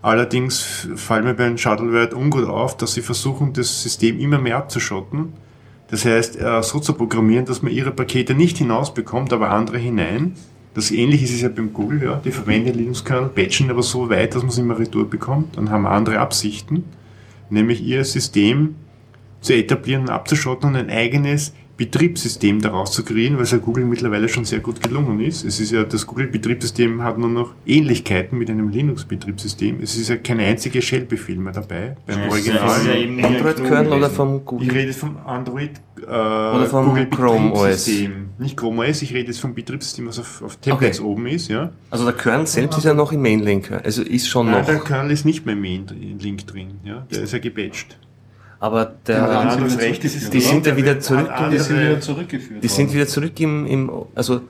[0.03, 5.34] Allerdings fallen mir beim Shuttleworth ungut auf, dass sie versuchen, das System immer mehr abzuschotten.
[5.91, 10.34] Das heißt, äh, so zu programmieren, dass man ihre Pakete nicht hinausbekommt, aber andere hinein.
[10.73, 12.22] Das ähnlich ist es ja beim Google, ja.
[12.23, 15.57] Die verwenden den Linux-Kernel, patchen aber so weit, dass man es immer retour bekommt.
[15.57, 16.85] Dann haben andere Absichten,
[17.49, 18.76] nämlich ihr System
[19.41, 21.53] zu etablieren und abzuschotten und ein eigenes
[21.86, 25.44] Betriebssystem daraus zu kreieren, was ja Google mittlerweile schon sehr gut gelungen ist.
[25.44, 29.80] Es ist ja, das Google-Betriebssystem hat nur noch Ähnlichkeiten mit einem Linux-Betriebssystem.
[29.82, 32.62] Es ist ja kein einziger Shell-Befehl mehr dabei beim Ja, Original.
[32.68, 34.70] das ist ja Android-Kernel oder vom Ich Google?
[34.72, 35.72] rede jetzt vom Android
[36.02, 38.12] äh, Oder vom Google Chrome Betriebssystem.
[38.38, 41.08] Nicht Chrome OS, ich rede jetzt vom Betriebssystem, was auf, auf Tablets Okay.
[41.10, 41.72] oben ist, ja.
[41.90, 44.66] Also der Kern selbst ist ja noch im Mainlink, also ist schon Nein, noch.
[44.68, 47.08] der Kernel ist nicht mehr im Main-Link drin, ja.
[47.12, 47.98] Der ist ja gepatcht.
[48.61, 51.57] Aber Ja, der, sie anderes wieder Recht, das ist die sind ja wieder zurück Die
[51.57, 54.41] das, sind wieder zurückgeführt die sind wieder zurück im, im also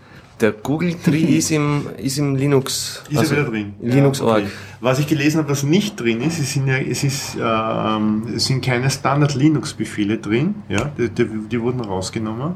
[0.42, 3.04] der Google Tree ist im, ist im Linux.
[3.10, 3.74] Ist also er wieder drin?
[3.82, 4.40] Linux.org.
[4.40, 4.48] Okay.
[4.82, 8.46] Was ich gelesen habe, was nicht drin ist, es sind, ja, es ist, ähm, es
[8.46, 12.56] sind keine Standard-Linux-Befehle drin, ja, die, die, die wurden rausgenommen.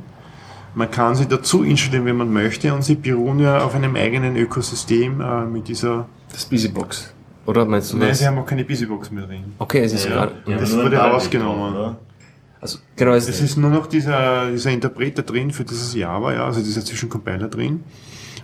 [0.74, 4.36] Man kann sie dazu installieren, wenn man möchte, und sie beruhen ja auf einem eigenen
[4.36, 6.10] Ökosystem äh, mit dieser.
[6.34, 7.15] Das Busybox.
[7.46, 8.20] Oder meinst du Nein, das?
[8.20, 9.44] sie haben auch keine Busybox mehr drin.
[9.60, 11.74] Okay, es ist Ja, gar, ja, das wurde rausgenommen.
[11.76, 11.98] oder?
[12.62, 16.46] also genau, es, Es ist nur noch dieser, dieser Interpreter drin für dieses Java, ja,
[16.46, 17.84] also dieser Zwischencompiler drin.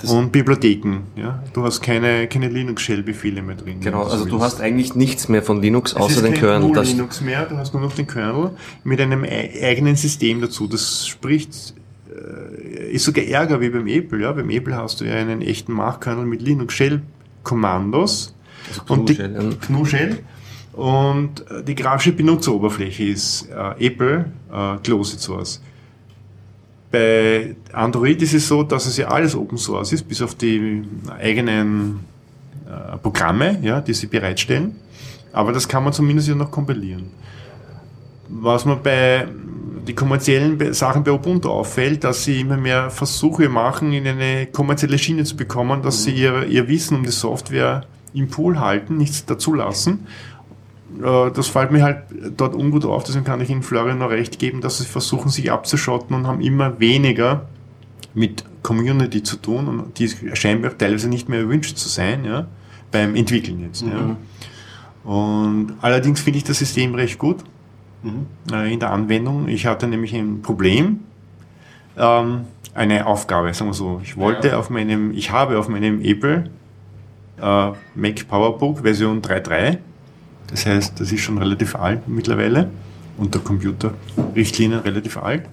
[0.07, 1.43] und Bibliotheken, ja.
[1.53, 3.79] Du hast keine, keine Linux-Shell-Befehle mehr drin.
[3.81, 6.67] genau, also du hast eigentlich nichts mehr von Linux Es außer ist den Kernel.
[6.69, 8.51] GNU Das, Linux mehr, du hast nur noch den Kernel
[8.83, 10.67] mit einem ei- eigenen System dazu.
[10.67, 11.73] Das spricht,
[12.09, 14.21] äh, ist sogar ärger wie beim Apple.
[14.21, 14.31] Ja?
[14.31, 16.73] Beim Apple hast du ja einen echten Mach-Kernel mit Linux
[18.79, 20.19] Kommandos und die Shell
[20.73, 25.61] und äh, die grafische Benutzeroberfläche ist äh, Apple äh, Closed Source.
[26.91, 30.83] Bei Android ist es so, dass es ja alles Open Source ist, bis auf die
[31.19, 32.01] eigenen
[32.65, 34.75] äh, Programme, ja, die sie bereitstellen.
[35.31, 37.11] Aber das kann man zumindest ja noch kompilieren.
[38.27, 39.27] Was man bei
[39.87, 44.97] die kommerziellen Sachen bei Ubuntu auffällt, dass sie immer mehr Versuche machen, in eine kommerzielle
[44.97, 49.25] Schiene zu bekommen, dass sie ihr, ihr Wissen um die Software im Pool halten, nichts
[49.25, 50.07] dazulassen.
[51.01, 52.03] Äh, Das fällt mir halt
[52.37, 55.51] dort ungut auf, deswegen kann ich Ihnen Florian noch recht geben, dass sie versuchen, sich
[55.51, 57.47] abzuschotten und haben immer weniger
[58.13, 62.47] mit Community zu tun und die scheinbar teilweise nicht mehr erwünscht zu sein, ja,
[62.91, 63.83] beim Entwickeln jetzt.
[63.83, 64.17] Ja.
[65.03, 67.37] Und allerdings finde ich das System recht gut
[68.51, 69.47] äh, in der Anwendung.
[69.47, 70.99] Ich hatte nämlich ein Problem,
[71.97, 72.41] ähm,
[72.73, 74.01] eine Aufgabe, sagen wir so.
[74.03, 76.49] Ich wollte auf meinem, ich habe auf meinem Apple
[77.41, 79.77] äh, Mac PowerBook Version 3.3,
[80.47, 82.69] das heißt, das ist schon relativ alt mittlerweile,
[83.17, 85.43] unter Computerrichtlinien relativ alt,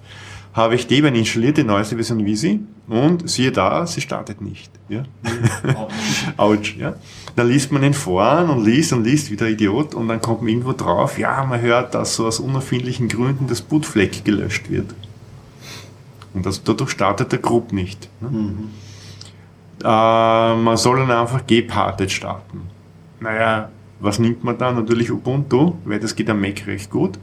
[0.52, 4.70] habe ich Debian installiert, die neueste Version Visi, und siehe da, sie startet nicht.
[4.89, 5.05] Ja?
[6.36, 6.94] Autsch, ja.
[7.36, 10.40] Dann liest man den voran und liest und liest wie der Idiot und dann kommt
[10.40, 14.94] man irgendwo drauf, ja, man hört, dass so aus unerfindlichen Gründen das Bootfleck gelöscht wird.
[16.35, 18.09] Und das, dadurch startet der Group nicht.
[18.20, 18.28] Ne?
[19.83, 22.63] Äh, man soll dann einfach gparted starten.
[23.21, 24.73] Naja, was nimmt man da?
[24.73, 27.19] Natürlich Ubuntu, weil das geht am Mac recht gut.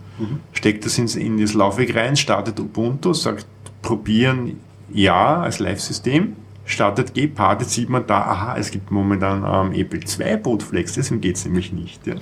[0.54, 3.46] Steckt das ins, in das Laufwerk rein, startet Ubuntu, sagt
[3.82, 4.60] probieren
[4.90, 10.38] ja als Live-System, startet gparted, sieht man da, aha, es gibt momentan ähm, Apple 2
[10.38, 12.06] Bootflex, deswegen geht's nämlich nicht.
[12.08, 12.16] Ja.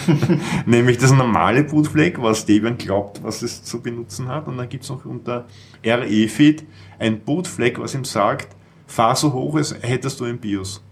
[0.66, 4.48] nämlich das normale Bootfleck, was Debian glaubt, was es zu benutzen hat.
[4.48, 5.46] Und dann gibt's noch unter
[5.84, 6.64] REFID
[6.98, 8.48] ein Bootfleck, was ihm sagt,
[8.86, 10.82] fahr so hoch, als hättest du ein BIOS.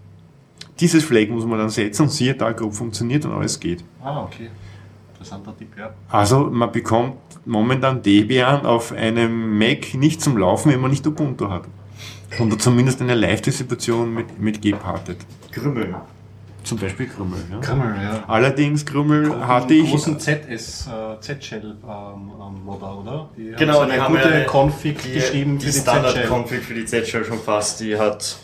[0.79, 3.83] Dieses Flag muss man dann setzen und siehe da, grob funktioniert und alles geht.
[4.03, 4.49] Ah, okay.
[5.13, 5.93] Interessanter Tipp, ja.
[6.09, 7.15] Also man bekommt
[7.45, 11.63] momentan Debian auf einem Mac nicht zum Laufen, wenn man nicht Ubuntu hat.
[12.39, 15.17] Oder zumindest eine Live-Distribution mit, mit gparted.
[15.51, 15.95] Krümmeln.
[16.65, 17.39] Zum Beispiel Krümmel.
[17.51, 17.59] Ja.
[17.59, 18.23] Krümmel, ja.
[18.27, 19.91] Allerdings Krümmel hatte Den ich...
[19.91, 23.29] großen ZS, äh, Z-Shell ähm, ähm, Modder, oder?
[23.37, 26.13] Die Genau, haben so eine haben gute ja Config die, geschrieben die für die Standard
[26.13, 26.29] Z-Shell.
[26.29, 27.79] Config für die Z-Shell schon fast.
[27.79, 28.37] Die hat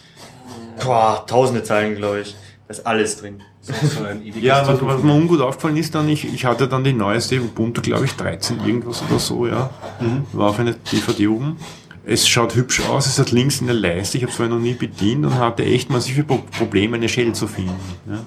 [0.84, 2.36] boah, tausende Zeilen, glaube ich.
[2.68, 3.42] Da ist alles drin.
[3.62, 6.68] So, so ein ewiges Ja, was, was mir ungut aufgefallen ist dann, ich, ich hatte
[6.68, 9.72] dann die neueste Ubuntu, glaube ich, 13 irgendwas oder so, ja.
[10.34, 11.58] War auf einer DVD oben.
[12.04, 14.74] Es schaut hübsch aus, es hat links eine Leiste, ich habe es vorher noch nie
[14.74, 17.76] bedient und hatte echt massive Pro Probleme, eine Shell zu finden.
[18.10, 18.26] Ja.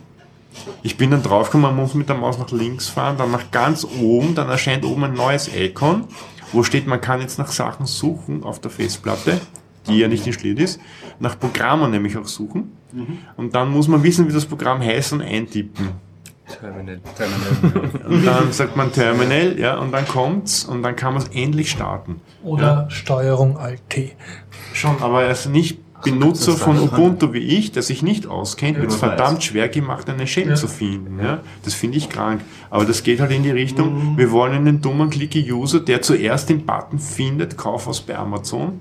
[0.82, 3.84] Ich bin dann draufgekommen, man muss mit der Maus nach links fahren, dann nach ganz
[4.00, 6.04] oben, dann erscheint oben ein neues Icon,
[6.52, 9.40] wo steht, man kann jetzt nach Sachen suchen auf der Festplatte,
[9.88, 10.80] die ja nicht installiert ist,
[11.18, 12.72] nach Programmen nämlich auch suchen.
[13.36, 15.88] Und dann muss man wissen, wie das Programm heißt und eintippen.
[16.60, 17.00] Terminal.
[18.08, 21.70] Und dann sagt man Terminal, ja, und dann kommt's und dann kann man es endlich
[21.70, 22.20] starten.
[22.42, 24.12] Oder Steuerung Alt T.
[24.74, 28.96] Schon, aber als nicht Benutzer von Ubuntu wie ich, der sich nicht auskennt, wird es
[28.96, 30.54] verdammt schwer gemacht, eine Shell Ja.
[30.54, 31.18] zu finden.
[31.18, 31.40] Ja?
[31.64, 32.42] Das finde ich krank.
[32.68, 36.66] Aber das geht halt in die Richtung, wir wollen einen dummen Clicky-User, der zuerst den
[36.66, 38.80] Button findet, Kauf aus bei Amazon.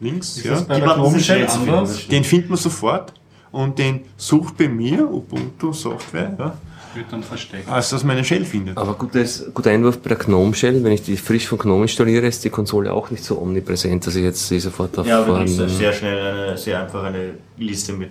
[0.00, 0.60] Links, Ist ja.
[0.62, 2.08] bei Die der Buttons sind Gnome-Shell schnell zu finden, anders?
[2.08, 3.12] Den findet man sofort
[3.52, 6.54] und den sucht bei mir, Ubuntu Software, ja,
[6.94, 7.68] Wird dann versteckt.
[7.68, 8.76] als dass man eine Shell findet.
[8.76, 12.26] Aber gutes, guter Einwurf bei der Gnome Shell, wenn ich die frisch von Gnome installiere,
[12.26, 15.38] ist die Konsole auch nicht so omnipräsent, dass ich jetzt sie sofort auf Ja, aber
[15.38, 18.10] du kriegst sehr schnell eine, sehr einfach eine Liste mit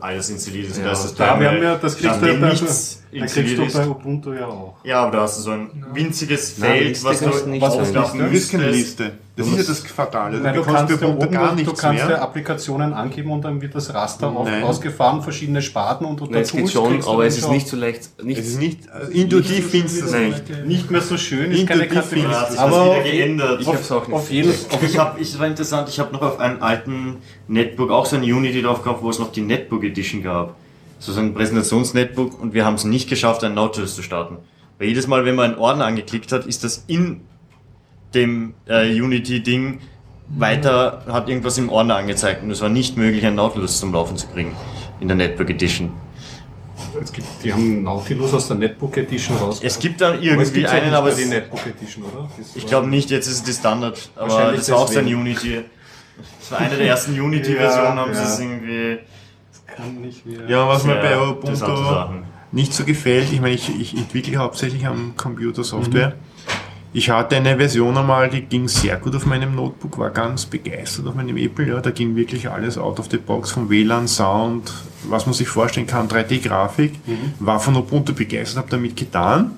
[0.00, 0.78] alles installiert ist.
[0.78, 2.34] Ja, da ist das Ja, wir haben ja, das kriegst du ja
[3.12, 3.72] nachdem bei, nichts da kriegst du ist.
[3.74, 4.76] bei Ubuntu ja auch.
[4.84, 7.74] Ja, aber da hast du so ein winziges Nein, Feld, was kannst du nicht was
[7.74, 8.98] du aufmachen Du bist keine müsstest.
[9.00, 9.12] Liste.
[9.36, 10.38] Das ist ja das Fatale.
[10.40, 12.22] Nein, du bekommst kannst, bei ja oben, gar du kannst ja mehr.
[12.22, 14.64] Applikationen angeben und dann wird das Raster Nein.
[14.64, 17.76] ausgefahren, verschiedene Sparten und unter Nein, es geht schon, du aber es ist nicht so
[17.76, 18.20] leicht.
[18.24, 20.66] Nicht, Es ist nicht, äh, intuitiv findest du es nicht.
[20.66, 22.22] nicht mehr so schön, ist keine Kategorie.
[22.50, 23.60] sich Aber das wieder geändert.
[23.60, 24.16] ich hab's auch nicht.
[24.16, 27.92] auf jeden Auf- Ich habe, ich war interessant, ich habe noch auf einem alten Netbook
[27.92, 30.56] auch so ein Unity drauf gehabt, wo es noch die Netbook Edition gab.
[30.98, 34.38] So ein Präsentations-Netbook und wir haben es nicht geschafft, ein Nautilus zu starten.
[34.78, 37.20] Weil jedes Mal, wenn man einen Ordner angeklickt hat, ist das in
[38.14, 39.80] dem äh, Unity-Ding
[40.28, 44.16] weiter hat irgendwas im Ordner angezeigt und es war nicht möglich, einen Nautilus zum Laufen
[44.16, 44.54] zu kriegen
[45.00, 45.92] in der Netbook Edition.
[47.02, 49.60] Es gibt, die haben Nautilus aus der Netbook Edition raus.
[49.62, 52.28] Es gibt dann Aber es irgendwie auch einen, aber die Netbook Edition, oder?
[52.36, 55.06] Das ich glaube nicht, jetzt ist es die Standard, aber das war auch sein.
[55.06, 55.64] Unity.
[56.40, 58.26] Das war eine der ersten Unity-Versionen, Ja, haben sie ja.
[58.26, 58.98] es irgendwie
[59.78, 60.48] kann nicht mehr.
[60.48, 61.66] Ja, was mir bei Ubuntu
[62.50, 66.14] nicht so gefällt, ich meine, ich, ich entwickle hauptsächlich am Computer Software.
[66.94, 71.06] Ich hatte eine Version einmal, die ging sehr gut auf meinem Notebook, war ganz begeistert
[71.06, 71.68] auf meinem Apple.
[71.68, 74.72] Ja, da ging wirklich alles out of the box, vom WLAN, Sound,
[75.04, 76.94] was man sich vorstellen kann, 3D-Grafik.
[77.38, 79.52] War von Ubuntu begeistert, habe damit getan.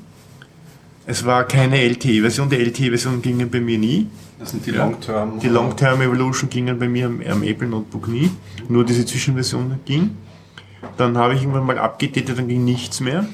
[1.06, 4.08] Es war keine LTE-Version, die LTE-Version ging bei mir nie.
[4.40, 4.78] Das sind die Ja.
[4.84, 5.38] Long-Term.
[5.38, 8.30] Die Long-Term Evolution gingen bei mir am, am Apple Notebook nie.
[8.68, 10.16] Nur diese Zwischenversion ging.
[10.96, 13.26] Dann habe ich irgendwann mal abgedatet, dann ging nichts mehr.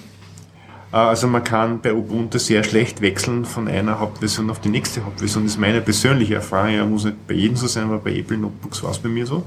[0.92, 5.04] Äh, Also man kann bei Ubuntu sehr schlecht wechseln von einer Hauptversion auf die nächste
[5.04, 5.44] Hauptversion.
[5.44, 6.74] Das ist meine persönliche Erfahrung.
[6.74, 9.26] Ja, muss nicht bei jedem so sein, aber bei Apple Notebooks war es bei mir
[9.26, 9.44] so.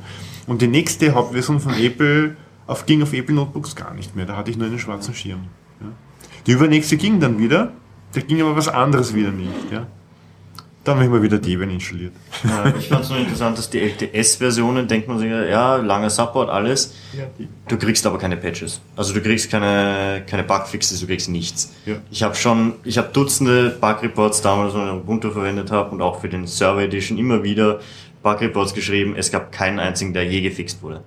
[0.48, 2.38] Und die nächste Hauptversion von Apple
[2.68, 4.26] auf, ging auf Apple Notebooks gar nicht mehr.
[4.26, 5.42] Da hatte ich nur einen schwarzen Schirm.
[5.82, 5.88] Ja.
[6.48, 7.74] Die übernächste ging dann wieder.
[8.14, 9.52] Da ging aber was anderes wieder nicht.
[9.72, 9.88] Ja.
[10.86, 12.14] Dann habe ich mal wieder Debian installiert.
[12.44, 16.50] Ja, ich fand es nur interessant, dass die LTS-Versionen, denkt man sich, ja, langer Support,
[16.50, 16.96] alles.
[17.68, 18.80] Du kriegst aber keine Patches.
[18.96, 21.74] Also du kriegst keine, keine Bugfixes, du kriegst nichts.
[21.86, 21.96] Ja.
[22.10, 26.22] Ich habe schon, ich habe Dutzende Bug-Reports damals, wenn ich Ubuntu verwendet habe und auch
[26.22, 27.82] für den Server Edition immer wieder
[28.24, 29.16] Bug-Reports geschrieben.
[29.18, 31.04] Es gab keinen einzigen, der je gefixt wurde.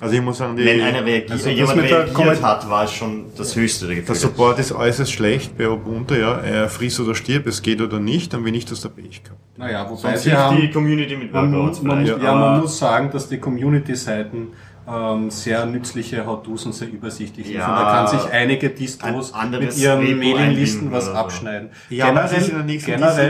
[0.00, 2.84] Also ich muss sagen, die, Wenn einer reagiert, also das jemand der reagiert hat, war
[2.84, 4.18] es schon das höchste der der Gefühle.
[4.18, 6.38] Support ist äußerst schlecht bei Ubuntu, ja.
[6.38, 9.40] Er frisst oder stirbt, es geht oder nicht, und wenn nicht, hast du Pech gehabt.
[9.56, 12.22] Naja, wobei Sonst sie haben, die Community mit man, Workouts man, vielleicht.
[12.22, 14.48] ja, man aber- muss sagen, dass die Community-Seiten
[14.90, 17.56] ähm, sehr nützliche How-Dos und sehr übersichtlich sind.
[17.56, 21.68] Ja, und da kann sich einige Distros ein mit ihren Mailinglisten was abschneiden.
[21.90, 22.06] Ja,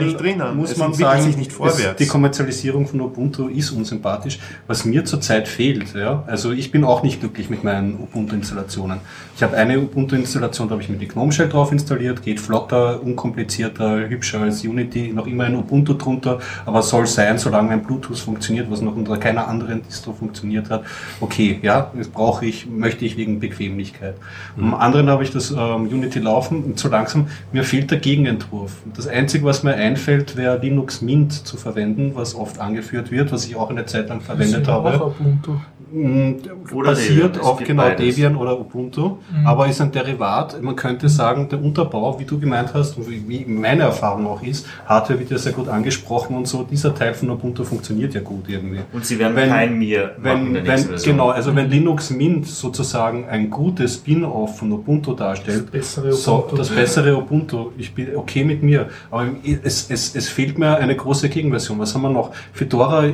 [0.00, 0.56] nicht drinnen.
[0.56, 1.80] muss man sagen, sich nicht vorwärts.
[1.80, 4.38] es- die Kommerzialisierung von Ubuntu ist unsympathisch.
[4.66, 9.00] Was mir zurzeit fehlt, ja, also ich bin auch nicht glücklich mit meinen Ubuntu-Installationen.
[9.36, 13.02] Ich habe eine Ubuntu-Installation, da habe ich mir die GNOME Shell drauf installiert, geht flotter,
[13.02, 18.18] unkomplizierter, hübscher als Unity, noch immer ein Ubuntu drunter, aber soll sein, solange mein Bluetooth
[18.18, 20.84] funktioniert, was noch unter keiner anderen Distro funktioniert hat.
[21.20, 24.16] Okay, ja, das brauche ich, möchte ich wegen Bequemlichkeit.
[24.56, 27.98] Und Am anderen habe ich das ähm, Unity laufen und so langsam, mir fehlt der
[27.98, 28.72] Gegenentwurf.
[28.96, 33.46] Das Einzige, was mir einfällt, wäre Linux Mint zu verwenden, was oft angeführt wird, was
[33.46, 35.04] ich auch eine Zeit lang verwendet Auch habe.
[35.06, 35.56] Ubuntu.
[35.90, 36.32] Mm,
[36.74, 38.14] Oder basiert Debian, auf genau beides.
[38.16, 40.60] Debian oder Ubuntu, aber ist ein Derivat.
[40.62, 44.66] Man könnte sagen, der Unterbau, wie du gemeint hast und wie meine Erfahrung auch ist,
[44.86, 46.62] Hardware wird ja sehr gut angesprochen und so.
[46.62, 48.80] Dieser Teil von Ubuntu funktioniert ja gut irgendwie.
[48.92, 53.48] Und sie werden Wenn- kein Mir Wenn, wenn, genau, also wenn Linux Mint sozusagen ein
[53.48, 56.56] gutes Spin-off von Ubuntu darstellt, Das bessere so, Ubuntu.
[56.56, 59.26] das bessere Ubuntu, ich bin okay mit mir, aber
[59.64, 61.78] es, es, es fehlt mir eine große Gegenversion.
[61.78, 62.32] Was haben wir noch?
[62.52, 63.04] Fedora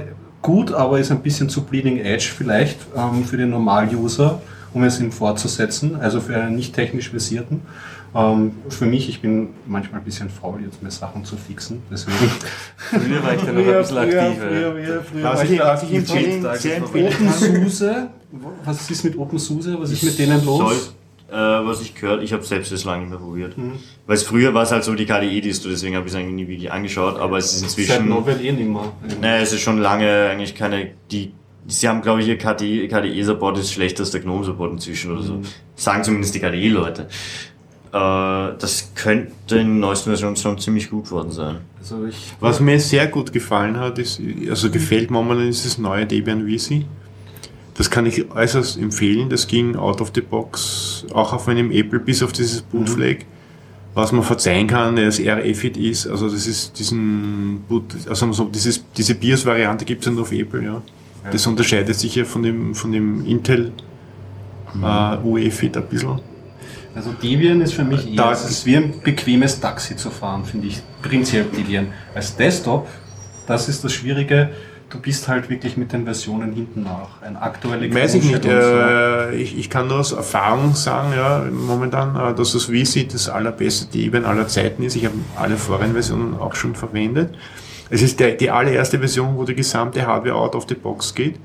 [0.44, 4.40] gut, aber ist ein bisschen zu Bleeding Edge vielleicht ähm, für den Normal-User,
[4.72, 7.62] um es ihm fortzusetzen, also für einen nicht technisch versierten.
[8.14, 12.16] Ähm, für mich, ich bin manchmal ein bisschen faul, jetzt mir Sachen zu fixen, deswegen.
[12.76, 15.02] Früher war ich da noch ein bisschen aktiver.
[15.22, 18.06] Was ich, was ich empfehlen, sehr empfehlen kann, OpenSUSE,
[18.64, 19.80] was ist mit OpenSUSE?
[19.80, 20.58] Was ist mit denen los?
[20.58, 20.76] Soll,
[21.34, 23.58] äh, was ich gehört, ich habe selbst das lange nicht mehr probiert.
[23.58, 23.72] Mhm.
[24.06, 26.48] Weil es früher war es halt so die KDE-Distro, deswegen habe ich es eigentlich nie
[26.48, 28.92] wirklich angeschaut, aber es ist Seit inzwischen, Novel eh nicht mehr.
[29.20, 31.32] naja, es ist schon lange eigentlich keine, die,
[31.66, 35.26] sie haben glaube ich ihr KDE, KDE-Support ist schlechter als der GNOME-Support inzwischen oder Mhm.
[35.26, 35.40] so.
[35.76, 37.02] Sagen zumindest die KDE-Leute.
[37.02, 37.96] Äh,
[38.58, 41.56] das könnte in der neuesten Version schon ziemlich gut worden sein.
[41.80, 44.20] Also ich was mir sehr gut gefallen hat, ist,
[44.50, 46.84] also gefällt momentan ist das neue Debian VC.
[47.76, 49.28] Das kann ich äußerst empfehlen.
[49.28, 53.18] Das ging out of the box, auch auf meinem Apple, bis auf dieses Bootflag.
[53.94, 58.84] Was man verzeihen kann, dass RFID ist, also das ist diesen Boot, also so dieses,
[58.96, 60.82] diese BIOS-Variante gibt es ja nur auf Apple, ja.
[61.30, 63.72] Das unterscheidet sich ja von dem, von dem Intel
[64.82, 66.20] äh, UEFID ein bisschen.
[66.94, 70.44] Also Debian ist für mich eher, Da- es ist wie ein bequemes Taxi zu fahren,
[70.44, 70.80] finde ich.
[71.02, 71.88] Prinzipiell Debian.
[72.14, 72.88] Als Desktop,
[73.46, 74.50] das ist das Schwierige,
[74.90, 77.22] du bist halt wirklich mit den Versionen hinten nach.
[77.22, 78.42] Ein aktuelle Weiß ich nicht.
[78.42, 83.08] Grundstellung, Äh, ich, ich kann nur aus Erfahrung sagen, ja, momentan, äh, dass das VC
[83.10, 84.96] das allerbeste Debian aller Zeiten ist.
[84.96, 87.34] Ich habe alle vorigen Versionen auch schon verwendet.
[87.90, 91.36] Es ist der, die allererste Version, wo die gesamte Hardware out of the box geht.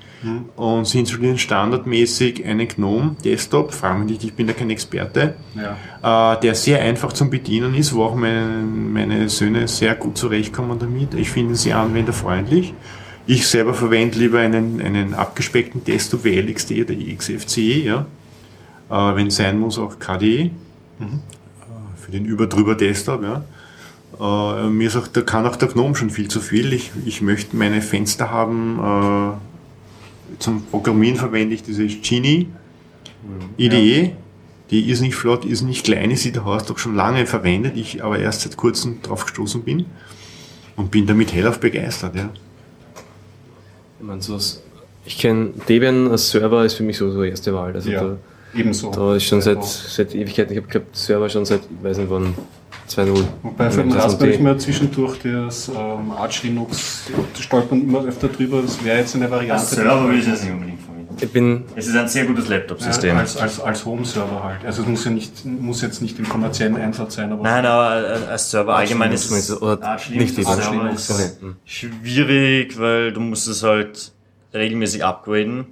[0.56, 3.74] Und sie installieren standardmäßig einen GNOME Desktop.
[3.74, 5.36] Fragen mich nicht, ich bin da kein Experte.
[6.02, 6.34] Ja.
[6.34, 10.80] Äh, der sehr einfach zum Bedienen ist, wo auch meine, meine Söhne sehr gut zurechtkommen
[10.80, 11.14] damit.
[11.14, 12.74] Ich finde sie anwenderfreundlich.
[13.30, 18.06] Ich selber verwende lieber einen, einen abgespeckten Desktop wie LXD oder XFCE, ja.
[18.90, 20.46] Äh, wenn es sein muss, auch KDE.
[20.46, 20.52] Äh,
[21.96, 23.44] für den Über-Drüber-Desktop, ja.
[24.20, 26.74] Äh, mir ist auch, da kann auch der Gnome schon viel zu viel.
[26.74, 28.80] Ich, ich möchte meine Fenster haben.
[28.80, 32.48] Äh, zum Programmieren verwende ich diese Genie
[33.60, 34.16] IDE.
[34.72, 37.78] Die ist nicht flott, ist nicht klein, ist sie der Horst auch schon lange verwendet,
[37.78, 39.86] ich aber erst seit kurzem drauf gestoßen bin
[40.76, 42.16] und bin damit hellauf begeistert.
[42.16, 42.30] Ja.
[44.00, 44.62] Ich meine, sowas,
[45.06, 47.74] ich kenne Debian als Server ist für mich so so erste Wahl.
[47.74, 48.18] Also Ja, da,
[48.56, 48.92] ebenso.
[48.92, 49.64] da ist schon seit, auch.
[49.64, 52.34] seit Ewigkeiten, ich habe glaube Server schon seit, ich weiß nicht wann,
[52.90, 53.24] 2.0.
[53.44, 57.04] Wobei für den Raspberry ich mir zwischendurch das ähm, Arch Linux,
[57.36, 59.54] da stolpert man immer öfter drüber, das wäre jetzt eine Variante.
[59.62, 60.80] Als Server würde ich das nicht unbedingt.
[61.22, 63.16] Ich bin, Es ist ein sehr gutes Laptop-System.
[63.16, 64.66] Ja, als, als, als Home-Server halt.
[64.66, 68.08] Also es muss ja nicht, muss jetzt nicht im kommerziellen Einsatz sein, aber Nein, aber
[68.08, 71.10] äh, als Server allgemein ist es du, oder Arch nicht die Linux Arch Server Linux.
[71.10, 71.56] ist Okay.
[71.66, 74.12] schwierig, weil du musst es halt
[74.54, 75.68] regelmäßig upgraden,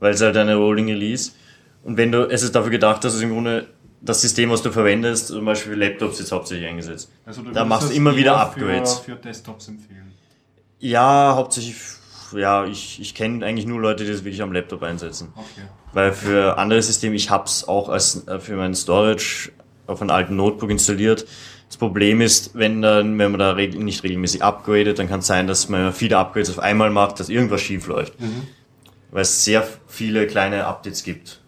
[0.00, 1.32] weil es halt eine Rolling Release.
[1.82, 3.66] Und wenn du, es ist dafür gedacht, dass es im Grunde
[4.02, 7.10] das System, was du verwendest, zum Beispiel für Laptops jetzt hauptsächlich eingesetzt.
[7.26, 8.98] also da würdest machst du immer wieder Upgrades.
[9.00, 10.12] Für, für Desktops empfehlen.
[10.78, 11.76] Ja, hauptsächlich,
[12.34, 15.28] ja, ich, ich kenne eigentlich nur Leute, die das wirklich am Laptop einsetzen.
[15.34, 15.66] Okay.
[15.92, 19.50] Weil für andere Systeme, ich hab's auch als äh, für mein Storage
[19.86, 21.26] auf einem alten Notebook installiert.
[21.68, 25.26] Das Problem ist, wenn, dann, wenn man da reg- nicht regelmäßig upgradet, dann kann es
[25.26, 28.14] sein, dass man viele Upgrades auf einmal macht, dass irgendwas schief läuft.
[29.10, 31.40] Weil es sehr viele kleine Updates gibt.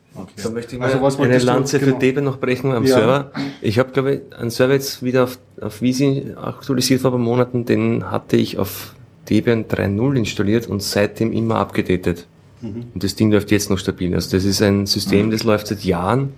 [0.42, 1.98] da möchte ich mal Also was eine Lanze für genau.
[1.98, 2.96] Debian noch brechen am Ja.
[2.96, 3.30] Server.
[3.60, 7.20] Ich habe, glaube ich, einen Server jetzt wieder auf, auf Visi aktualisiert vor ein paar
[7.20, 8.94] Monaten, den hatte ich auf
[9.28, 12.26] Debian 3.0 installiert und seitdem immer abgedatet.
[12.60, 12.86] Mhm.
[12.94, 14.14] Und das Ding läuft jetzt noch stabil.
[14.14, 16.32] Also das ist ein System, das läuft seit Jahren.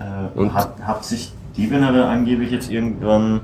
[0.00, 3.40] Äh, Und- hat, hat sich Debian aber angeblich jetzt irgendwann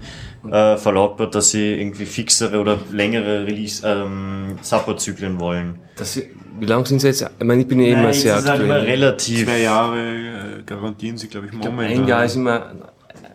[0.49, 5.77] äh, verlautbart, dass sie irgendwie fixere oder längere Release ähm, Support-Zyklen wollen.
[5.97, 6.21] Das,
[6.61, 7.23] wie lang sind sie jetzt?
[7.23, 8.91] Ich meine, ich bin ja immer sehr es ist halt immer aktuell.
[8.93, 9.45] relativ.
[9.47, 12.03] Zwei Jahre äh, garantieren sie, glaube ich, momentan.
[12.03, 12.73] Ein Jahr ist immer,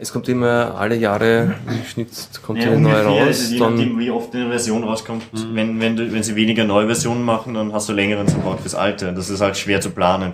[0.02, 2.10] es kommt immer alle Jahre im Schnitt
[2.46, 3.28] kommt Ja, eine neue ungefähr, raus.
[3.28, 5.24] also je Dann, nachdem, wie oft eine Version rauskommt.
[5.54, 8.76] Wenn, wenn, du, wenn sie weniger neue Versionen machen, dann hast du längeren Support fürs
[8.76, 9.14] alte.
[9.14, 10.34] Das ist halt schwer zu planen.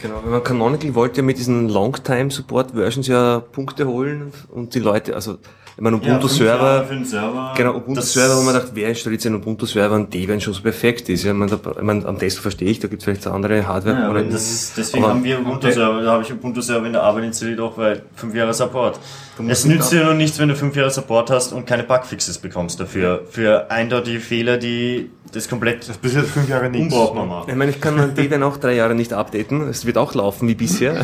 [0.00, 5.14] genau, wenn man Canonical wollte ja mit diesen Longtime-Support-Versions ja Punkte holen und die Leute,
[5.14, 5.38] also,
[5.76, 7.54] ich meine, Ubuntu-Server, Server.
[7.56, 11.24] Genau, Ubuntu-Server, wo man dachte, wer installiert seinen Ubuntu-Server und Debian schon so perfekt ist.
[11.24, 13.30] Ja, ich meine, da, ich meine, am Desktop verstehe ich, da gibt es vielleicht so
[13.30, 13.96] andere Hardware.
[13.96, 17.02] Ja, aber oder- das, deswegen aber- haben wir Ubuntu-Server, da habe ich Ubuntu-Server in der
[17.02, 19.00] Arbeit installiert, auch weil fünf Jahre Support.
[19.48, 22.78] Es nützt dir noch nichts, wenn du fünf Jahre Support hast und keine Bugfixes bekommst
[22.78, 23.22] dafür.
[23.30, 26.92] Für eindeutige Fehler, die das komplett Das bis jetzt fünf Jahre nichts.
[26.92, 27.48] unbrauchbar machen.
[27.50, 29.62] Ich meine, ich kann mein Debian auch drei Jahre nicht updaten.
[29.68, 31.02] Es wird auch laufen wie bisher.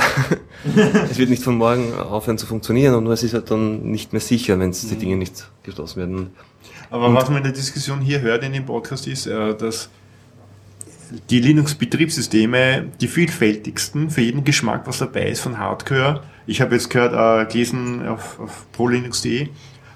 [1.10, 4.12] es wird nicht von morgen aufhören zu funktionieren und nur es ist halt dann nicht
[4.12, 6.30] mehr sicher, wenn es die Dinge nicht geschlossen werden.
[6.90, 9.90] Aber was man in der Diskussion hier hört in dem Podcast ist, äh, dass
[11.30, 16.22] die Linux-Betriebssysteme die vielfältigsten für jeden Geschmack, was dabei ist, von Hardcore.
[16.46, 19.48] Ich habe jetzt gehört, äh, gelesen auf, auf prolinux.de,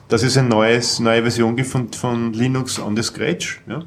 [0.09, 3.61] dass es eine neues, neue Version gibt von, von Linux on the Scratch.
[3.69, 3.85] Ja?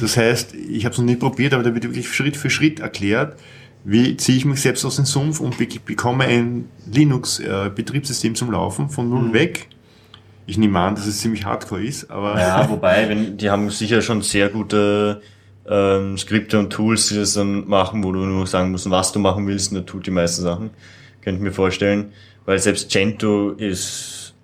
[0.00, 2.80] Das heißt, ich habe es noch nicht probiert, aber da wird wirklich Schritt für Schritt
[2.80, 3.38] erklärt,
[3.84, 8.88] wie ziehe ich mich selbst aus dem Sumpf und be bekomme ein Linux-Betriebssystem zum Laufen
[8.88, 9.68] von null weg.
[10.46, 14.00] Ich nehme an, dass es ziemlich hardcore ist, aber Ja, wobei, wenn, die haben sicher
[14.00, 15.20] schon sehr gute
[15.68, 19.18] ähm, Skripte und Tools, die das dann machen, wo du nur sagen musst, was du
[19.18, 20.70] machen willst, und der tut die meisten Sachen.
[21.22, 22.12] Könnte ich mir vorstellen.
[22.44, 24.34] Weil selbst Gentoo ist,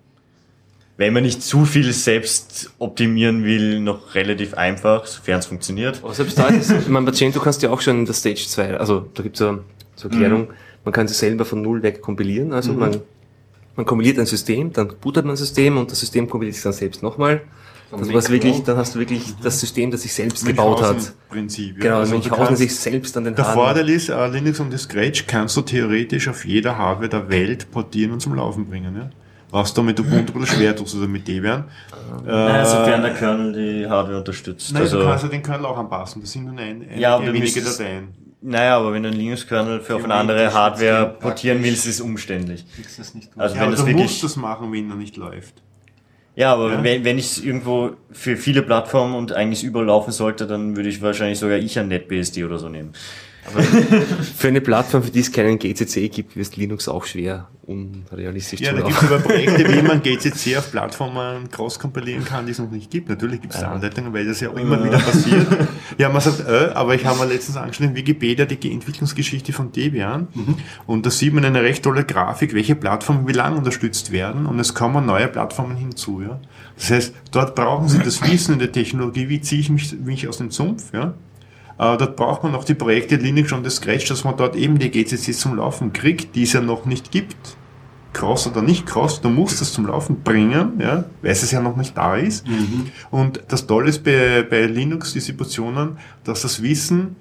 [0.97, 6.01] wenn man nicht zu viel selbst optimieren will, noch relativ einfach, sofern es funktioniert.
[6.03, 8.13] Aber selbst da ist, ich meine, bei Gentoo kannst du ja auch schon in der
[8.13, 9.57] Stage 2, also da gibt es ja
[9.95, 10.49] zur Erklärung,
[10.83, 12.51] man kann sie selber von null weg kompilieren.
[12.51, 12.99] Also man,
[13.75, 16.73] man kompiliert ein System, dann bootet man ein System und das System kompiliert sich dann
[16.73, 17.41] selbst nochmal.
[17.91, 21.13] Das was wirklich, dann hast du wirklich das System, das sich selbst gebaut hat.
[21.29, 21.79] Prinzip.
[21.79, 24.81] Genau, also Münchhausen sich selbst an den Der Haaren- Vorteil ist, äh, Linux und das
[24.83, 28.95] Scratch kannst du theoretisch auf jeder Hardware der Welt portieren und zum Laufen bringen.
[28.95, 29.09] Ja?
[29.51, 31.65] Was du mit Ubuntu oder schwer tust oder mit Debian.
[32.25, 34.73] Äh, Naja, sofern der Kernel die Hardware unterstützt.
[34.73, 36.21] Nein, also, du kannst ja den Kernel auch anpassen.
[36.21, 38.07] Das sind nur ein, ein, Ja, wenige Dateien.
[38.43, 42.01] Naja, aber wenn du einen Linux-Kernel für auf eine andere Hardware portieren willst, ist es
[42.01, 42.65] umständlich.
[42.75, 44.95] Kriegst das nicht Also Ja, wenn aber das du wirklich musst das machen, wenn er
[44.95, 45.61] nicht läuft.
[46.35, 46.83] Ja, aber Ja?
[46.83, 50.89] wenn, wenn ich es irgendwo für viele Plattformen und eigentlich überall laufen sollte, dann würde
[50.89, 52.93] ich wahrscheinlich sogar ich ein NetBSD oder so nehmen.
[54.37, 58.71] Für eine Plattform, für die es keinen GCC gibt, ist Linux auch schwer unrealistisch Ja,
[58.71, 58.91] zu da laufen.
[58.93, 62.91] gibt es aber Projekte, wie man GCC auf Plattformen cross-kompilieren kann, die es noch nicht
[62.91, 63.07] gibt.
[63.09, 65.47] Natürlich gibt es da Anleitungen, weil das ja auch immer wieder passiert.
[65.99, 69.71] Ja, man sagt, äh, aber ich habe mal letztens angeschaut in Wikipedia die Entwicklungsgeschichte von
[69.71, 70.27] Debian
[70.87, 74.59] und da sieht man eine recht tolle Grafik, welche Plattformen wie lange unterstützt werden und
[74.59, 76.21] es kommen neue Plattformen hinzu.
[76.23, 76.39] Ja?
[76.77, 80.27] Das heißt, dort brauchen Sie das Wissen in der Technologie, wie ziehe ich mich, mich
[80.27, 80.91] aus dem Sumpf.
[80.93, 81.13] Ja?
[81.77, 84.79] Äh, dort braucht man auch die Projekte Linux und das Scratch, dass man dort eben
[84.79, 87.57] die GCCs zum Laufen kriegt, die es ja noch nicht gibt.
[88.13, 91.75] cross oder nicht cross, du musst es zum Laufen bringen, ja, weil es ja noch
[91.75, 92.45] nicht da ist.
[93.11, 97.15] Und das Tolle ist bei, bei Linux-Distributionen, dass das Wissen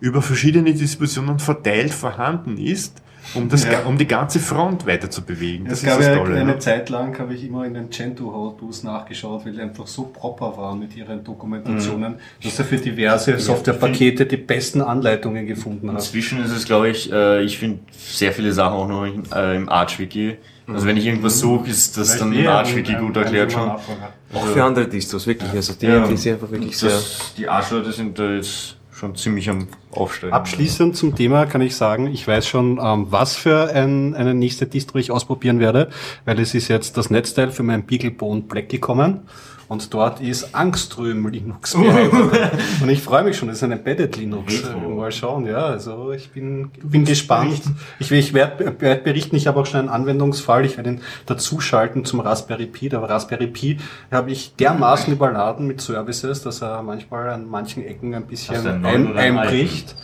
[0.00, 3.00] über verschiedene Distributionen verteilt vorhanden ist,
[3.34, 3.80] um, das, Ja.
[3.86, 5.64] um die ganze Front weiter zu bewegen.
[5.64, 6.36] Das Es ist gab das Tolle.
[6.36, 6.58] eine ne?
[6.58, 10.56] Zeit lang, habe ich immer in den Gentoo How-Tos nachgeschaut, weil die einfach so proper
[10.56, 15.96] waren mit ihren Dokumentationen, dass er für diverse Softwarepakete die besten Anleitungen gefunden hat.
[15.96, 19.56] Inzwischen ist es, glaube ich, äh, ich finde sehr viele Sachen auch noch in, äh,
[19.56, 20.36] im Arch-Wiki.
[20.66, 23.70] Also wenn ich irgendwas suche, ist das dann im Arch-Wiki gut erklärt schon.
[23.70, 25.50] Auch für andere Distros, wirklich.
[25.52, 26.06] Also die, Ja.
[26.06, 26.90] die sind einfach wirklich sehr.
[26.90, 30.32] Das, die Arschleute sind da jetzt schon ziemlich am Aufsteigen.
[30.32, 34.66] Abschließend zum Thema kann ich sagen, ich weiß schon, ähm, was für ein, eine nächste
[34.66, 35.90] Distro ich ausprobieren werde,
[36.24, 39.22] weil es ist jetzt das Netzteil für mein Beaglebone Black gekommen
[39.68, 41.74] und dort ist Angström Linux
[42.82, 44.62] und ich freue mich schon, das ist ein Embedded Linux.
[44.88, 47.62] Mal schauen, ja, also ich bin, bin gespannt.
[47.98, 52.04] Ich, ich werde werd berichten, ich habe auch schon einen Anwendungsfall, ich werde ihn dazuschalten
[52.04, 52.88] zum Raspberry Pi.
[52.88, 53.78] Der Raspberry Pi
[54.10, 59.16] habe ich dermaßen überladen mit Services, dass er manchmal an manchen Ecken ein bisschen neuen
[59.16, 59.96] ein, einbricht.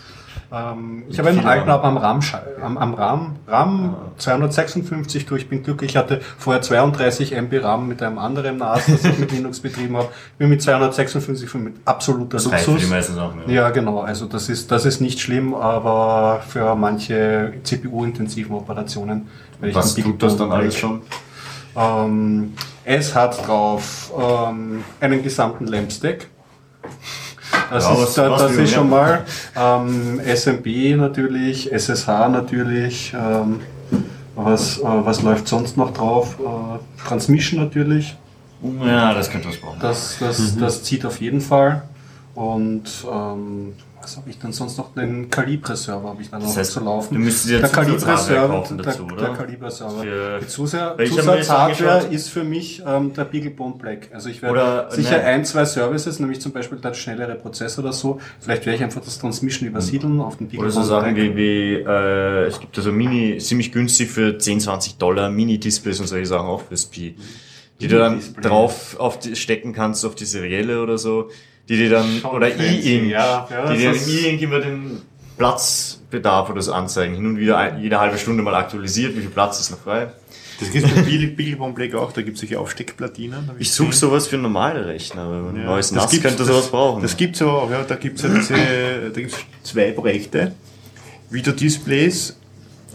[0.52, 2.20] Ähm, ich habe einen alten, aber am RAM,
[2.60, 5.43] am, am RAM, RAM 256 durch.
[5.43, 5.93] Ich bin glücklich.
[5.93, 9.97] Ich hatte vorher 32 MB RAM mit einem anderen NAS, das ich mit Linux betrieben
[9.97, 10.09] habe.
[10.39, 12.89] Bin mit 256 mit absoluter das Luxus.
[12.90, 13.43] meisten Sachen.
[13.47, 13.52] Ja.
[13.55, 14.01] Ja, genau.
[14.01, 19.28] Also das ist, das ist nicht schlimm, aber für manche CPU-intensiven Operationen
[19.60, 21.02] werde ich Was tut das dann alles schon?
[21.77, 22.55] ähm,
[22.85, 26.27] es hat drauf ähm, einen gesamten LAMP-Stack.
[27.70, 29.24] Das Ja, ist, was- da, was das wir- ist schon mal
[29.56, 33.14] ähm, SMB natürlich, SSH natürlich.
[33.14, 33.60] Ähm,
[34.36, 36.36] was, äh, was läuft sonst noch drauf?
[36.40, 38.16] Äh, Transmission natürlich.
[38.85, 39.78] Ja, das könnte was brauchen.
[39.81, 41.82] Das, das, das zieht auf jeden Fall.
[42.35, 43.72] Und ähm,
[44.02, 44.94] was habe ich dann sonst noch?
[44.94, 47.14] Den Calibre-Server habe ich dann noch Das heißt, zu laufen.
[47.14, 49.35] du müsstest dir der Calibre-Server, der, dazu, der oder?
[49.35, 50.02] Calibre-Server.
[50.40, 54.09] Für- Zusatz, jetzt Zusatzhardware ist für mich ähm, der Beaglebone Black.
[54.12, 55.27] Also ich werde Oder- sicher nein.
[55.27, 58.20] ein, zwei Services, nämlich zum Beispiel der schnellere Prozess oder so.
[58.40, 61.27] Vielleicht werde ich einfach das Transmission übersiedeln auf den Oder Beaglebone so Sachen Black.
[61.31, 66.06] wie, wie äh, es gibt also Mini, ziemlich günstig für 10, 20 Dollar Mini-Displays und
[66.06, 67.16] solche Sachen auch fürs Pi.
[67.81, 71.31] Die du dann drauf auf die, stecken kannst auf die Serielle oder so,
[71.69, 74.61] die dir dann, Schon oder E-Ink, ja, ja, die dir im das ist- E-Ink immer
[74.61, 75.01] den
[75.39, 77.15] Platzbedarf oder so anzeigen.
[77.15, 80.09] Hin und wieder ein, jede halbe Stunde mal aktualisiert, wie viel Platz ist noch frei.
[80.61, 83.49] Das gibt es bei Black auch, da gibt es solche Aufsteckplatinen.
[83.49, 87.01] hab Ich suche sowas für normale Rechner, aber ein Ja, neues NAS könnte sowas brauchen.
[87.03, 88.55] Das gibt's aber auch, ja, da gibt's ja diese,
[89.15, 90.53] da gibt's zwei Projekte,
[91.31, 92.37] wie du Displays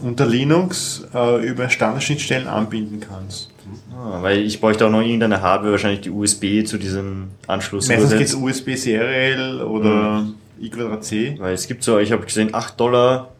[0.00, 3.50] unter Linux äh, über Standardschnittstellen anbinden kannst.
[3.96, 7.88] Ah, weil ich bräuchte auch noch irgendeine Hardware, wahrscheinlich die USB zu diesem Anschluss.
[7.88, 8.32] Meistens übersetzt.
[8.32, 10.26] geht's USB Serial oder
[10.60, 11.38] I2C.
[11.40, 13.32] Weil es gibt so, ich habe gesehen, 8 Dollar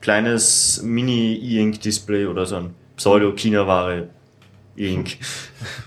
[0.00, 4.08] kleines Mini-E-Ink-Display oder so ein Pseudo-China-Ware
[4.76, 5.16] E-Ink.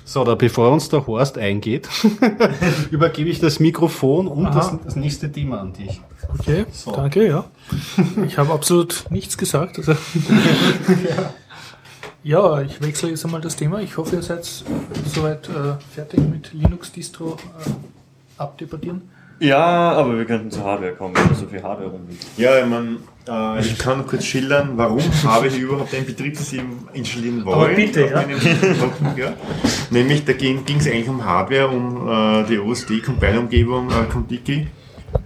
[0.05, 1.89] So, da bevor uns der Horst eingeht,
[2.91, 5.99] übergebe ich das Mikrofon und das, das nächste Thema an dich.
[6.39, 7.43] Okay, danke, ja.
[8.25, 9.77] Ich habe absolut nichts gesagt.
[9.77, 9.91] Also.
[11.09, 11.33] ja,
[12.23, 13.79] ich wechsle jetzt einmal das Thema.
[13.79, 14.45] Ich hoffe, ihr seid
[15.05, 17.69] soweit äh, fertig mit Linux-Distro äh,
[18.37, 19.01] abdebattieren.
[19.39, 22.25] Ja, aber wir könnten zur Hardware kommen, weil so viel Hardware rumliegt.
[22.37, 27.45] Ja, ich, mein, äh, ich kann kurz schildern, warum habe ich überhaupt ein Betriebssystem installieren
[27.45, 27.59] wollen.
[27.59, 28.25] Aber bitte, ja.
[29.15, 29.33] ja.
[29.91, 34.67] Nämlich, da ging es eigentlich um Hardware, um äh, die OSD-Compile-Umgebung äh, Contiki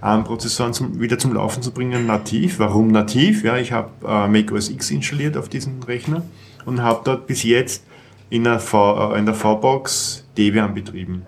[0.02, 2.60] an Prozessoren zum, wieder zum Laufen zu bringen, nativ.
[2.60, 3.44] Warum nativ?
[3.44, 6.24] Ja, ich habe äh, Mac OS X installiert auf diesem Rechner
[6.66, 7.86] und habe dort bis jetzt
[8.30, 11.26] in der, v, äh, in der V-Box Debian betrieben.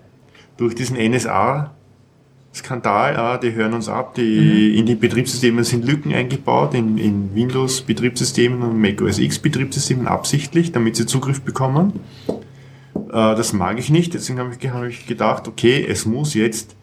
[0.56, 1.72] Durch diesen NSA
[2.54, 7.34] Skandal, ah, die hören uns ab, die, in die Betriebssysteme sind Lücken eingebaut, in, in
[7.34, 12.00] Windows-Betriebssystemen und Mac OS X-Betriebssystemen absichtlich, damit sie Zugriff bekommen.
[12.94, 16.76] Äh, das mag ich nicht, deswegen habe ich, hab ich gedacht, okay, es muss jetzt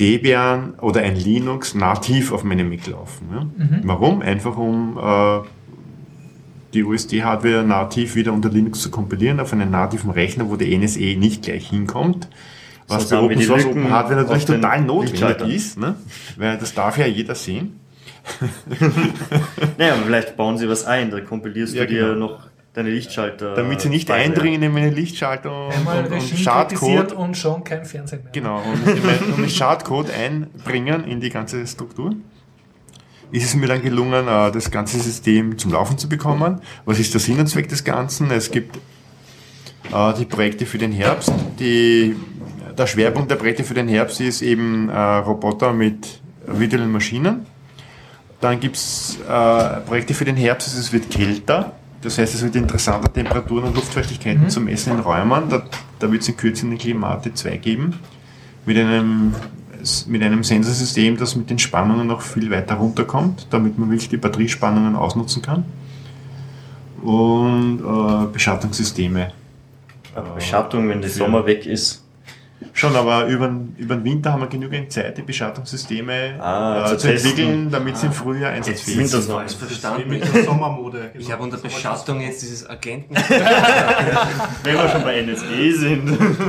[0.00, 3.28] Debian oder ein Linux nativ auf meinem Mac laufen.
[3.30, 3.46] Ja?
[3.84, 4.22] Warum?
[4.22, 5.46] Einfach um äh,
[6.74, 11.16] die USD-Hardware nativ wieder unter Linux zu kompilieren auf einen nativen Rechner, wo die NSE
[11.16, 12.28] nicht gleich hinkommt.
[12.88, 15.94] Was Sonst bei Open die Source Open Hardware natürlich total notwendig ist, ne?
[16.36, 17.80] weil das darf ja jeder sehen.
[19.78, 22.26] Naja, aber vielleicht bauen sie was ein, da kompilierst Ja, du dir genau.
[22.28, 23.54] noch deine Lichtschalter.
[23.54, 27.12] Damit sie nicht eindringen in meine Lichtschalter Einmal und, und Regime Schadcode.
[27.12, 28.32] und schon kein Fernsehen mehr.
[28.32, 32.14] Genau, und und den Schadcode einbringen in die ganze Struktur.
[33.30, 36.60] Ist es mir dann gelungen, äh, das ganze System zum Laufen zu bekommen.
[36.84, 38.30] Was ist der Sinn und Zweck des Ganzen?
[38.30, 38.76] Es gibt
[39.92, 41.32] äh, die Projekte für den Herbst.
[41.58, 42.16] Die,
[42.76, 47.46] der Schwerpunkt der Projekte für den Herbst ist eben äh, Roboter mit virtuellen Maschinen.
[48.40, 49.18] Dann gibt es
[49.86, 51.72] Projekte für den Herbst, es wird kälter.
[52.04, 55.48] Das heißt, es wird interessanter, Temperaturen und Luftfeuchtigkeiten zu messen in Räumen.
[55.48, 55.62] Da,
[55.98, 57.98] da wird es in Kürze eine Klimate 2 geben.
[58.66, 59.34] Mit einem,
[60.06, 64.16] mit einem Sensorsystem, das mit den Spannungen noch viel weiter runterkommt, damit man wirklich die
[64.16, 65.64] Batteriespannungen ausnutzen kann.
[67.02, 69.32] Und äh, Beschattungssysteme.
[70.34, 72.03] Beschattung, wenn der Sommer weg ist.
[72.76, 76.98] Schon, aber über, den- über den Winter haben wir genügend Zeit, die Beschattungssysteme Ah, äh,
[76.98, 79.24] zu entwickeln, damit sie im Frühjahr einsatzfähig sind.
[79.26, 80.08] Falsch Wie verstanden.
[80.10, 81.12] mit der Sommermode.
[81.18, 83.14] Ich habe unter Beschattung jetzt dieses Agenten.
[84.64, 86.06] Wenn wir schon bei NSE sind.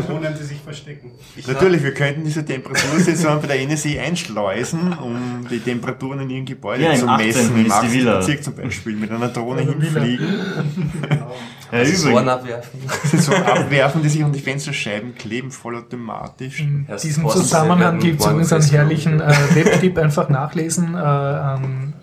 [0.07, 1.11] Drohnen, die sich verstecken.
[1.45, 6.85] Natürlich, wir könnten diese Temperatursensoren bei der NSE einschleusen, um die Temperaturen in ihrem Gebäude
[6.85, 7.27] Ja, zu 18.
[7.27, 7.41] messen.
[7.41, 7.93] ist Im die 8.
[7.93, 8.17] Villa.
[8.17, 10.27] Bezirk zum Beispiel, mit einer Drohne hinfliegen,
[11.71, 12.29] Ja, Sensoren übrigens.
[12.31, 12.79] abwerfen.
[13.09, 16.59] Sensoren abwerfen, die sich an die Fensterscheiben kleben, vollautomatisch.
[16.61, 20.93] In Herr diesem Zusammenhang gibt es übrigens einen herrlichen äh, Webtipp, einfach nachlesen.
[20.95, 21.93] Äh, einen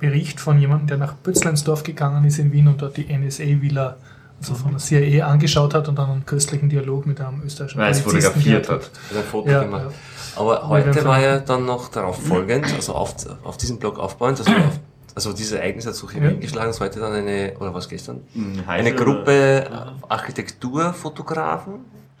[0.00, 3.96] Bericht von jemandem, der nach Pützleinsdorf gegangen ist in Wien und dort die NSA-Villa,
[4.40, 7.92] also von der CIA, angeschaut hat und dann einen köstlichen Dialog mit einem österreichischen Weil
[7.92, 8.90] es Polizisten fotografiert hat.
[9.08, 9.84] Also ein Foto Ja, gemacht.
[9.88, 10.40] ja.
[10.40, 13.14] Aber Ja, heute war ja dann noch darauf folgend, also auf,
[13.44, 14.80] auf diesem Blog aufbauend, also, auf,
[15.14, 16.20] also dieses Ereignis hat so Ja.
[16.28, 18.22] hingeschlagen, dass heute dann eine, oder was gestern?
[18.34, 19.70] Hm, Eine Gruppe
[20.08, 21.84] Architekturfotografen.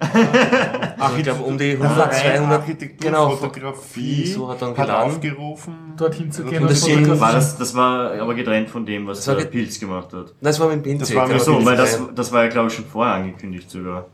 [1.16, 5.12] ich glaube um die 100, 200, Architektur, genau, Fotografie, so hat dann hat geladen.
[5.12, 5.74] aufgerufen.
[5.96, 7.20] dorthin zu gehen Und fotografieren.
[7.20, 10.26] War das, das war aber getrennt von dem, was der Pilz gemacht hat.
[10.26, 11.10] Nein, das war mit dem Pinzett.
[11.10, 11.44] Das war mit genau.
[11.44, 14.06] So, Pilz, weil das, das war ja, glaube ich, schon vorher angekündigt sogar.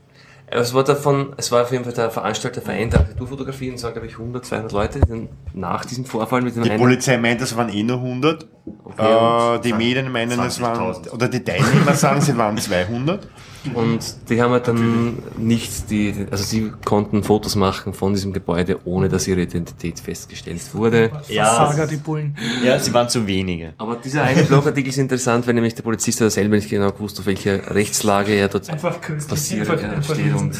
[0.52, 3.84] Es war davon, es war auf jeden Fall der Veranstalter Verein der Architekturfotografie und es
[3.84, 6.80] waren, glaube ich, 100, 200 Leute, die dann nach diesem Vorfall mit dem Die einen-
[6.80, 8.48] Polizei meint, es waren eh nur 100.
[8.84, 11.12] Okay, äh, die Medien meinen, es waren, 20.000.
[11.12, 13.28] oder die Teilnehmer sagen, sie waren 200.
[13.74, 13.98] Und
[14.30, 19.08] die haben halt dann nicht die, also sie konnten Fotos machen von diesem Gebäude, ohne
[19.08, 21.10] dass ihre Identität festgestellt wurde.
[21.28, 22.36] Ja, Versager, es- die Bullen.
[22.64, 23.74] Ja, sie waren zu wenige.
[23.78, 27.18] Aber dieser eine Blogartikel ist interessant, weil nämlich der Polizist hat selber nicht genau gewusst,
[27.20, 29.28] auf welcher Rechtslage er dort Einfach künstlich.
[29.30, 30.56] passiert einfach- ja, einfach steht und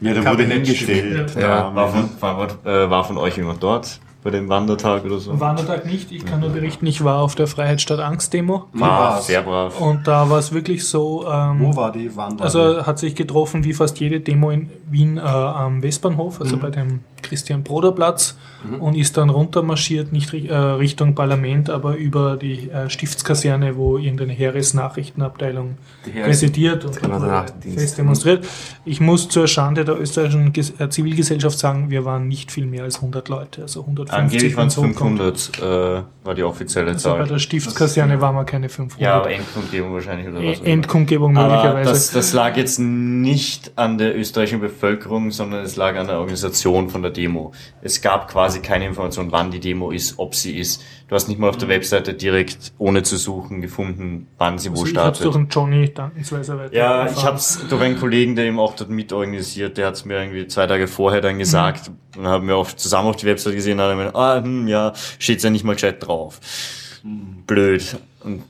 [0.00, 1.34] Ja, der wurde hingestellt.
[1.34, 1.40] Ja.
[1.40, 3.98] Ja, War von, war, äh, war von euch jemand dort?
[4.28, 5.40] Bei dem Wandertag oder so?
[5.40, 6.12] Wandertag nicht.
[6.12, 8.66] Ich kann nur berichten, ich war auf der Freiheit statt Angst Demo.
[8.74, 9.80] War sehr brav.
[9.80, 12.42] Und da war es wirklich so, ähm, Wo war die Wanderung?
[12.42, 16.68] also hat sich getroffen wie fast jede Demo in Wien äh, am Westbahnhof, also bei
[16.68, 18.36] dem Christian Broder Platz
[18.80, 24.32] und ist dann runtermarschiert, nicht äh, Richtung Parlament, aber über die äh, Stiftskaserne, wo irgendeine
[24.32, 25.76] Heeresnachrichtenabteilung
[26.06, 27.20] Die Heeres- residiert und Genau,
[27.74, 28.46] fest demonstriert.
[28.84, 32.84] Ich muss zur Schande der österreichischen Ges äh, Zivilgesellschaft sagen, wir waren nicht viel mehr
[32.84, 35.20] als 100 Leute, also 150 Angeblich waren es wenn's hochkommt.
[35.20, 37.28] 500, äh, war die offizielle Also bei Zahl.
[37.28, 39.00] der Stiftskaserne waren wir keine 500.
[39.00, 40.60] Ja, aber Endkundgebung wahrscheinlich oder was.
[40.60, 41.90] E- Endkundgebung Aber möglicherweise.
[41.90, 46.88] das, das lag jetzt nicht an der österreichischen Bevölkerung, sondern es lag an der Organisation
[46.90, 47.52] von der Demo.
[47.82, 50.82] Es gab quasi keine Information, wann die Demo ist, ob sie ist.
[51.08, 54.80] Du hast nicht mal auf der Webseite direkt, ohne zu suchen, gefunden, wann sie wo
[54.80, 55.36] also ich habe es durch startet.
[55.36, 57.26] einen Johnny dankensweise weiter Ja, ich erfahren.
[57.26, 60.46] habe es durch einen Kollegen, der eben auch dort mitorganisiert, der hat es mir irgendwie
[60.48, 63.84] zwei Tage vorher dann gesagt und haben wir auch zusammen auf die Webseite gesehen, und
[63.84, 66.40] hat er mir, ah, hm, ja, steht's ja nicht mal gescheit drauf.
[67.46, 67.96] Blöd.
[68.24, 68.42] Und,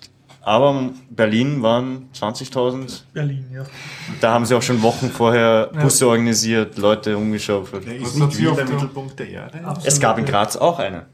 [0.48, 3.64] aber Berlin waren 20.000 Berlin, ja.
[4.22, 5.82] da haben sie auch schon Wochen vorher Ja.
[5.82, 7.86] Busse organisiert, Leute umgeschaufelt.
[7.86, 9.60] Der Was ist nicht sie wie auf der Mittelpunkt der Erde.
[9.84, 11.04] Es gab in Graz auch eine.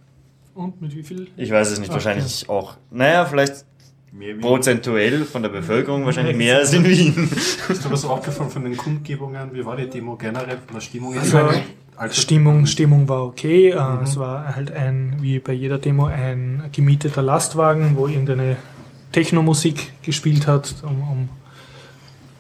[0.55, 1.27] Und mit wie viel?
[1.36, 2.77] Ich weiß es nicht, Ach, wahrscheinlich auch.
[2.93, 3.65] Naja, vielleicht
[4.12, 7.28] Mehr prozentuell von der Bevölkerung wahrscheinlich mehr als in Wien.
[7.69, 9.52] Ist dir was aufgefallen von den Kundgebungen?
[9.52, 11.19] Wie war die Demo generell von der Stimmung?
[11.97, 13.70] Also, Stimmung, Stimmung war okay.
[13.70, 18.56] Äh, Es war halt ein, wie bei jeder Demo, ein gemieteter Lastwagen, wo irgendeine
[19.15, 20.74] Technomusik gespielt hat.
[20.82, 21.28] Um, um,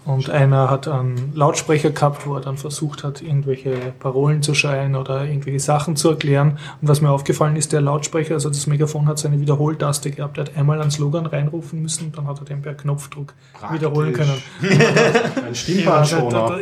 [0.06, 4.96] und einer hat einen Lautsprecher gehabt, wo er dann versucht hat, irgendwelche Parolen zu schreien
[4.96, 6.58] oder irgendwelche Sachen zu erklären.
[6.82, 10.36] Und was mir aufgefallen ist, der Lautsprecher, also das Megafon hat seine Wiederholtaste gehabt.
[10.36, 13.32] Er hat einmal einen Slogan reinrufen müssen, dann hat er den per Knopfdruck
[13.70, 14.42] wiederholen können.
[15.46, 16.10] Ein Stimmband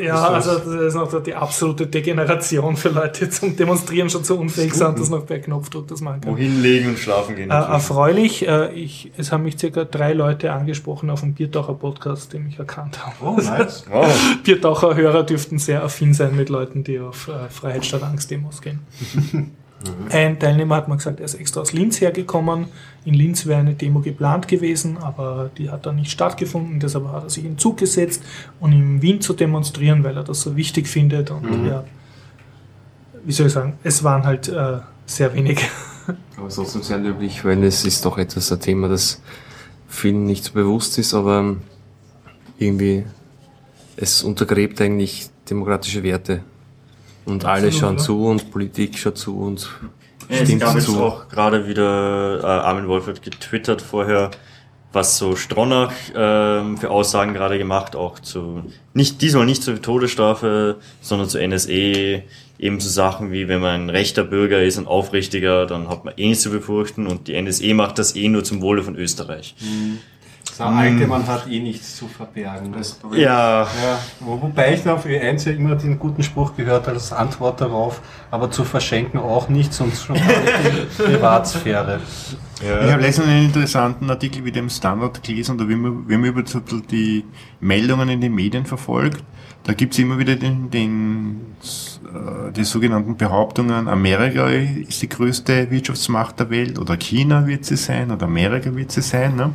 [0.03, 4.37] Ja, also das ist noch die absolute Degeneration für Leute, die zum Demonstrieren schon so
[4.37, 6.37] unfähig sind, dass noch per Knopfdruck das machen können.
[6.37, 7.51] Wohin legen und schlafen gehen.
[7.51, 12.33] Äh, erfreulich, äh, ich, es haben mich circa drei Leute angesprochen auf dem Biertaucher Podcast,
[12.33, 13.17] den ich erkannt habe.
[13.21, 13.85] Oh, nice.
[13.91, 14.13] Wow.
[14.43, 18.61] Biertaucher Hörer dürften sehr affin sein mit Leuten, die auf äh, Freiheit statt Angst Demos
[18.61, 18.81] gehen.
[20.11, 22.67] Ein Teilnehmer hat mir gesagt, er ist extra aus Linz hergekommen.
[23.05, 26.79] In Linz wäre eine Demo geplant gewesen, aber die hat dann nicht stattgefunden.
[26.79, 28.23] Deshalb hat er sich in den Zug gesetzt,
[28.61, 31.33] um in Wien zu demonstrieren, weil er das so wichtig findet.
[31.33, 31.85] Und ja,
[33.25, 35.63] wie soll ich sagen, es waren halt äh, sehr wenige.
[36.37, 39.21] Aber es ist trotzdem sehr löblich, weil es ist doch etwas ein Thema, das
[39.89, 41.57] vielen nicht so bewusst ist, aber
[42.59, 43.05] irgendwie
[43.97, 46.43] es untergräbt eigentlich demokratische Werte.
[47.25, 48.03] Und alle Absolut, schauen ja.
[48.03, 49.69] zu und Politik schaut zu und
[50.29, 51.01] Ja, es stimmt gab jetzt zu.
[51.01, 54.31] auch gerade wieder, äh, Armin Wolf hat getwittert vorher,
[54.93, 60.77] was so Stronach ähm, für Aussagen gerade gemacht, auch zu, nicht, diesmal nicht zur Todesstrafe,
[61.01, 62.23] sondern zur NSE,
[62.59, 66.15] eben zu Sachen wie, wenn man ein rechter Bürger ist, ein aufrichtiger, dann hat man
[66.17, 69.55] eh nichts zu befürchten und die NSE macht das eh nur zum Wohle von Österreich.
[70.59, 72.73] Der alte Mann hat eh nichts zu verbergen.
[72.73, 73.69] Das, Ja, ja,
[74.21, 78.01] wo- wobei ich auf Ö1 ja immer den guten Spruch gehört habe, als Antwort darauf,
[78.31, 80.23] aber zu verschenken auch nichts und schon in
[80.97, 82.01] Privatsphäre.
[82.61, 87.25] Ich habe letztens einen interessanten Artikel wie dem Standard gelesen, da wenn man über die
[87.61, 89.23] Meldungen in den Medien verfolgt,
[89.65, 91.41] da gibt's immer wieder den, den,
[92.05, 97.77] äh, die sogenannten Behauptungen, Amerika ist die größte Wirtschaftsmacht der Welt oder China wird sie
[97.77, 99.37] sein oder Amerika wird sie sein.
[99.37, 99.51] Ne?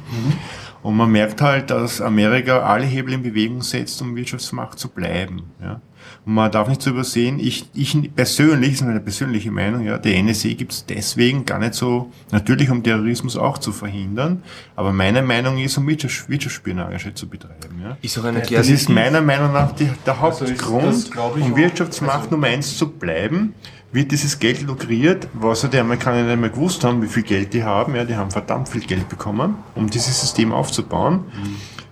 [0.84, 5.44] Und man merkt halt, dass Amerika alle Hebel in Bewegung setzt, um Wirtschaftsmacht zu bleiben.
[5.62, 5.82] Ja?
[6.26, 9.98] Und man darf nicht so übersehen, ich, ich persönlich, das ist meine persönliche Meinung, ja,
[9.98, 14.44] die NSA gibt es deswegen gar nicht so, natürlich um Terrorismus auch zu verhindern,
[14.76, 17.82] aber meine Meinung ist, um Wirtschafts- Wirtschaftsspionage zu betreiben.
[17.84, 17.98] Ja?
[18.02, 21.38] Ist auch eine Das ist meiner Meinung nach die, der Also ist- Hauptgrund, das glaub
[21.38, 21.56] ich um.
[21.56, 23.54] Wirtschaftsmacht Also- Nummer eins zu bleiben,
[23.92, 27.54] wird dieses Geld lukriert, was ja die Amerikaner nicht mehr gewusst haben, wie viel Geld
[27.54, 27.96] die haben.
[27.96, 31.24] Ja, die haben verdammt viel Geld bekommen, um dieses System aufzubauen.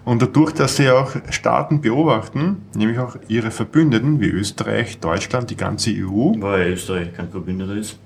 [0.04, 5.56] Und dadurch, dass sie auch Staaten beobachten, nämlich auch ihre Verbündeten wie Österreich, Deutschland, die
[5.56, 7.98] ganze EU, weil Österreich kein Verbündeter ist.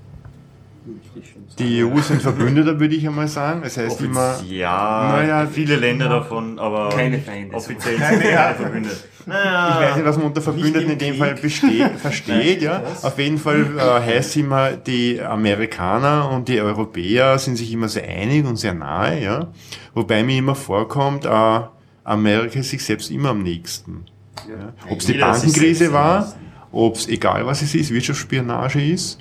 [1.60, 3.62] Die EU sind Verbündeter, würde ich einmal sagen.
[3.64, 7.54] Das heißt immer, ja, Naja, viele Länder davon, aber Keine Feinde.
[7.56, 8.96] offiziell sind keine Verbündete.
[9.26, 12.82] Naja, Ich weiß nicht, was man unter Verbündeten in dem Fall besteht, versteht, ja.
[13.04, 18.08] Auf jeden Fall äh, heißt immer, die Amerikaner und die Europäer sind sich immer sehr
[18.08, 19.48] einig und sehr nahe, ja.
[19.94, 21.60] Wobei mir immer vorkommt, äh,
[22.04, 24.06] Amerika ist sich selbst immer am nächsten.
[24.48, 24.74] Ja.
[24.90, 26.34] Ob es die Bankenkrise war,
[26.72, 29.20] ob es egal was es ist, Wirtschaftsspionage ist,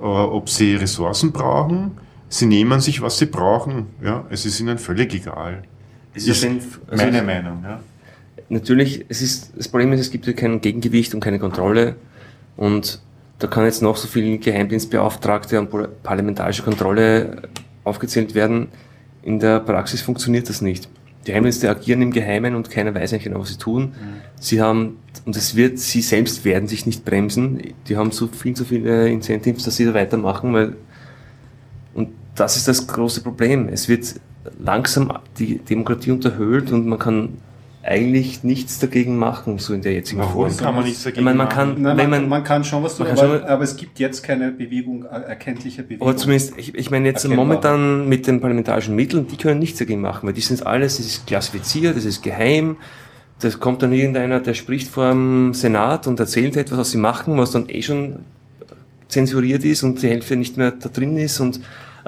[0.00, 1.92] ob sie Ressourcen brauchen,
[2.28, 4.24] sie nehmen sich, was sie brauchen, ja.
[4.30, 5.62] Es ist ihnen völlig egal.
[6.14, 6.66] Es ist also
[6.96, 7.80] meine Meinung, ja.
[8.48, 11.94] Natürlich, es ist, das Problem ist, es gibt ja kein Gegengewicht und keine Kontrolle.
[12.56, 13.00] Und
[13.38, 17.42] da kann jetzt noch so viel Geheimdienstbeauftragte und parlamentarische Kontrolle
[17.84, 18.68] aufgezählt werden.
[19.22, 20.88] In der Praxis funktioniert das nicht.
[21.22, 23.92] Die Geheimdienste agieren im Geheimen und keiner weiß eigentlich genau, was sie tun.
[24.40, 27.60] Sie haben, und es wird, sie selbst werden sich nicht bremsen.
[27.88, 30.76] Die haben so viel, so viele Incentives, dass sie da weitermachen, weil,
[31.94, 33.68] und das ist das große Problem.
[33.68, 34.14] Es wird
[34.58, 37.34] langsam die Demokratie unterhöhlt und man kann
[37.82, 40.56] eigentlich nichts dagegen machen, so in der jetzigen Warum Form.
[40.58, 41.56] kann man nichts dagegen Ich meine, man machen?
[41.74, 43.98] kann, Nein, wenn man, man, man kann schon was tun, aber, schon- aber es gibt
[43.98, 46.06] jetzt keine Bewegung, äh, erkenntliche Bewegung.
[46.06, 47.46] aber zumindest, ich, ich meine jetzt Erkennbar.
[47.46, 51.06] momentan mit den parlamentarischen Mitteln, die können nichts dagegen machen, weil die sind alles, das
[51.06, 52.76] ist klassifiziert, das ist geheim,
[53.40, 57.38] das kommt dann irgendeiner, der spricht vor dem Senat und erzählt etwas, was sie machen,
[57.38, 58.16] was dann eh schon
[59.08, 61.60] zensuriert ist und die Hälfte nicht mehr da drin ist und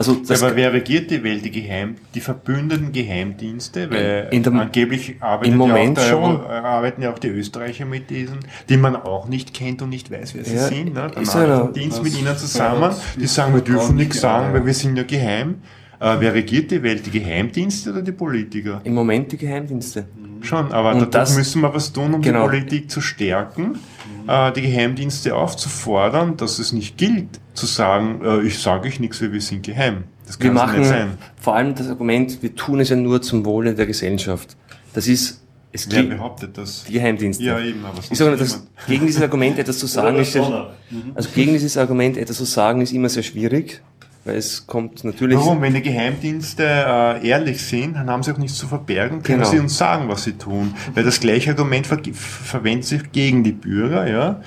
[0.08, 1.44] also das aber wer regiert die Welt?
[1.44, 5.16] Die Geheim, die verbündeten Geheimdienste, weil In dem- angeblich
[5.54, 6.14] Moment ja der,
[6.50, 8.38] äh, arbeiten ja auch die Österreicher mit diesen,
[8.68, 10.94] die man auch nicht kennt und nicht weiß, wer sie Ja, sind.
[10.94, 11.10] Ne?
[11.14, 11.22] Der.
[11.22, 15.04] Nachrichtendienst mit ihnen zusammen, die sagen, wir dürfen nichts nicht sagen, weil wir sind ja
[15.04, 15.56] geheim.
[16.00, 17.06] Äh, wer regiert die Welt?
[17.06, 18.80] Die Geheimdienste oder die Politiker?
[18.84, 20.04] im Moment die Geheimdienste.
[20.40, 22.42] Schon, aber Und das- müssen wir was tun, um Genau.
[22.48, 23.78] die Politik zu stärken,
[24.26, 29.20] äh, die Geheimdienste aufzufordern, dass es nicht gilt, zu sagen, äh, ich sage euch nichts,
[29.22, 30.04] weil wir sind geheim.
[30.26, 31.18] Das Wir kann so machen nicht sein.
[31.40, 34.56] vor allem das Argument, wir tun es ja nur zum Wohle der Gesellschaft.
[34.94, 35.42] Das ist,
[35.72, 36.84] es Wer behauptet das?
[36.84, 37.44] die Geheimdienste.
[37.44, 40.70] Ja, eben, aber sonst Ich sage das, gegen dieses Argument etwas zu sagen ist ja,
[41.14, 43.82] also gegen dieses Argument etwas zu sagen ist immer sehr schwierig,
[44.24, 45.60] weil es kommt natürlich, Warum?
[45.62, 49.50] Wenn die Geheimdienste äh, ehrlich sind, dann haben sie auch nichts zu verbergen, können Genau.
[49.50, 50.74] sie uns sagen, was sie tun.
[50.94, 54.40] Weil das gleiche Argument ver verwendet sich gegen die Bürger, ja.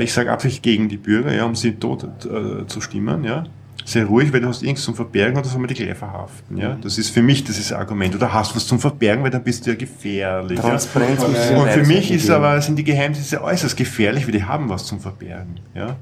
[0.00, 3.44] Ich sage absichtlich gegen die Bürger, ja, um sie tot äh, zu stimmen, ja.
[3.86, 6.76] Sei ruhig, weil du hast irgendwas zum Verbergen oder soll man dich gleich verhaften, ja.
[6.80, 8.14] Das ist für mich dieses Argument.
[8.14, 10.58] Oder hast was zum Verbergen, weil dann bist du ja gefährlich.
[10.58, 10.70] Ja.
[10.70, 14.44] Transparenz es ja Und für mich ist aber, sind die Geheimdienste äußerst gefährlich, weil die
[14.44, 15.60] haben was zum Verbergen.
[15.74, 15.96] Ja?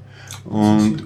[0.45, 1.03] Und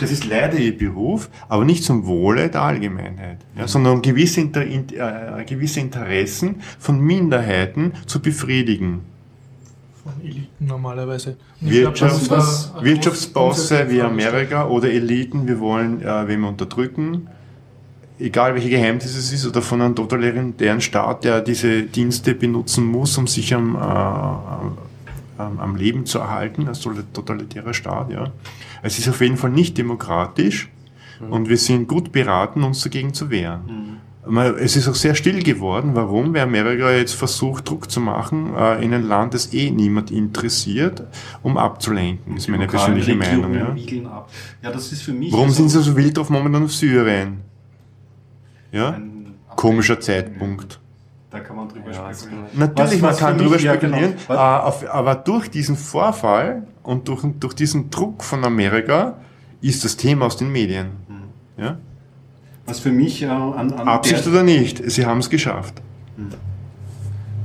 [0.00, 4.42] das ist leider ihr Beruf, aber nicht zum Wohle der Allgemeinheit, ja, sondern um gewisse,
[4.42, 9.00] Inter, in, äh, gewisse Interessen von Minderheiten zu befriedigen.
[10.04, 11.36] Von Eliten normalerweise.
[11.60, 14.02] Glaub, Wirtschafts Wirtschaftsbosse wie.
[14.02, 17.28] Amerika oder Eliten, wir wollen äh, wen wir unterdrücken,
[18.18, 23.16] egal welche Geheimdienst es ist, oder von einem totalitären Staat, der diese Dienste benutzen muss,
[23.16, 26.80] um sich am, äh, am, am Leben zu erhalten, als
[27.12, 28.10] totalitärer Staat.
[28.10, 28.32] Ja.
[28.82, 30.68] Es ist auf jeden Fall nicht demokratisch
[31.30, 33.60] und wir sind gut beraten, uns dagegen zu wehren.
[33.66, 34.01] Mal,
[34.60, 35.90] Es ist auch sehr still geworden.
[35.94, 36.32] Warum?
[36.32, 41.02] Weil Amerika jetzt versucht, Druck zu machen äh, in ein Land, das eh niemand interessiert,
[41.42, 42.34] um abzulenken.
[42.36, 43.52] Das ist meine persönliche Meinung.
[43.54, 43.74] Ja.
[44.62, 47.38] Ja, das ist für mich Warum also sind sie so wild drauf momentan auf Syrien?
[48.70, 48.98] Ja?
[49.56, 50.78] komischer Zeitpunkt.
[51.30, 52.46] Da kann man drüber Ja, spekulieren.
[52.54, 54.34] Natürlich, Was- man was kann für drüber mich- ja, spekulieren, genau.
[54.34, 59.18] äh, auf, aber durch diesen Vorfall und durch, durch diesen Druck von Amerika
[59.60, 60.88] ist das Thema aus den Medien.
[61.56, 61.76] Ja?
[62.66, 65.74] Was für mich äh, an, an Absicht der, oder nicht, sie haben es geschafft.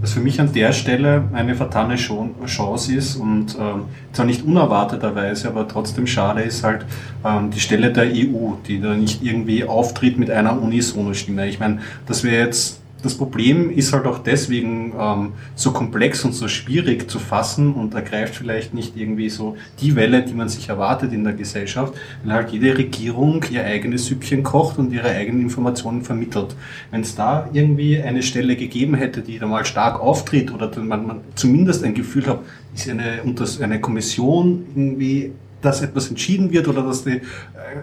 [0.02, 5.48] was für mich an der Stelle eine vertane Chance ist und ähm, zwar nicht unerwarteterweise,
[5.48, 6.85] aber trotzdem schade ist halt
[7.26, 11.48] ähm, die Stelle der EU, die da nicht irgendwie auftritt mit einer Unisono-Stimme.
[11.48, 16.34] Ich meine, dass wir jetzt das Problem ist halt auch deswegen ähm, so komplex und
[16.34, 20.68] so schwierig zu fassen und ergreift vielleicht nicht irgendwie so die Welle, die man sich
[20.68, 21.94] erwartet in der Gesellschaft,
[22.24, 26.54] weil halt jede Regierung ihr eigenes Süppchen kocht und ihre eigenen Informationen vermittelt.
[26.92, 31.08] Wenn es da irgendwie eine Stelle gegeben hätte, die da mal stark auftritt oder man,
[31.08, 32.42] man zumindest ein Gefühl hat,
[32.76, 33.22] ist eine,
[33.62, 35.32] eine Kommission irgendwie
[35.62, 37.22] dass etwas entschieden wird oder dass die äh,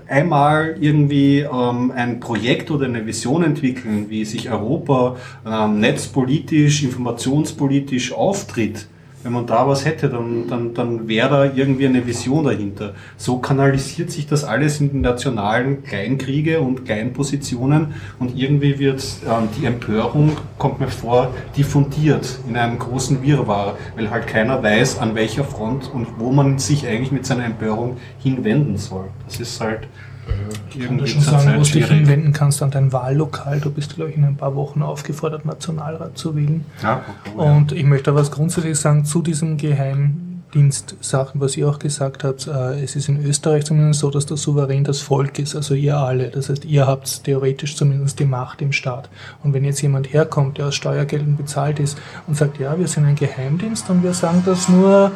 [0.08, 8.12] einmal irgendwie ähm, ein Projekt oder eine Vision entwickeln, wie sich Europa ähm, netzpolitisch, informationspolitisch
[8.12, 8.86] auftritt.
[9.24, 12.92] Wenn man da was hätte, dann, dann, dann wäre da irgendwie eine Vision dahinter.
[13.16, 19.48] So kanalisiert sich das alles in den nationalen Kleinkriege und Kleinpositionen und irgendwie wird ähm,
[19.58, 25.14] die Empörung, kommt mir vor, diffundiert in einem großen Wirrwarr, weil halt keiner weiß, an
[25.14, 29.06] welcher Front und wo man sich eigentlich mit seiner Empörung hinwenden soll.
[29.26, 29.88] Das ist halt
[30.70, 33.60] Ich kann dir irgendwie schon sagen, wo du dich hinwenden kannst an dein Wahllokal.
[33.60, 36.64] Du bist, glaube ich, in ein paar Wochen aufgefordert, Nationalrat zu wählen.
[36.82, 37.02] Ja,
[37.36, 42.46] Und ich möchte aber was grundsätzlich sagen zu diesem Geheimdienst-Sachen, was ihr auch gesagt habt.
[42.46, 45.96] Äh, Es ist in Österreich zumindest so, dass der Souverän das Volk ist, also ihr
[45.96, 46.30] alle.
[46.30, 49.08] Das heißt, ihr habt theoretisch zumindest die Macht im Staat.
[49.42, 53.04] Und wenn jetzt jemand herkommt, der aus Steuergeldern bezahlt ist und sagt, ja, wir sind
[53.04, 55.12] ein Geheimdienst und wir sagen das nur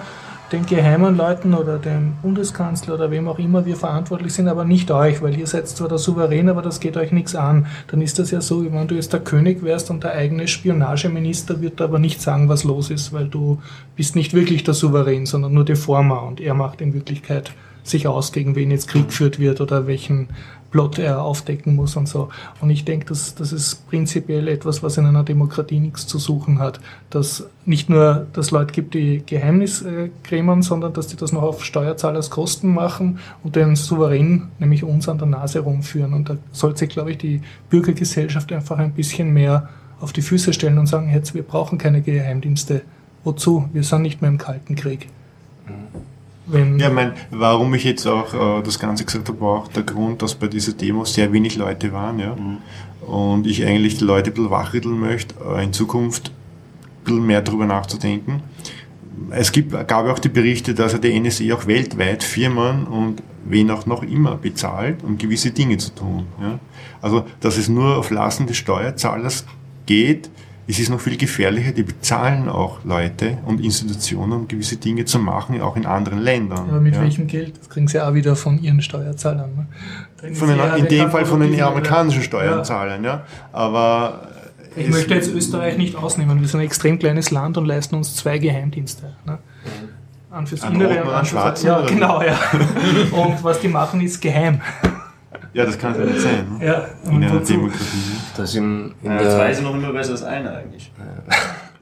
[0.53, 4.91] den geheimen Leuten oder dem Bundeskanzler oder wem auch immer wir verantwortlich sind, aber nicht
[4.91, 7.67] euch, weil ihr seid zwar der Souverän, aber das geht euch nichts an.
[7.89, 10.49] Dann ist das ja so, wie wenn du jetzt der König wärst und der eigene
[10.49, 13.61] Spionageminister wird aber nicht sagen, was los ist, weil du
[13.95, 17.53] bist nicht wirklich der Souverän, sondern nur der Former und er macht in Wirklichkeit
[17.83, 20.29] sich aus, gegen wen jetzt Krieg geführt wird oder welchen
[20.71, 22.29] Plot er aufdecken muss und so.
[22.61, 26.59] Und ich denke, dass das ist prinzipiell etwas, was in einer Demokratie nichts zu suchen
[26.59, 26.81] hat.
[27.11, 30.11] Dass nicht nur das Leute gibt, die Geheimnis äh,
[30.61, 35.27] sondern dass die das noch auf Steuerzahlerskosten machen und den Souverän, nämlich uns, an der
[35.27, 36.13] Nase rumführen.
[36.13, 37.41] Und da sollte sich, glaube ich, die
[37.71, 39.69] Bürgergesellschaft einfach ein bisschen mehr
[40.01, 42.83] auf die Füße stellen und sagen, jetzt, wir brauchen keine Geheimdienste.
[43.25, 43.69] Wozu?
[43.73, 45.09] Wir sind nicht mehr im Kalten Krieg.
[46.51, 49.83] Wenn, Ja, mein, warum ich jetzt auch äh, das Ganze gesagt habe, war auch der
[49.83, 52.37] Grund, dass bei dieser Demo sehr wenig Leute waren, ja.
[53.07, 57.43] Und ich eigentlich die Leute ein bisschen wachrütteln möchte, äh, in Zukunft ein bisschen mehr
[57.43, 58.43] darüber nachzudenken.
[59.31, 63.23] Es gibt, gab ja auch die Berichte, dass ja die NSA auch weltweit Firmen und
[63.45, 66.27] wen auch noch immer bezahlt, um gewisse Dinge zu tun.
[66.41, 66.59] Ja.
[67.03, 69.45] Also, dass es nur auf Lasten des Steuerzahlers
[69.87, 70.31] geht,
[70.71, 75.19] es ist noch viel gefährlicher, die bezahlen auch Leute und Institutionen, um gewisse Dinge zu
[75.19, 76.69] machen, auch in anderen Ländern.
[76.69, 77.01] aber mit ja.
[77.01, 77.59] welchem Geld?
[77.59, 79.67] Das kriegen sie auch wieder von ihren Steuerzahlern.
[80.21, 80.35] Ne?
[80.35, 82.27] Von den, ja in dem Fall von den amerikanischen Ja.
[82.27, 83.25] Steuerzahlern, ja.
[83.51, 84.29] Aber
[84.77, 86.39] Ich möchte jetzt Österreich nicht ausnehmen.
[86.39, 89.15] Wir sind ein extrem kleines Land und leisten uns zwei Geheimdienste.
[89.25, 89.39] Ne?
[90.31, 92.39] An fürs Einen Innere und an schwarzen, Ja, genau, ja.
[93.13, 94.61] Und was die machen, ist geheim.
[95.55, 96.47] Ja, das kann ja nicht sein.
[96.59, 96.67] Ne?
[96.67, 97.53] Ja, In und einer wozu?
[97.53, 97.85] Demokratie.
[98.37, 100.91] Das im, in Ja, zwei der, sind noch immer besser als einer eigentlich.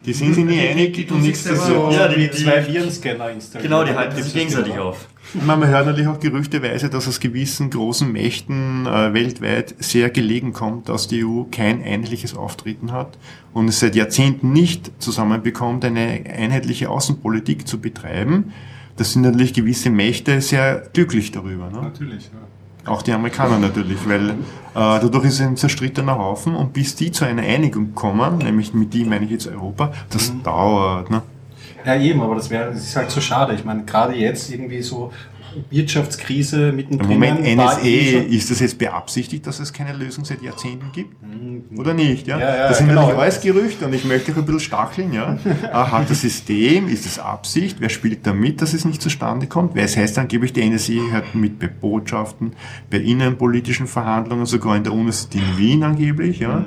[0.05, 1.75] Die sind sich nie einig und nichts siehst dazu.
[1.87, 3.69] aber- Ja, die, die, zwei Virenscanner installiert.
[3.71, 5.09] genau, die halten sich gegenseitig auf.
[5.35, 10.53] Man man hört natürlich auch gerüchteweise, dass es gewissen großen Mächten äh, weltweit sehr gelegen
[10.53, 13.19] kommt, dass die EU kein einheitliches Auftreten hat
[13.53, 18.53] und es seit Jahrzehnten nicht zusammenbekommt, eine einheitliche Außenpolitik zu betreiben.
[18.97, 21.69] Das sind natürlich gewisse Mächte sehr glücklich darüber.
[21.71, 21.83] Ne?
[21.83, 22.39] Natürlich, ja.
[22.87, 24.35] Auch die Amerikaner natürlich, weil äh,
[24.75, 28.95] dadurch ist es ein zerstrittener Haufen und bis die zu einer Einigung kommen, nämlich mit
[28.95, 31.11] die meine ich jetzt Europa, das dauert.
[31.11, 31.23] Ne?
[31.85, 33.55] Ja, eben, aber das wäre, das ist halt so schade.
[33.55, 35.13] Ich meine, gerade jetzt irgendwie so
[35.71, 37.11] Wirtschaftskrise mittendrin.
[37.11, 41.15] Im Moment NSE, ist das jetzt beabsichtigt, dass es keine Lösung seit Jahrzehnten gibt?
[41.77, 42.27] Oder nicht?
[42.27, 42.39] Ja?
[42.39, 43.03] Ja, ja, das sind genau.
[43.03, 45.13] natürlich alles Gerüchte und ich möchte euch ein bisschen stacheln.
[45.13, 45.39] Ja?
[45.73, 49.47] Ah, Hat das System, ist das Absicht, wer spielt da mit, dass es nicht zustande
[49.47, 49.75] kommt?
[49.75, 52.53] Weil es heißt angeblich, die NSE hört mit bei Botschaften,
[52.91, 56.39] bei innenpolitischen Verhandlungen, sogar in der Universität in Wien angeblich.
[56.41, 56.65] Ja?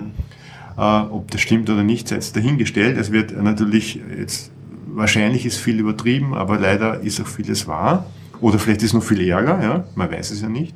[0.78, 2.98] Äh, ob das stimmt oder nicht, sei jetzt dahingestellt.
[2.98, 4.52] Es wird natürlich jetzt,
[4.88, 8.06] wahrscheinlich ist viel übertrieben, aber leider ist auch vieles wahr.
[8.42, 9.84] Oder vielleicht ist noch viel Ärger, ja?
[9.96, 10.76] man weiß es ja nicht.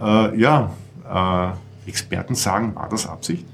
[0.00, 0.72] Äh, ja,
[1.08, 3.44] äh, Experten sagen, war das Absicht?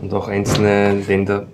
[0.00, 1.46] und auch einzelne Länder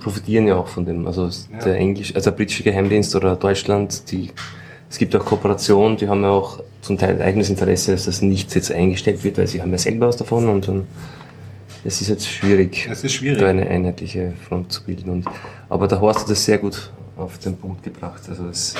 [0.00, 1.06] profitieren ja auch von dem.
[1.06, 1.30] Also
[1.64, 4.30] der Englisch, also der britische Geheimdienst oder Deutschland, die,
[4.90, 8.54] es gibt auch Kooperationen, die haben ja auch zum Teil eigenes Interesse, dass das nicht
[8.54, 10.86] jetzt eingestellt wird, weil sie haben ja selber was davon und dann
[11.84, 13.40] es ist jetzt schwierig, Es ist schwierig.
[13.40, 15.10] da eine einheitliche Front zu bilden.
[15.10, 15.26] Und,
[15.68, 18.22] aber der Horst hat das sehr gut auf den Punkt gebracht.
[18.28, 18.74] Also es,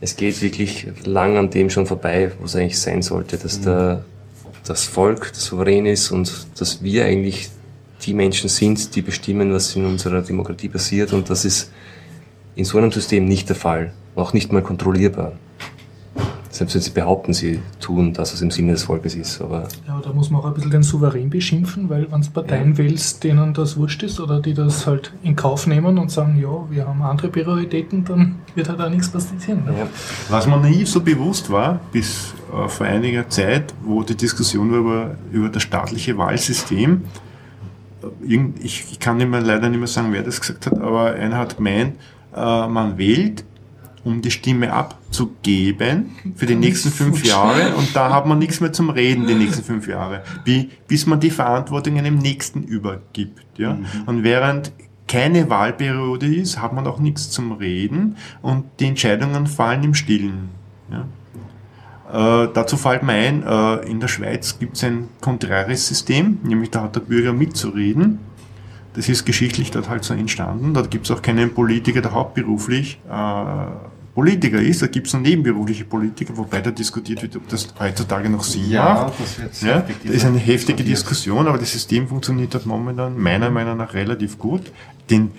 [0.00, 4.04] es geht wirklich lang an dem schon vorbei, wo es eigentlich sein sollte, dass der,
[4.64, 7.50] das Volk das souverän ist und dass wir eigentlich
[8.02, 11.12] die Menschen sind, die bestimmen, was in unserer Demokratie passiert.
[11.12, 11.70] Und das ist
[12.56, 13.92] in so einem System nicht der Fall.
[14.14, 15.32] Auch nicht mal kontrollierbar.
[16.52, 19.40] Selbst wenn sie behaupten, sie tun das, was im Sinne des Volkes ist.
[19.40, 22.28] Aber Ja, aber da muss man auch ein bisschen den Souverän beschimpfen, weil wenn es
[22.28, 26.38] Parteien wählst, denen das wurscht ist oder die das halt in Kauf nehmen und sagen,
[26.38, 29.64] ja, wir haben andere Prioritäten, dann wird halt auch nichts passieren.
[29.64, 29.78] Ne?
[29.78, 29.86] ja,
[30.28, 34.78] Was mir nie so bewusst war, bis äh, vor einiger Zeit, wo die Diskussion war
[34.78, 37.00] über, über das staatliche Wahlsystem,
[38.02, 41.38] äh, ich, kann nicht mehr, leider nicht mehr sagen, wer das gesagt hat, aber einer
[41.38, 41.96] hat gemeint,
[42.36, 43.42] äh, man wählt,
[44.04, 44.72] um die Stimme
[45.12, 49.34] abzugeben für die nächsten fünf Jahre und da hat man nichts mehr zum Reden die
[49.34, 50.22] nächsten fünf Jahre,
[50.88, 53.58] bis man die Verantwortung einem Nächsten übergibt.
[53.58, 53.78] Ja?
[54.06, 54.72] Und während
[55.06, 60.48] keine Wahlperiode ist, hat man auch nichts zum Reden und die Entscheidungen fallen im Stillen.
[60.90, 62.44] Ja?
[62.44, 66.70] Äh, dazu fällt mir ein, äh, in der Schweiz gibt es ein konträres System, nämlich
[66.70, 68.18] da hat der Bürger mitzureden.
[68.94, 70.74] Das ist geschichtlich dort halt so entstanden.
[70.74, 73.66] Dort gibt es auch keinen Politiker, der hauptberuflich äh,
[74.14, 74.82] Politiker ist.
[74.82, 78.72] Da gibt es nur nebenberufliche Politiker, wobei da diskutiert wird, ob das heutzutage noch Sinn
[78.72, 79.14] macht.
[79.18, 83.50] das wird Ja, das ist eine heftige Diskussion, aber das System funktioniert dort momentan meiner
[83.50, 84.70] Meinung nach relativ gut.
[85.08, 85.30] Den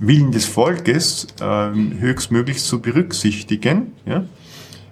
[0.00, 4.24] Willen des Volkes ähm, höchstmöglich zu berücksichtigen, ja,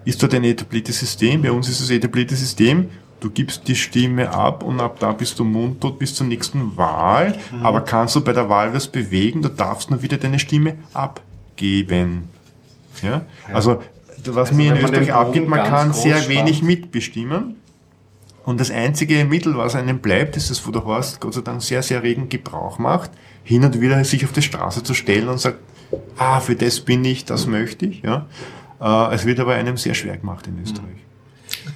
[0.05, 1.43] ist dort ein etabliertes System.
[1.43, 2.89] Bei uns ist das etablierte System,
[3.20, 7.36] du gibst die Stimme ab und ab da bist du mundtot bis zur nächsten Wahl,
[7.62, 12.28] aber kannst du bei der Wahl was bewegen, du darfst nur wieder deine Stimme abgeben.
[13.02, 13.23] Ja?
[13.52, 13.82] Also,
[14.27, 16.28] was Also mir in Österreich abgeht, man kann sehr spannt.
[16.28, 17.56] wenig mitbestimmen.
[18.44, 21.62] Und das einzige Mittel, was einem bleibt, ist das, wo der Horst Gott sei Dank
[21.62, 23.10] sehr, sehr regen Gebrauch macht,
[23.43, 25.59] hin und wieder sich auf die Straße zu stellen und sagt,
[26.16, 28.02] ah, für das bin ich, das möchte ich.
[28.02, 28.27] Ja.
[28.81, 31.06] Äh, Es wird aber einem sehr schwer gemacht in Österreich.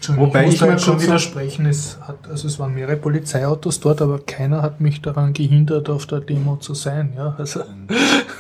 [0.09, 1.67] Wobei ich ich jetzt schon widersprechen.
[1.67, 6.07] Es, hat, also es waren mehrere Polizeiautos dort, aber keiner hat mich daran gehindert, auf
[6.07, 7.13] der Demo zu sein.
[7.17, 7.61] Ja, also.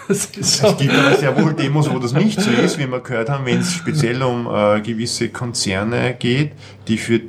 [0.09, 3.47] Es gibt aber sehr wohl Demos, wo das nicht so ist, wie wir gehört haben,
[3.47, 6.51] wenn es speziell um äh, gewisse Konzerne geht,
[6.89, 7.21] die für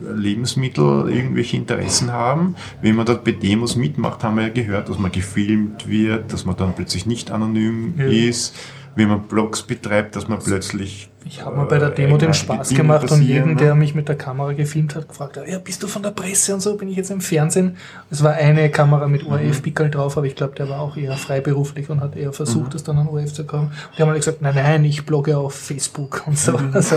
[0.00, 2.56] Lebensmittel irgendwelche Interessen haben.
[2.82, 6.44] Wenn man dort bei Demos mitmacht, haben wir ja gehört, dass man gefilmt wird, dass
[6.44, 8.06] man dann plötzlich nicht anonym Ja.
[8.06, 8.54] ist.
[8.96, 11.08] Wenn man Blogs betreibt, dass man plötzlich.
[11.26, 13.56] Ich habe mir bei der äh, Demo den eigenartige Spaß Dinge gemacht und jeden, ne?
[13.56, 16.52] der mich mit der Kamera gefilmt hat, gefragt hat, ja, bist du von der Presse
[16.54, 17.76] und so, bin ich jetzt im Fernsehen?
[18.10, 21.88] Es war eine Kamera mit ORF-Pickel drauf, aber ich glaube, der war auch eher freiberuflich
[21.88, 23.72] und hat eher versucht, das dann an ORF zu kommen.
[23.96, 26.58] Die haben alle gesagt, nein, nein, ich blogge auf Facebook und so.
[26.72, 26.96] Also,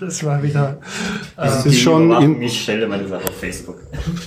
[0.00, 0.78] das war wieder,
[1.36, 3.76] äh, Das ist schon in- Ich stelle meine Sache auf Facebook.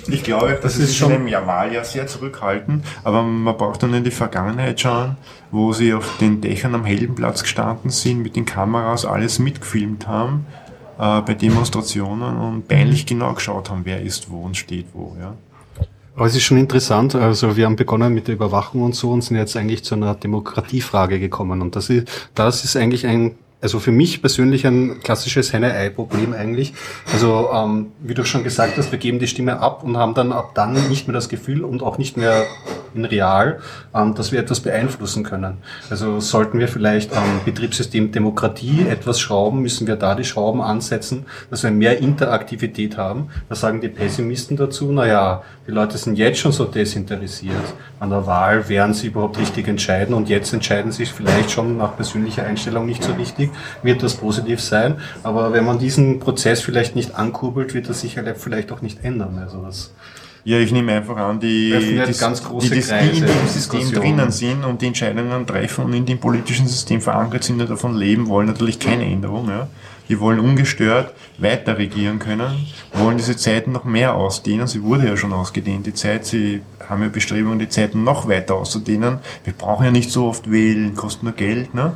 [0.07, 4.03] Ich glaube, das, ist ist schon- im Wahljahr sehr zurückhaltend, aber man braucht dann in
[4.03, 5.17] die Vergangenheit schauen,
[5.51, 10.45] wo sie auf den Dächern am Heldenplatz gestanden sind, mit den Kameras alles mitgefilmt haben
[10.97, 15.15] äh, bei Demonstrationen und peinlich genau geschaut haben, wer ist wo und steht wo.
[15.19, 15.35] Ja.
[16.15, 19.23] Aber es ist schon interessant, also wir haben begonnen mit der Überwachung und so und
[19.23, 21.61] sind jetzt eigentlich zu einer Demokratiefrage gekommen.
[21.61, 26.73] Und das ist, das ist eigentlich ein, also für mich persönlich ein klassisches Henne-Ei-Problem eigentlich.
[27.11, 30.31] Also ähm, wie du schon gesagt hast, wir geben die Stimme ab und haben dann
[30.31, 32.45] ab dann nicht mehr das Gefühl und auch nicht mehr
[32.93, 33.59] in real,
[33.93, 35.57] ähm, dass wir etwas beeinflussen können.
[35.89, 41.25] Also sollten wir vielleicht am Betriebssystem Demokratie etwas schrauben, müssen wir da die Schrauben ansetzen,
[41.49, 43.29] dass wir mehr Interaktivität haben.
[43.49, 47.55] Da sagen die Pessimisten dazu, naja, die Leute sind jetzt schon so desinteressiert.
[47.99, 51.95] An der Wahl werden sie überhaupt richtig entscheiden und jetzt entscheiden sie vielleicht schon nach
[51.95, 53.48] persönlicher Einstellung nicht so richtig,
[53.83, 54.95] wird das positiv sein.
[55.23, 59.39] Aber wenn man diesen Prozess vielleicht nicht ankurbelt, wird das sicher vielleicht auch nicht ändern.
[59.41, 59.91] Also das
[60.43, 63.91] Ja, ich nehme einfach an, die, die, ganz große die, die, Kreise, in dem System
[63.91, 67.95] drinnen sind und die Entscheidungen treffen und in dem politischen System verankert sind und davon
[67.95, 69.49] leben, wollen natürlich keine Änderung.
[69.49, 69.67] Ja.
[70.09, 74.65] Die wollen ungestört weiter regieren können, wollen diese Zeiten noch mehr ausdehnen.
[74.65, 76.25] Sie wurde ja schon ausgedehnt, die Zeit.
[76.25, 79.19] Sie haben ja Bestrebungen, die Zeiten noch weiter auszudehnen.
[79.43, 81.75] Wir brauchen ja nicht so oft wählen, kostet nur Geld.
[81.75, 81.93] Ne?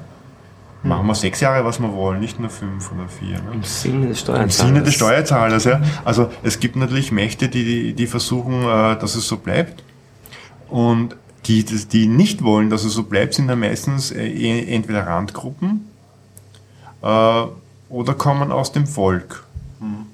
[0.84, 3.38] Machen wir sechs Jahre, was wir wollen, nicht nur fünf oder vier.
[3.42, 3.52] Ne?
[3.54, 4.58] Im Sinne des Im Steuerzahlers.
[4.58, 5.82] Sinne des Steuerzahlers, ja.
[6.04, 9.82] Also es gibt natürlich Mächte, die, die versuchen, äh, dass es so bleibt.
[10.70, 11.16] Und
[11.46, 15.88] die, die nicht wollen, dass es so bleibt, sind dann meistens äh, eh- entweder Randgruppen
[17.02, 17.44] äh,
[17.90, 19.44] oder kommen aus dem Volk.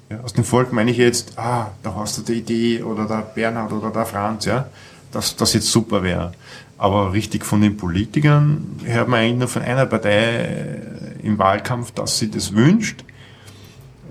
[0.09, 3.21] Ja, aus dem Volk meine ich jetzt, ah, da hast du die Idee oder der
[3.21, 4.65] Bernhard oder der Franz, ja,
[5.11, 6.31] dass das jetzt super wäre.
[6.79, 10.79] Aber richtig von den Politikern hört man eigentlich nur von einer Partei
[11.21, 13.03] im Wahlkampf, dass sie das wünscht.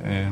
[0.05, 0.27] Äh,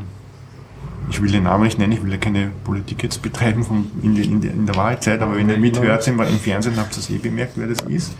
[1.09, 4.77] ich will den Namen nicht nennen, ich will ja keine Politik jetzt betreiben in, der
[4.77, 7.81] Wahlzeit, aber wenn ihr mithört im, im Fernsehen, habt ihr es eh bemerkt, wer das
[7.83, 8.13] ist.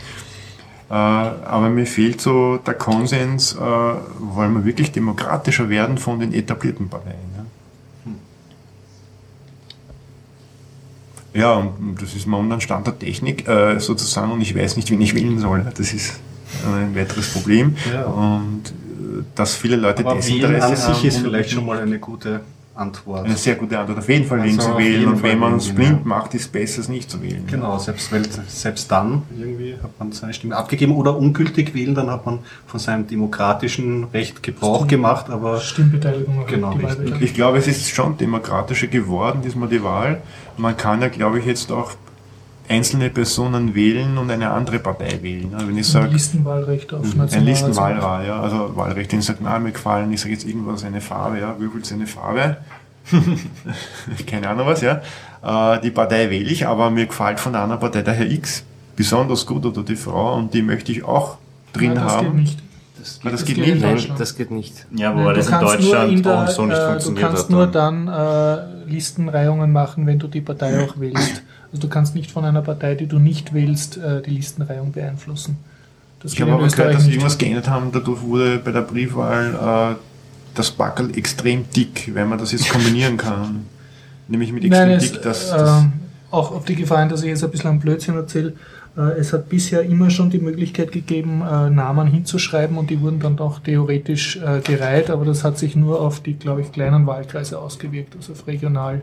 [0.89, 6.33] Äh, aber mir fehlt so der Konsens, äh, wollen wir wirklich demokratischer werden von den
[6.33, 7.36] etablierten Parteien.
[11.37, 15.01] Ja, und das ist momentan Stand der Technik äh, sozusagen und ich weiß nicht, wen
[15.01, 15.67] ich wählen soll.
[15.77, 16.19] Das ist
[16.65, 17.77] ein weiteres Problem.
[17.93, 18.05] Ja.
[18.05, 18.63] Und
[19.35, 22.41] dass viele Leute Aber Desinteresse an sich ist vielleicht schon mal eine gute
[22.77, 23.25] Antwort.
[23.25, 23.99] Eine sehr gute Antwort.
[23.99, 25.09] Auf jeden Fall also zu wählen.
[25.09, 26.05] Und wenn man es blind ja.
[26.05, 27.45] macht, ist es besser, es nicht zu wählen.
[27.47, 32.11] Genau, selbst, weil, selbst dann irgendwie hat man seine Stimme abgegeben oder ungültig wählen, dann
[32.11, 35.31] hat man von seinem demokratischen Recht Gebrauch Stimm gemacht.
[35.31, 36.47] Aber Stimmbeteiligung.
[36.47, 36.79] Genau,
[37.21, 40.23] ich glaube, es ist schon demokratischer geworden, diesmal die Wahl.
[40.57, 41.93] Man kann ja, glaube ich, jetzt auch
[42.69, 45.55] einzelne Personen wählen und eine andere Partei wählen.
[45.55, 48.41] Also wenn ich sage, ein Listenwahlrecht auf nationaler Ein Listenwahlrecht, ja.
[48.41, 51.91] Also Wahlrecht, den sagt, na, mir gefallen, ich sage jetzt irgendwas, eine Farbe, ja, würfelt
[51.93, 52.59] eine Farbe.
[54.27, 55.01] Keine Ahnung was, ja.
[55.43, 58.65] Äh, die Partei wähle ich, aber mir gefällt von der anderen Partei der Herr X
[58.97, 61.37] besonders gut oder die Frau und die möchte ich auch
[61.73, 62.27] drin Nein, das haben.
[62.27, 62.59] Geht nicht.
[62.99, 64.21] Das geht, das geht, geht nicht.
[64.21, 64.87] Das geht nicht.
[64.91, 67.67] Ja, aber das in Deutschland in der, auch so nicht äh, funktioniert Du kannst nur
[67.69, 71.43] dann äh, Listenreihungen machen, wenn du die Partei auch wählst.
[71.77, 75.59] Also du kannst nicht von einer Partei, die du nicht wählst, äh, die Listenreihung beeinflussen.
[76.21, 77.93] Das ich habe aber gehört, dass sie irgendwas geändert haben.
[77.93, 79.97] Dadurch wurde bei der Briefwahl äh,
[80.55, 83.67] das Backel extrem dick, wenn man das jetzt kombinieren kann.
[84.27, 85.17] Nämlich mit extrem Nein, dick.
[85.17, 85.85] Es, das, äh,
[86.31, 88.55] auch auf die Gefahr dass ich jetzt ein bisschen Blödsinn erzähle.
[88.97, 93.21] Äh, es hat bisher immer schon die Möglichkeit gegeben, äh, Namen hinzuschreiben und die wurden
[93.21, 97.59] dann auch theoretisch gereiht, aber das hat sich nur auf die, glaube ich, kleinen Wahlkreise
[97.59, 99.03] ausgewirkt, also auf regional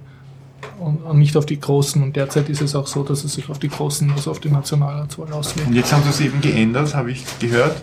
[0.80, 2.02] und, und, nicht auf die großen.
[2.02, 4.50] Und derzeit ist es auch so, dass es sich auf die großen, also auf die
[4.50, 5.70] Nationalratswahl auswirkt.
[5.70, 7.82] Und jetzt haben sie es eben geändert, habe ich gehört,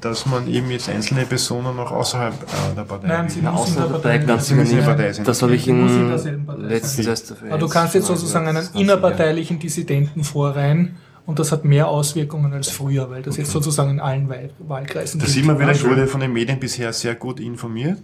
[0.00, 3.84] dass man eben jetzt einzelne Personen noch außerhalb äh, der Partei Nein, sie müssen der
[3.84, 5.26] Partei, ganz sicher Partei sind.
[5.26, 6.10] Das habe ich in
[6.58, 10.96] letztens erst Aber du kannst jetzt sozusagen einen innerparteilichen Dissidenten vorreihen
[11.28, 13.42] und das hat mehr Auswirkungen als früher, weil das okay.
[13.42, 14.30] jetzt sozusagen in allen
[14.60, 17.98] Wahlkreisen Da sieht man wieder, ich wurde von den Medien bisher sehr gut informiert.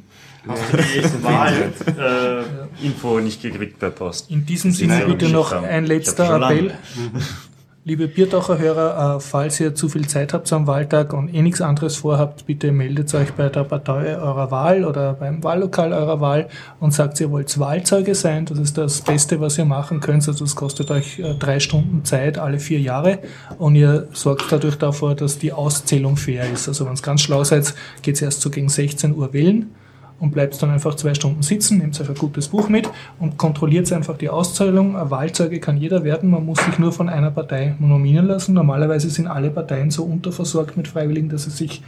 [0.46, 4.30] Hast du die Wahl-Info äh, nicht gekriegt per Post?
[4.30, 6.74] In diesem Sinne bitte noch ein letzter Appell.
[7.86, 11.60] Liebe Bierdacher Hörer, äh, falls ihr zu viel Zeit habt am Wahltag und eh nichts
[11.60, 16.48] anderes vorhabt, bitte meldet euch bei der Partei eurer Wahl oder beim Wahllokal eurer Wahl
[16.80, 18.46] und sagt, ihr wollt Wahlzeuge sein.
[18.46, 20.26] Das ist das Beste, was ihr machen könnt.
[20.26, 23.18] Also es kostet euch äh, drei Stunden Zeit alle vier Jahre
[23.58, 26.66] und ihr sorgt dadurch davor, dass die Auszählung fair ist.
[26.68, 29.74] Also wenn es ganz schlau seid, geht es erst so gegen 16 Uhr wählen
[30.20, 32.88] und bleibt dann einfach zwei Stunden sitzen, nehmt euch ein gutes Buch mit
[33.18, 34.96] und kontrolliert einfach die Auszahlung.
[34.96, 38.54] Ein Wahlzeuge kann jeder werden, man muss sich nur von einer Partei nominieren lassen.
[38.54, 41.82] Normalerweise sind alle Parteien so unterversorgt mit Freiwilligen, dass sie sich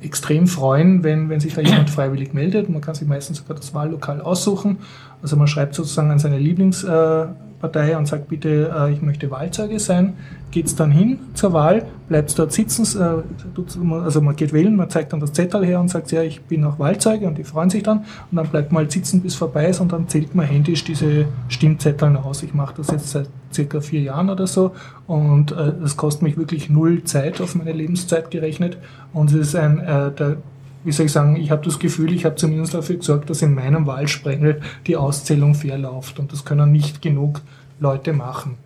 [0.00, 2.68] extrem freuen, wenn, wenn sich da jemand freiwillig meldet.
[2.68, 4.78] Man kann sich meistens sogar das Wahllokal aussuchen.
[5.22, 10.14] Also man schreibt sozusagen an seine Lieblingspartei und sagt, bitte, äh, ich möchte Wahlzeuge sein
[10.56, 14.88] geht es dann hin zur Wahl, bleibt dort sitzen, äh, also man geht wählen, man
[14.88, 17.68] zeigt dann das Zettel her und sagt, ja, ich bin auch Wahlzeuge und die freuen
[17.68, 20.46] sich dann und dann bleibt man halt sitzen, bis vorbei ist und dann zählt man
[20.46, 22.42] händisch diese Stimmzettel aus.
[22.42, 24.70] Ich mache das jetzt seit circa vier Jahren oder so
[25.06, 28.78] und es äh, kostet mich wirklich null Zeit auf meine Lebenszeit gerechnet
[29.12, 30.38] und es ist ein, äh, der,
[30.84, 33.54] wie soll ich sagen, ich habe das Gefühl, ich habe zumindest dafür gesorgt, dass in
[33.54, 37.42] meinem Wahlsprengel die Auszählung fair läuft und das können nicht genug
[37.78, 38.56] Leute machen.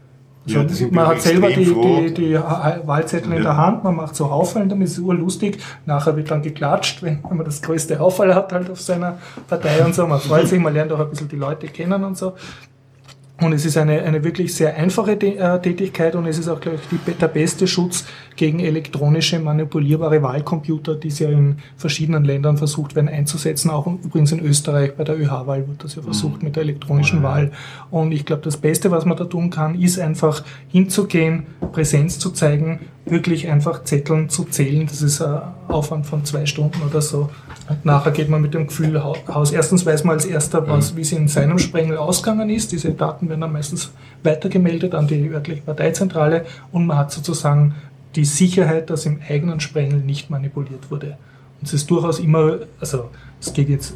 [0.53, 3.37] Ja, man hat selber die, die, die, Wahlzettel ja.
[3.37, 5.59] in der Hand, man macht so Hauffallen, dann ist es urlustig.
[5.87, 9.19] Nachher wird dann geklatscht, wenn, wenn man das größte Hauffall hat halt auf seiner
[9.49, 10.07] Partei und so.
[10.07, 12.35] Man freut sich, man lernt auch ein bisschen die Leute kennen und so.
[13.41, 16.79] Und es ist eine, eine wirklich sehr einfache äh, Tätigkeit und es ist auch, glaube
[16.83, 18.05] ich, die, der beste Schutz
[18.41, 23.69] gegen elektronische manipulierbare Wahlcomputer, die es ja in verschiedenen Ländern versucht werden einzusetzen.
[23.69, 26.47] Auch übrigens in Österreich bei der ÖH-Wahl wird das ja versucht mhm.
[26.47, 27.53] mit der elektronischen Wahl.
[27.91, 32.31] Und ich glaube, das Beste, was man da tun kann, ist einfach hinzugehen, Präsenz zu
[32.31, 34.87] zeigen, wirklich einfach Zetteln zu zählen.
[34.87, 37.29] Das ist ein Aufwand von zwei Stunden oder so.
[37.69, 39.53] Und nachher geht man mit dem Gefühl raus.
[39.53, 40.97] Erstens weiß man als erster, was, mhm.
[40.97, 42.73] wie es in seinem Sprengel ausgegangen ist.
[42.73, 43.93] Diese Daten werden dann meistens
[44.23, 47.75] weitergemeldet an die örtliche Parteizentrale und man hat sozusagen
[48.17, 51.17] die Sicherheit, dass im eigenen Sprengel nicht manipuliert wurde.
[51.61, 53.11] Und es ist durchaus immer, also
[53.41, 53.95] es geht jetzt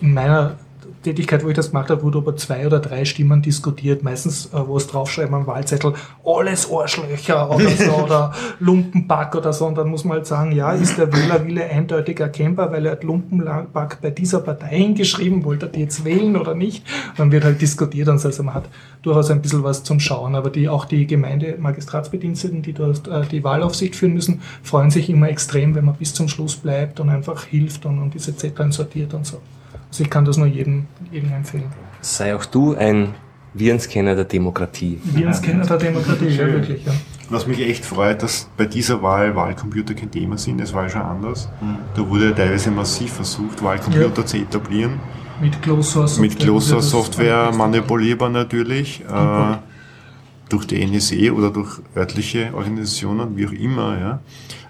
[0.00, 0.58] in meiner
[1.02, 4.02] Tätigkeit, wo ich das gemacht habe, wurde über zwei oder drei Stimmen diskutiert.
[4.02, 5.94] Meistens, äh, wo es draufschreiben am Wahlzettel,
[6.24, 9.66] alles Arschlöcher oder so oder Lumpenpack oder so.
[9.66, 13.04] Und dann muss man halt sagen, ja, ist der Wählerwille eindeutig erkennbar, weil er hat
[13.04, 16.84] Lumpenpack bei dieser Partei hingeschrieben, wollte er die jetzt wählen oder nicht.
[17.16, 18.28] Dann wird halt diskutiert und so.
[18.28, 18.68] Also man hat
[19.02, 20.34] durchaus ein bisschen was zum Schauen.
[20.34, 25.28] Aber die, auch die Gemeindemagistratsbediensteten, die dort äh, die Wahlaufsicht führen müssen, freuen sich immer
[25.28, 29.14] extrem, wenn man bis zum Schluss bleibt und einfach hilft und, und diese Zettel sortiert
[29.14, 29.40] und so.
[29.90, 31.64] Also ich kann das nur jedem, jedem empfehlen.
[32.00, 33.14] Sei auch du ein
[33.54, 35.00] Virenscanner der Demokratie.
[35.02, 36.84] Virenscanner der Demokratie, ja wirklich.
[36.84, 36.92] Ja.
[37.30, 40.88] Was mich echt freut, dass bei dieser Wahl Wahlcomputer kein Thema sind, es war ja
[40.90, 41.48] schon anders.
[41.94, 44.26] Da wurde ja teilweise massiv versucht, Wahlcomputer Ja.
[44.26, 45.00] zu etablieren.
[45.40, 49.56] Mit Closed Source Mit Closed Source Das- Software manipulierbar natürlich, äh,
[50.48, 53.98] durch die NSE oder durch örtliche Organisationen, wie auch immer.
[53.98, 54.20] Ja.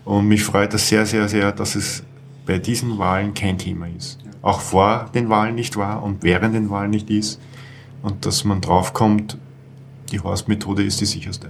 [0.05, 2.03] Und mich freut das sehr, sehr, sehr, dass es
[2.45, 4.19] bei diesen Wahlen kein Thema ist.
[4.49, 7.39] Auch vor den Wahlen nicht war und während den Wahlen nicht ist.
[8.03, 9.37] Und dass man draufkommt,
[10.11, 11.49] die Horst-Methode ist die sicherste.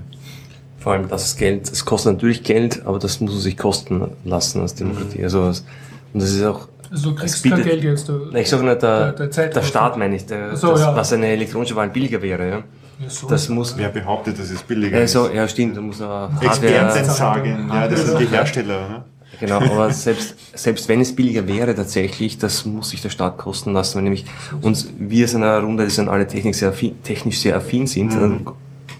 [0.78, 4.60] Vor allem das Geld, es kostet natürlich Geld, aber das muss man sich kosten lassen
[4.62, 5.22] als Demokratie.
[5.22, 5.64] Also, es-
[6.12, 8.10] und das ist auch, Also du Es kriegst bietet- kein Geld jetzt.
[8.32, 10.80] Na, ich sage nicht, der, Der- der Zeit- der Staat meine ich, der, so, das,
[10.80, 10.96] ja.
[10.96, 12.48] was eine elektronische Wahl billiger wäre.
[12.48, 12.56] Ja.
[13.00, 15.34] Ja, so Das muss, Wer behauptet, dass es billiger also, ist?
[15.34, 18.88] ja stimmt, da muss er Experten sagen, ja, das sind die Hersteller.
[18.88, 19.04] Ne?
[19.40, 23.72] Genau, aber selbst, selbst wenn es billiger wäre tatsächlich, das muss sich der Staat kosten
[23.72, 24.24] lassen, weil nämlich
[24.62, 28.12] uns, wir sind eine Runde, die sind alle technisch sehr affin, technisch sehr affin sind,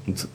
[0.07, 0.29] und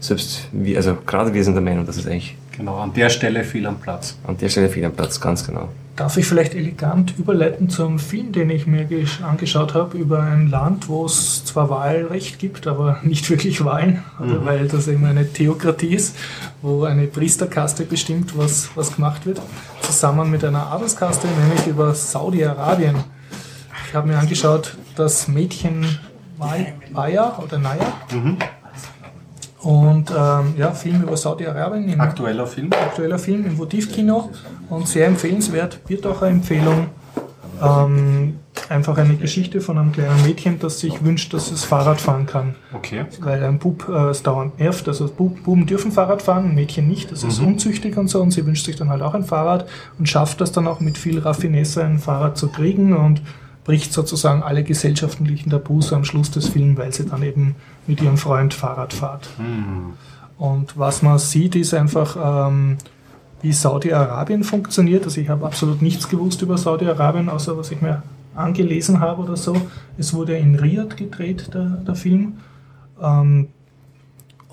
[0.00, 3.42] selbst wir, also gerade wir sind der Meinung, dass es eigentlich Genau, an der Stelle
[3.44, 4.16] viel am Platz.
[4.26, 5.68] an der Stelle fehl am Platz, ganz genau.
[5.96, 10.48] Darf ich vielleicht elegant überleiten zum Film, den ich mir gesch- angeschaut habe, über ein
[10.50, 15.32] Land, wo es zwar Wahlrecht gibt, aber nicht wirklich Wahlen, also weil das eben eine
[15.32, 16.16] Theokratie ist,
[16.62, 19.40] wo eine Priesterkaste bestimmt, was, was gemacht wird,
[19.82, 22.96] zusammen mit einer Adelskaste, nämlich über Saudi-Arabien.
[23.88, 25.98] Ich habe mir angeschaut, das Mädchen
[26.92, 27.92] Maya oder Naya.
[29.64, 32.70] Und ähm, ja, Film über Saudi-Arabien Aktueller Film.
[32.72, 34.30] aktueller Film im Votivkino
[34.68, 35.80] und sehr empfehlenswert.
[35.88, 36.88] Wird auch eine Empfehlung.
[37.62, 42.26] Ähm, einfach eine Geschichte von einem kleinen Mädchen, das sich wünscht, dass es Fahrrad fahren
[42.26, 42.56] kann.
[42.74, 43.06] Okay.
[43.20, 44.86] Weil ein Bub äh, es dauernd nervt.
[44.86, 47.10] Also Bub, Buben dürfen Fahrrad fahren, ein Mädchen nicht.
[47.10, 48.20] Das ist unzüchtig und so.
[48.20, 49.66] Und sie wünscht sich dann halt auch ein Fahrrad
[49.98, 53.22] und schafft das dann auch mit viel Raffinesse, ein Fahrrad zu kriegen und
[53.64, 58.18] bricht sozusagen alle gesellschaftlichen Tabus am Schluss des Films, weil sie dann eben mit ihrem
[58.18, 59.28] Freund Fahrrad fährt.
[60.38, 62.76] Und was man sieht, ist einfach, ähm,
[63.40, 65.04] wie Saudi-Arabien funktioniert.
[65.04, 68.02] Also ich habe absolut nichts gewusst über Saudi-Arabien, außer was ich mir
[68.34, 69.56] angelesen habe oder so.
[69.96, 72.34] Es wurde in Riyadh gedreht, der, der Film.
[73.00, 73.48] Ähm,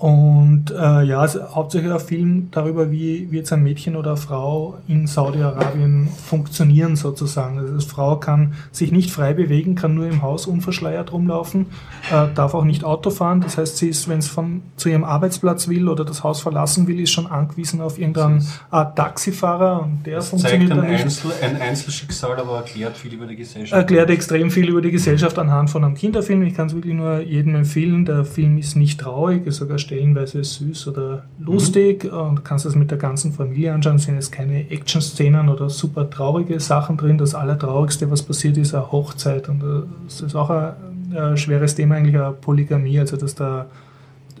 [0.02, 4.16] und äh, ja, also hauptsächlich ein Film darüber, wie, wie jetzt ein Mädchen oder eine
[4.16, 7.60] Frau in Saudi-Arabien funktionieren sozusagen.
[7.60, 11.66] Also als Frau kann sich nicht frei bewegen, kann nur im Haus unverschleiert rumlaufen,
[12.10, 13.42] äh, darf auch nicht Auto fahren.
[13.42, 14.34] Das heißt, sie ist, wenn es
[14.74, 18.96] zu ihrem Arbeitsplatz will oder das Haus verlassen will, ist schon angewiesen auf irgendeinen Art
[18.96, 21.04] Taxifahrer und der Zeigt funktioniert ein, dann nicht.
[21.04, 23.78] Einzel, ein Einzelschicksal, aber erklärt viel über die Gesellschaft.
[23.78, 26.42] Erklärt extrem viel über die Gesellschaft anhand von einem Kinderfilm.
[26.42, 28.04] Ich kann es wirklich nur jedem empfehlen.
[28.04, 32.74] Der Film ist nicht traurig, ist sogar stellenweise süß oder lustig und du kannst es
[32.74, 33.96] mit der ganzen Familie anschauen.
[33.96, 37.18] Es sind jetzt keine Action-Szenen oder super traurige Sachen drin.
[37.18, 40.72] Das Allertraurigste, was passiert, ist eine Hochzeit und äh, das ist auch ein,
[41.14, 43.66] ein schweres Thema, eigentlich eine Polygamie, also dass der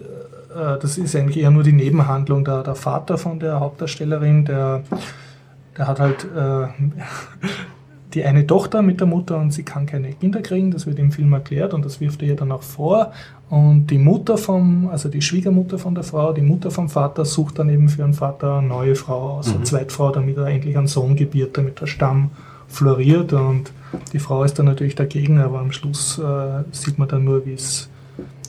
[0.00, 2.44] äh, das ist eigentlich eher nur die Nebenhandlung.
[2.44, 4.82] Der, der Vater von der Hauptdarstellerin, der,
[5.76, 6.68] der hat halt äh,
[8.14, 10.70] die eine Tochter mit der Mutter und sie kann keine Kinder kriegen.
[10.70, 13.12] Das wird im Film erklärt und das wirft er ihr dann auch vor.
[13.48, 17.58] Und die Mutter vom, also die Schwiegermutter von der Frau, die Mutter vom Vater sucht
[17.58, 20.86] dann eben für einen Vater eine neue Frau aus, eine Zweitfrau, damit er endlich einen
[20.86, 22.30] Sohn gebiert, damit der Stamm
[22.68, 23.32] floriert.
[23.32, 23.72] Und
[24.12, 27.54] die Frau ist dann natürlich dagegen, aber am Schluss äh, sieht man dann nur, wie
[27.54, 27.90] es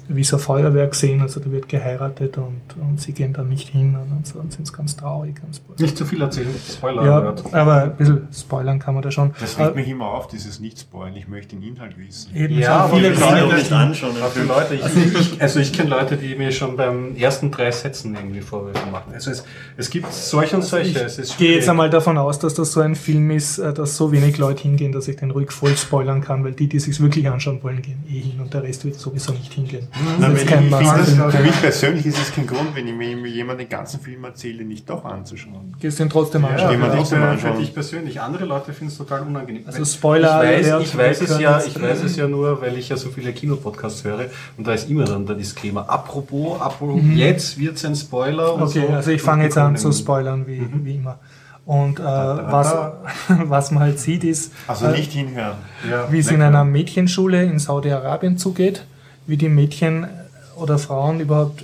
[0.08, 3.70] wie so ein Feuerwerk sehen, also da wird geheiratet und, und sie gehen dann nicht
[3.70, 5.36] hin und so, und sind ganz traurig.
[5.42, 9.32] Ganz Nicht zu viel erzählen, Spoiler ja, aber ein bisschen spoilern kann man da schon.
[9.40, 11.16] Das Äh, regt mich immer auf, dieses Nicht-Spoilen.
[11.16, 12.36] Ich möchte den Inhalt wissen.
[12.36, 14.12] Eben, Ja, es aber viele können Leute, nicht die- anschauen.
[14.34, 18.16] Für Leute, ich, ich, also ich kenne Leute, die mir schon beim ersten drei Sätzen
[18.16, 19.14] irgendwie Vorwürfe machen.
[19.14, 19.44] Also es,
[19.78, 21.00] es gibt solche und solche.
[21.04, 23.98] es Ich gehe jetzt einmal davon aus, dass das so ein Film ist, äh, dass
[23.98, 27.00] so wenig Leute hingehen, dass ich den ruhig voll spoilern kann, weil die, die sich
[27.00, 29.88] wirklich anschauen wollen, gehen eh hin und der Rest wird sowieso nicht hingehen.
[30.20, 32.88] Das wenn ist kein ich, ich finde, für mich persönlich ist es kein Grund, wenn
[32.88, 35.76] ich mir jemand den ganzen Film erzähle, nicht doch anzuschauen.
[35.80, 36.70] Gehst du den trotzdem Ja, anschauen?
[36.72, 37.60] Gehen wir aber nicht auch für, anschauen.
[37.60, 38.20] dich persönlich.
[38.22, 39.64] Andere Leute finden es total unangenehm.
[39.68, 42.90] Also Spoiler Ich weiß, ich weiß es ja, ich weiß es ja nur, weil ich
[42.90, 44.26] ja so viele Kinopodcasts höre
[44.58, 45.88] und da ist immer dann der Disclaimer.
[45.90, 48.54] Apropos, apropos jetzt wird es ein Spoiler.
[48.56, 48.68] und Mhm.
[48.68, 48.94] Okay, so.
[48.94, 50.86] also ich fange jetzt an zu spoilern, wie, Mhm.
[50.86, 51.20] wie immer.
[51.66, 52.76] Und äh, was,
[53.28, 55.56] was man halt sieht, ist, Also äh, nicht hinhören.
[55.90, 58.86] Ja, wie es in einer Mädchenschule in Saudi-Arabien zugeht,
[59.28, 60.08] wie die Mädchen
[60.56, 61.64] oder Frauen überhaupt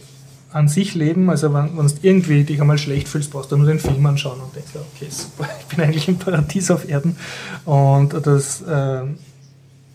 [0.51, 1.29] an sich leben.
[1.29, 4.39] Also wenn, wenn du irgendwie dich einmal schlecht fühlst, brauchst du nur den Film anschauen
[4.39, 7.15] und denkst, ja, okay, super, ich bin eigentlich im Paradies auf Erden.
[7.65, 9.01] Und das äh,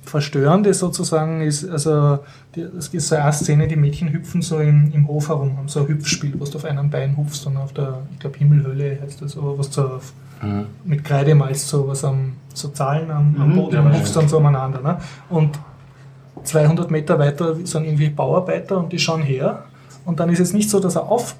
[0.05, 2.19] Verstörende sozusagen ist, also
[2.55, 5.69] die, es gibt so eine Szene, die Mädchen hüpfen so im, im Hof herum, haben
[5.69, 8.99] so ein Hüpfspiel, wo du auf einem Bein hupfst und auf der, ich glaube Himmelhöhle
[9.03, 10.13] heißt das, aber was so auf,
[10.43, 10.67] Mhm.
[10.85, 14.17] mit Kreidemalz so was am, so Zahlen am, am Mhm, Boden ja, und weiß hupfst
[14.17, 14.81] dann so umeinander.
[14.83, 14.99] Ne?
[15.31, 15.59] Und
[16.45, 19.65] 200 Meter weiter sind irgendwie Bauarbeiter und die schauen her.
[20.05, 21.35] Und dann ist es nicht so, dass er auf,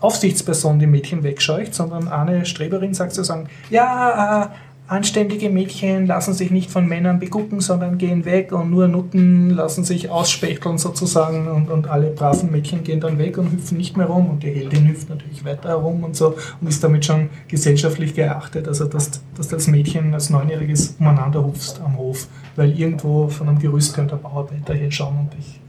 [0.00, 4.52] Aufsichtsperson die Mädchen wegscheucht, sondern eine Streberin sagt sozusagen, ja,
[4.88, 9.84] anständige Mädchen lassen sich nicht von Männern begucken, sondern gehen weg und nur Nutten lassen
[9.84, 14.06] sich ausspechteln sozusagen und, und alle braven Mädchen gehen dann weg und hüpfen nicht mehr
[14.06, 18.14] rum und die Heldin hüpft natürlich weiter herum und so und ist damit schon gesellschaftlich
[18.14, 23.48] geachtet, also dass, dass das Mädchen als Neunjähriges umeinander hupft am Hof, weil irgendwo von
[23.48, 25.60] einem Gerüst könnte ein Bauarbeiter hinschauen und dich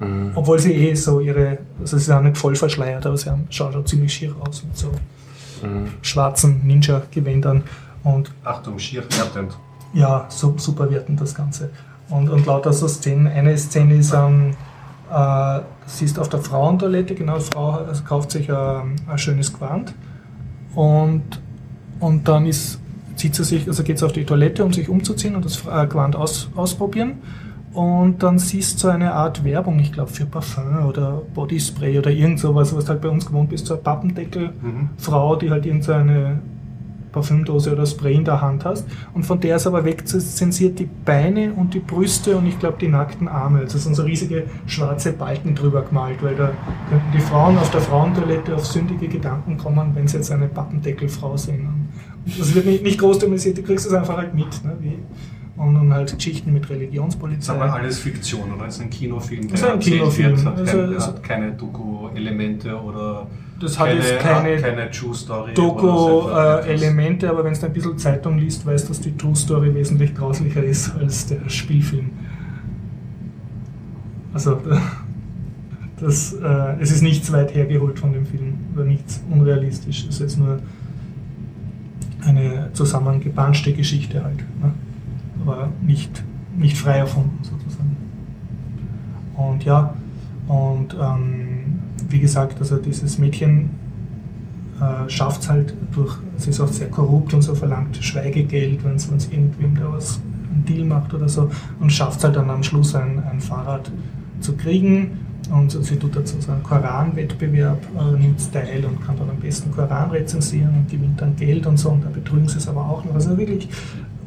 [0.00, 0.32] Mhm.
[0.34, 3.46] obwohl sie eh so ihre, also sie sind auch nicht voll verschleiert, aber sie haben,
[3.50, 4.88] schauen schon ziemlich schier aus mit so
[5.62, 5.90] Mhm.
[6.02, 7.62] schwarzen Ninja-Gewändern.
[8.04, 9.56] Und Achtung, schier wertend.
[9.92, 11.70] ja, super werten das Ganze.
[12.08, 14.54] Und, und lauter so Szenen, eine Szene ist, ähm,
[15.10, 19.94] äh, sie ist auf der Frauentoilette, genau, die Frau kauft sich ähm, ein schönes Gewand
[20.74, 21.22] und,
[22.00, 22.80] und dann ist,
[23.16, 25.86] zieht sie sich, also geht sie auf die Toilette, um sich umzuziehen und das äh,
[25.86, 27.14] Gewand aus, ausprobieren.
[27.72, 32.38] Und dann siehst du eine Art Werbung, ich glaube für Parfum oder Bodyspray oder irgend
[32.38, 36.40] sowas, was halt bei uns gewohnt bist, so eine Pappendeckel-Frau, die halt irgend so eine
[37.12, 38.86] Parfümdose oder Spray in der Hand hast.
[39.14, 42.88] Und von der ist aber wegzensiert die Beine und die Brüste und ich glaube die
[42.88, 43.60] nackten Arme.
[43.60, 46.50] Also es sind so riesige schwarze Balken drüber gemalt, weil da
[46.88, 51.36] könnten die Frauen auf der Frauentoilette auf sündige Gedanken kommen, wenn sie jetzt eine Pappendeckelfrau
[51.36, 51.88] sehen.
[52.24, 54.64] Und das wird nicht, nicht groß thematisiert, du kriegst es einfach halt mit.
[54.64, 54.76] Ne?
[54.80, 54.98] Wie,
[55.54, 57.52] und dann halt Geschichten mit Das ist Religionspolizei.
[57.54, 58.64] aber alles Fiktion, oder?
[58.64, 60.36] Das ist ein Kinofilm, Das ist ein Kinofilm.
[60.36, 63.26] Wird, hat, Also, kein, hat keine Doku-Elemente oder
[63.62, 65.54] Das hat keine, jetzt keine hat keine.
[65.54, 70.14] Doku-Elemente, aber wenn du ein bisschen Zeitung liest, weißt du, dass die True Story wesentlich
[70.14, 72.10] grauslicher ist als der Spielfilm.
[74.34, 74.60] Also,
[76.00, 80.06] das, äh, es ist nichts weit hergeholt von dem Film, oder nichts unrealistisch.
[80.08, 80.58] Es ist jetzt nur
[82.24, 84.38] eine zusammengepanschte Geschichte halt.
[84.60, 84.72] Ne?
[85.44, 86.22] Aber nicht,
[86.56, 87.96] nicht frei erfunden sozusagen.
[89.36, 89.94] Und ja,
[90.48, 91.51] und ähm,
[92.12, 93.70] wie gesagt, also dieses Mädchen
[94.80, 98.96] äh, schafft es halt durch, sie ist auch sehr korrupt und so verlangt Schweigegeld, wenn
[98.96, 100.20] es irgendwem da was
[100.52, 103.90] einen Deal macht oder so und schafft es halt dann am Schluss ein, ein Fahrrad
[104.40, 105.18] zu kriegen
[105.50, 109.70] und sie tut dazu so einen Koran-Wettbewerb, äh, nimmt teil und kann dann am besten
[109.72, 113.04] Koran rezensieren und gewinnt dann Geld und so und da betrügen sie es aber auch
[113.04, 113.14] noch.
[113.14, 113.68] Also wirklich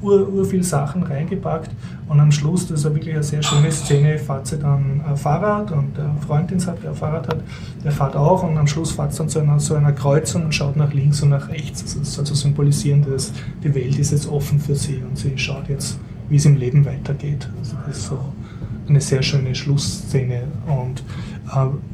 [0.01, 1.71] ur, ur viel Sachen reingepackt
[2.07, 5.15] und am Schluss, das ist ja wirklich eine sehr schöne Szene, fährt sie dann äh,
[5.15, 7.41] Fahrrad und der Freund, den sie hat, der ein Fahrrad hat,
[7.83, 10.55] der fährt auch und am Schluss fährt sie dann zu einer, zu einer Kreuzung und
[10.55, 11.97] schaut nach links und nach rechts.
[11.97, 13.31] Das soll so symbolisieren, dass
[13.63, 15.97] die Welt ist jetzt offen für sie und sie schaut jetzt,
[16.29, 17.49] wie es im Leben weitergeht.
[17.59, 18.19] Also das ist so
[18.87, 21.03] eine sehr schöne Schlussszene und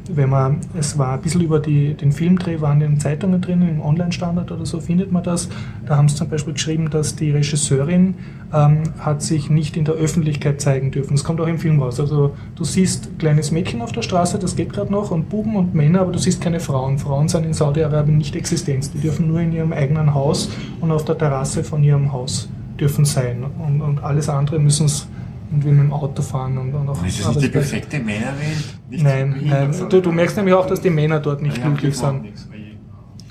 [0.08, 3.80] wenn man, es war ein bisschen über die, den Filmdreh, waren in Zeitungen drin, im
[3.80, 5.48] Online-Standard oder so findet man das.
[5.86, 8.14] Da haben sie zum Beispiel geschrieben, dass die Regisseurin
[8.52, 11.14] ähm, hat sich nicht in der Öffentlichkeit zeigen dürfen.
[11.14, 12.00] Das kommt auch im Film raus.
[12.00, 15.54] Also du siehst ein kleines Mädchen auf der Straße, das geht gerade noch, und Buben
[15.56, 16.98] und Männer, aber du siehst keine Frauen.
[16.98, 18.90] Frauen sind in Saudi-Arabien nicht existent.
[18.94, 20.50] Die dürfen nur in ihrem eigenen Haus
[20.80, 22.48] und auf der Terrasse von ihrem Haus
[22.80, 23.44] dürfen sein.
[23.66, 25.08] Und, und alles andere müssen es
[25.52, 28.78] irgendwie mit dem Auto fahren und, und auch Ist das nicht die perfekte Männerwelt?
[28.90, 29.72] Nicht Nein, wie nein.
[29.88, 32.22] Du, du merkst nämlich auch, dass die Männer dort nicht Ja, glücklich sind.
[32.22, 32.48] nichts.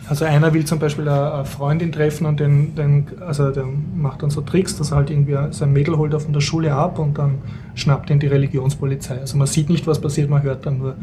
[0.08, 3.64] Also einer will zum Beispiel eine Freundin treffen und den, den, also der
[3.96, 6.74] macht dann so Tricks, dass er halt irgendwie sein Mädel holt er von der Schule
[6.74, 7.36] ab und dann
[7.76, 9.20] schnappt ihn die Religionspolizei.
[9.20, 10.96] Also man sieht nicht, was passiert, man hört dann nur.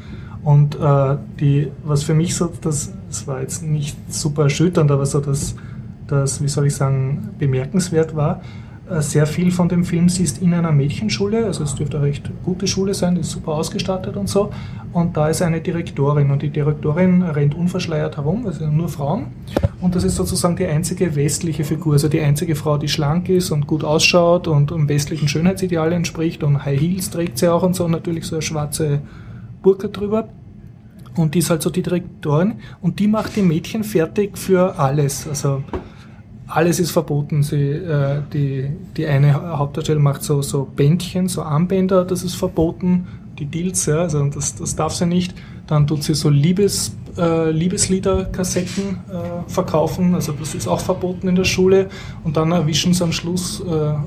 [0.44, 5.06] Und äh, die, was für mich so, das, das war jetzt nicht super erschütternd, aber
[5.06, 5.54] so das,
[6.06, 8.42] das, wie soll ich sagen, bemerkenswert war,
[8.90, 12.66] sehr viel von dem Film siehst in einer Mädchenschule, also es dürfte eine recht gute
[12.66, 14.50] Schule sein, die ist super ausgestattet und so.
[14.92, 19.26] Und da ist eine Direktorin und die Direktorin rennt unverschleiert herum, also nur Frauen.
[19.80, 23.50] Und das ist sozusagen die einzige westliche Figur, also die einzige Frau, die schlank ist
[23.50, 27.76] und gut ausschaut und dem westlichen Schönheitsideal entspricht und High Heels trägt sie auch und
[27.76, 29.00] so und natürlich so eine schwarze
[29.62, 30.28] Burka drüber.
[31.16, 35.26] Und die ist halt so die Direktorin und die macht die Mädchen fertig für alles.
[35.28, 35.62] Also
[36.48, 37.42] alles ist verboten.
[37.42, 43.06] Sie, äh, die, die eine Hauptdarstellerin macht so, so Bändchen, so Armbänder, das ist verboten.
[43.38, 45.34] Die Deals, ja, also das, das darf sie nicht.
[45.66, 51.36] Dann tut sie so Liebes, äh, Liebeslieder-Kassetten äh, verkaufen, also das ist auch verboten in
[51.36, 51.88] der Schule.
[52.24, 53.64] Und dann erwischen sie am Schluss, äh,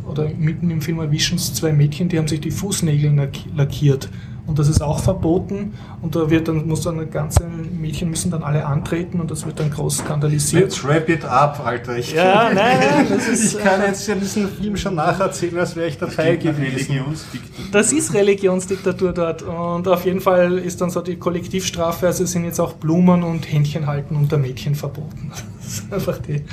[0.09, 4.09] oder mitten im Film erwischen sie zwei Mädchen, die haben sich die Fußnägel lack- lackiert.
[4.47, 8.43] Und das ist auch verboten und da wird dann, muss dann ganze Mädchen müssen dann
[8.43, 10.63] alle antreten und das wird dann groß skandalisiert.
[10.63, 11.97] Let's wrap it up, Alter.
[11.97, 15.59] Ich, Ja, nein, nein, das ist, ich kann äh, jetzt ja diesen Film schon nacherzählen,
[15.59, 16.61] als wäre ich dabei gewesen.
[16.61, 17.65] Religionsdiktatur.
[17.71, 22.45] Das ist Religionsdiktatur dort und auf jeden Fall ist dann so die Kollektivstrafe, also sind
[22.45, 25.31] jetzt auch Blumen und Händchen halten unter Mädchen verboten.
[25.61, 26.43] Das ist einfach die,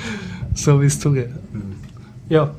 [0.53, 1.31] so wie es zugeht.
[2.29, 2.51] Ja,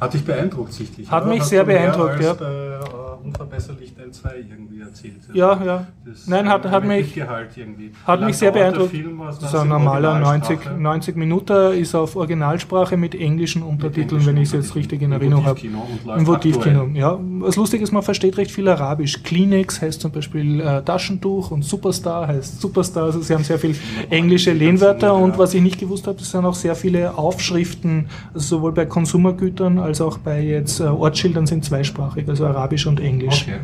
[0.00, 1.10] Hat dich beeindruckt, sichtlich.
[1.10, 1.32] Hat oder?
[1.32, 2.78] mich Hast sehr beeindruckt, als, ja.
[2.78, 5.14] Äh, unverbesserlich Teil 2 irgendwie erzählt.
[5.32, 5.86] ja, ja.
[6.04, 7.92] Das, Nein, hat, hat mit mich, Gehalt irgendwie.
[8.06, 8.90] hat mich sehr beeindruckt.
[8.90, 9.18] Film?
[9.18, 10.80] Was Das ist ein in normaler 90, Originalsprache?
[10.80, 15.44] 90 Minuten, ist auf Originalsprache mit englischen Untertiteln, wenn ich es jetzt richtig in Erinnerung
[15.44, 15.60] habe.
[15.60, 17.18] Im Votivkino, ja.
[17.40, 19.22] Was lustig ist, man versteht recht viel Arabisch.
[19.22, 23.04] Kleenex heißt zum Beispiel äh, Taschentuch und Superstar heißt Superstar.
[23.04, 23.76] Also sie haben sehr viel
[24.10, 28.56] englische Lehnwörter und was ich nicht gewusst habe, es sind auch sehr viele Aufschriften, also
[28.56, 33.11] sowohl bei Konsumergütern als auch bei jetzt äh, Ortsschildern sind zweisprachig, also Arabisch und Englisch.
[33.20, 33.56] Okay.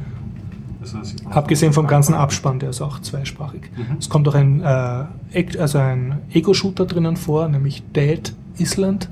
[0.80, 3.62] Also, sieht man- Abgesehen vom ganzen Abspann, der ist auch zweisprachig.
[3.98, 5.04] Es kommt auch ein, äh,
[5.58, 9.08] also ein Ego-Shooter drinnen vor, nämlich Dead Island.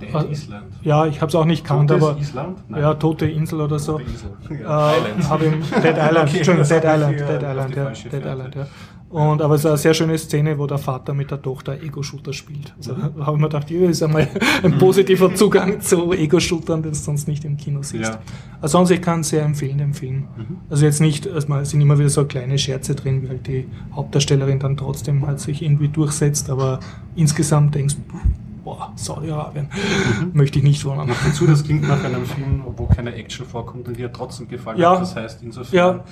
[0.00, 0.64] Dead Island.
[0.82, 2.58] Ja, ich habe es auch nicht kannt, aber Island?
[2.68, 2.80] Nein.
[2.82, 3.92] ja, Tote Insel oder so.
[3.98, 4.30] Tote Insel.
[4.50, 8.24] Äh, Ja, im Dead Island, Okay, das Dead Island, Dead Island, ja, Dead.
[8.24, 8.66] Island, ja.
[9.08, 12.32] Und aber es ist eine sehr schöne Szene, wo der Vater mit der Tochter Ego-Shooter
[12.32, 12.74] spielt.
[12.76, 13.02] Also Mhm.
[13.24, 14.28] habe ich mir gedacht, hier ist einmal
[14.64, 18.10] ein positiver Zugang zu Ego-Shootern, den du sonst nicht im Kino siehst.
[18.10, 18.18] Ja.
[18.60, 20.26] Also sonst, ich kann es sehr empfehlen, den Film.
[20.36, 20.56] Mhm.
[20.68, 23.68] Also jetzt nicht, also es sind immer wieder so kleine Scherze drin, wie halt die
[23.94, 26.80] Hauptdarstellerin dann trotzdem halt sich irgendwie durchsetzt, aber
[27.14, 28.00] insgesamt denkst du,
[28.64, 29.68] boah, Saudi-Arabien,
[30.20, 30.30] Mhm.
[30.32, 31.06] möchte ich nicht wohnen.
[31.06, 34.80] Noch dazu, das klingt nach einem Film, wo keine Action vorkommt und dir trotzdem gefallen
[34.80, 34.94] Ja.
[34.94, 35.02] hat.
[35.02, 36.04] Das heißt, insofern Ja.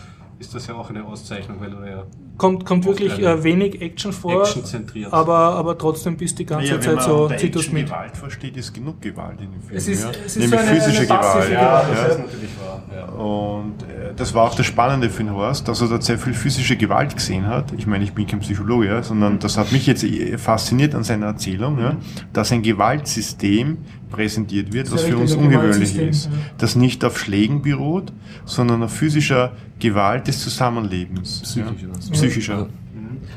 [0.44, 2.04] Ist das ja auch eine Auszeichnung, weil du ja
[2.36, 6.74] Kommt, kommt wirklich äh, wenig Action vor, actionzentriert aber, aber trotzdem bist die ganze Ja,
[6.74, 7.86] wenn Zeit man so, unter zieht das Action mit.
[7.86, 9.76] Gewalt versteht, ist genug Gewalt in dem Film.
[9.76, 10.10] Es ist- ja.
[10.10, 11.32] es ist Nämlich so eine- physische eine Gewalt.
[11.34, 11.84] Gewalt, ja.
[11.88, 12.82] das heißt natürlich wahr.
[12.92, 13.04] Ja.
[13.14, 16.34] Und äh, das war auch das Spannende für den Horst, dass er dort sehr viel
[16.34, 17.72] physische Gewalt gesehen hat.
[17.78, 21.04] Ich meine, ich bin kein Psychologe, ja, sondern das hat mich jetzt eh fasziniert an
[21.04, 21.96] seiner Erzählung, ja,
[22.32, 23.78] dass ein Gewaltsystem
[24.14, 26.30] präsentiert wird, was für uns ungewöhnlich ist.
[26.58, 28.12] Das nicht auf Schlägen beruht,
[28.44, 31.42] sondern auf physischer Gewalt des Zusammenlebens.
[31.42, 31.88] Psychischer.
[31.92, 32.12] Ja.
[32.12, 32.66] Psychischer.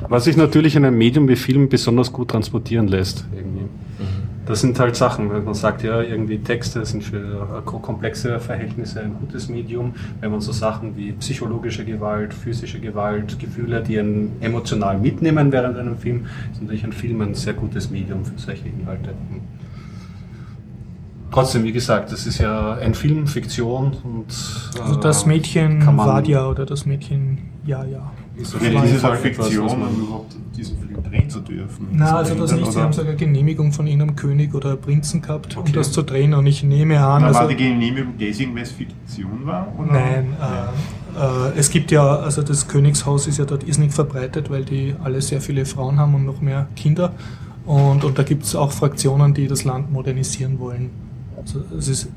[0.08, 3.26] Was sich natürlich in einem Medium wie Film besonders gut transportieren lässt.
[3.34, 3.64] Irgendwie.
[4.46, 9.02] Das sind halt Sachen, wenn man sagt, ja, irgendwie Texte sind für ko- komplexe Verhältnisse
[9.02, 9.92] ein gutes Medium.
[10.20, 15.76] Wenn man so Sachen wie psychologische Gewalt, physische Gewalt, Gefühle, die einen emotional mitnehmen während
[15.76, 19.10] einem Film, ist natürlich ein Film ein sehr gutes Medium für solche Inhalte.
[21.38, 24.26] Trotzdem, wie gesagt, das ist ja ein Film, Fiktion und
[24.82, 28.10] Also äh, das Mädchen kann man- Vadia oder das Mädchen Ja, ja.
[28.36, 31.40] ist Ja, das ist Fall halt etwas, Fiktion, was um überhaupt diesen Film drehen zu
[31.40, 31.86] dürfen.
[31.92, 32.72] Na, also das Oder- nicht.
[32.72, 35.72] Sie haben sogar Genehmigung von irgendeinem König oder Prinzen gehabt, um Okay.
[35.72, 36.34] das zu drehen.
[36.34, 39.68] Und ich nehme an, Na, also, war die Genehmigung deswegen, weil es Fiktion war?
[39.78, 39.92] Oder?
[39.92, 40.32] nein,
[41.16, 44.94] äh, äh, es gibt ja, also das Königshaus ist ja dort irrsinnig verbreitet, weil die
[45.04, 47.12] alle sehr viele Frauen haben und noch mehr Kinder.
[47.64, 50.90] Und, und da gibt es auch Fraktionen, die das Land modernisieren wollen.
[51.54, 52.08] Also es ist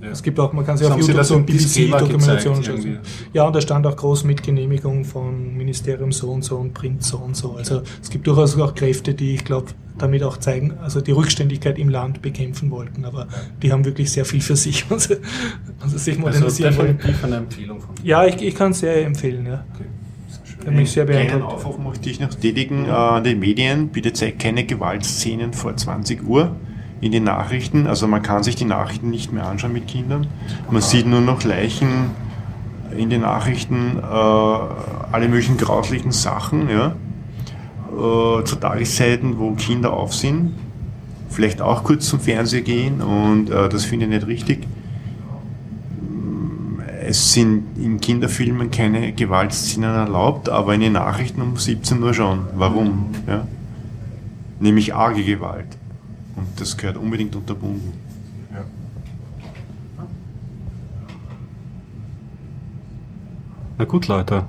[0.00, 0.10] Ja.
[0.10, 2.92] Es gibt auch, man kann sich Das auf Sie YouTube so BBC-Dokumentationen gezeigt, schauen.
[2.92, 3.08] irgendwie?
[3.32, 7.08] Ja, und da stand auch groß mit Genehmigung von Ministerium so und so und Prinz
[7.08, 7.54] so und so.
[7.56, 9.66] Also es gibt durchaus auch Kräfte, die ich glaube,
[9.98, 13.04] damit auch zeigen, also die Rückständigkeit im Land bekämpfen wollten.
[13.04, 13.26] Aber
[13.60, 15.16] die haben wirklich sehr viel für sich, also,
[15.80, 16.96] also sich Also modernisieren wollen.
[16.98, 19.46] definitiv eine Empfehlung von Ja, ich, ich kann es sehr empfehlen.
[19.46, 19.64] Ja.
[19.74, 19.84] Okay,
[20.62, 21.54] sehr mich sehr Einen beeindruckt.
[21.54, 23.88] Aufruf möchte ich noch tätigen äh, an die Medien.
[23.88, 26.54] Bitte zeigt keine Gewaltszenen vor 20 Uhr
[27.00, 27.86] in den Nachrichten.
[27.86, 30.26] Also man kann sich die Nachrichten nicht mehr anschauen mit Kindern.
[30.70, 32.10] Man sieht nur noch Leichen
[32.96, 36.94] in den Nachrichten, äh, alle möglichen grauslichen Sachen, ja.
[37.92, 40.54] Äh, zu Tageszeiten, wo Kinder auf sind.
[41.30, 44.66] Vielleicht auch kurz zum Fernseher gehen und äh, das finde ich nicht richtig.
[47.06, 52.40] Es sind in Kinderfilmen keine Gewaltszenen erlaubt, aber in den Nachrichten um 17 Uhr schon.
[52.54, 53.06] Warum?
[53.26, 53.46] Ja?
[54.60, 55.77] Nämlich arge Gewalt.
[56.38, 57.92] Und das gehört unbedingt unterbunden.
[58.52, 58.64] Ja.
[63.76, 64.44] Na gut, Leute.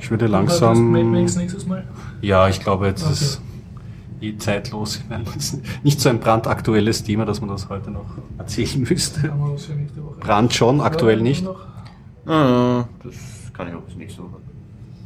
[0.00, 0.90] Ich würde langsam.
[0.92, 1.84] Mad Max nächstes Mal?
[2.22, 3.12] Ja, ich glaube, jetzt Okay.
[3.12, 3.40] ist
[4.20, 4.96] eh zeitlos.
[4.96, 8.06] Ich meine, das ist nicht so ein brandaktuelles Thema, dass man das heute noch
[8.38, 9.32] erzählen müsste.
[10.20, 11.44] Brand schon, aktuell nicht.
[12.24, 14.36] Ah, das kann ich auch bis nächste Woche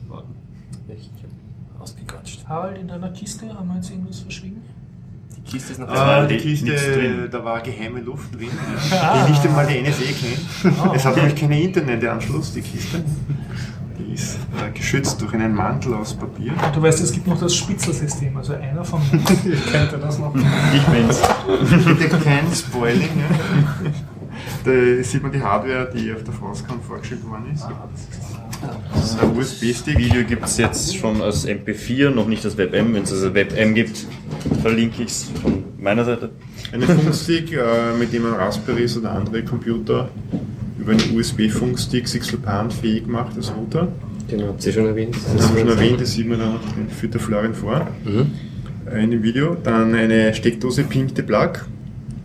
[0.09, 0.35] warten.
[1.79, 2.47] Ausgequatscht.
[2.47, 4.63] Harald, in deiner Kiste haben wir jetzt irgendwas verschwiegen?
[5.51, 7.29] Die Kiste ist noch Ah, die Kiste, drin.
[7.31, 10.95] da war geheime Luft drin, die nicht einmal die NSA kennt.
[10.95, 13.03] Es hat nämlich keinen Internetanschluss, die Kiste.
[13.99, 16.53] Die ist äh, geschützt durch einen Mantel aus Papier.
[16.73, 19.25] Du weißt, es gibt noch das Spitzelsystem, also einer von uns.
[19.73, 20.35] Kennt ihr das noch?
[20.73, 21.21] Ich bin's.
[21.99, 23.03] Bitte kein Spoiling.
[23.03, 23.91] Ja.
[24.65, 27.67] Da sieht man die Hardware, die auf der Frostcon vorgestellt worden ist.
[28.93, 29.99] Das ist ein USB-Stick.
[29.99, 32.95] Video gibt es jetzt schon als MP4, noch nicht als WebM.
[32.95, 34.07] Wenn es als WebM gibt,
[34.63, 36.31] verlinke ich es von meiner Seite.
[36.73, 40.09] Eine Funkstick, äh, mit dem man Raspberries oder andere Computer
[40.79, 43.89] über einen USB-Funkstick 6LoWPAN fähig macht als Router.
[44.31, 45.17] Den habt ihr schon erwähnt.
[45.35, 46.57] Das haben wir schon erwähnt, das sieht man dann,
[46.99, 47.87] führt der Florian vor.
[48.05, 48.31] Mhm.
[48.91, 49.57] Äh, In dem Video.
[49.63, 51.53] Dann eine Steckdose Pink de Plug.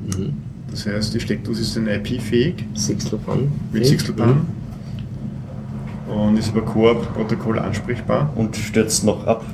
[0.06, 0.34] Mhm.
[0.70, 3.52] Das heißt, die Steckdose ist dann IP-fähig Sixlopan.
[3.72, 4.46] mit 6LoWPAN.
[6.16, 8.32] Und ist über Coop-Protokoll ansprechbar.
[8.36, 9.46] Und stürzt noch ab.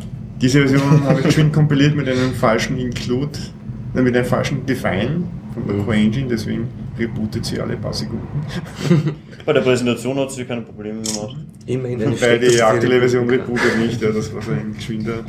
[0.41, 3.37] Diese Version habe ich geschwind kompiliert mit einem falschen Include,
[3.93, 5.23] nein, mit einem falschen Define
[5.53, 5.85] von der Mhm.
[5.85, 6.67] CoreEngine, deswegen
[6.97, 8.25] rebootet sie alle paar Sekunden.
[9.45, 11.35] Bei der Präsentation hat sie keine Probleme gemacht.
[11.65, 15.23] Immerhin eine Wobei die aktuelle Version rebootet nicht, ja, das war so ein geschwinder.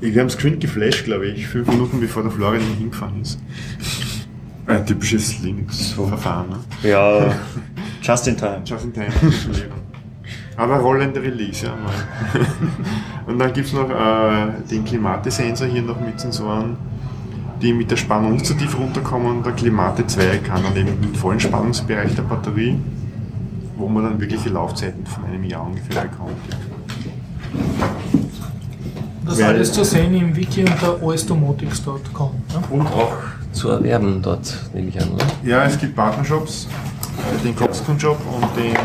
[0.00, 3.38] Wir haben es geschwind geflasht, glaube ich, fünf Minuten bevor der Florian hingefahren ist.
[4.66, 6.56] Ein typisches Linux-Verfahren, ne?
[6.88, 7.34] Ja,
[8.02, 8.62] just in time.
[8.64, 9.12] Just in time.
[10.56, 11.72] Aber rollende Release, ja.
[11.72, 12.46] mal.
[13.26, 16.76] Und dann gibt es noch äh, den Klimatesensor hier noch mit Sensoren,
[17.62, 19.42] die mit der Spannung nicht so tief runterkommen.
[19.44, 22.76] Der Klimate 2 kann dann eben im vollen Spannungsbereich der Batterie,
[23.76, 26.32] wo man dann wirkliche Laufzeiten von einem Jahr ungefähr bekommt.
[29.24, 32.30] Das Weil- alles zu sehen im Wiki unter osdomotics.com.
[32.52, 32.62] Ja?
[32.70, 33.12] Und auch
[33.52, 35.26] zu erwerben dort, nehme ich an, oder?
[35.44, 36.66] Ja, es gibt Partnershops,
[37.44, 38.76] den Coxcon Shop und den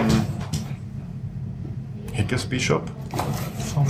[2.15, 2.83] Hackersby Shop
[3.73, 3.85] Vom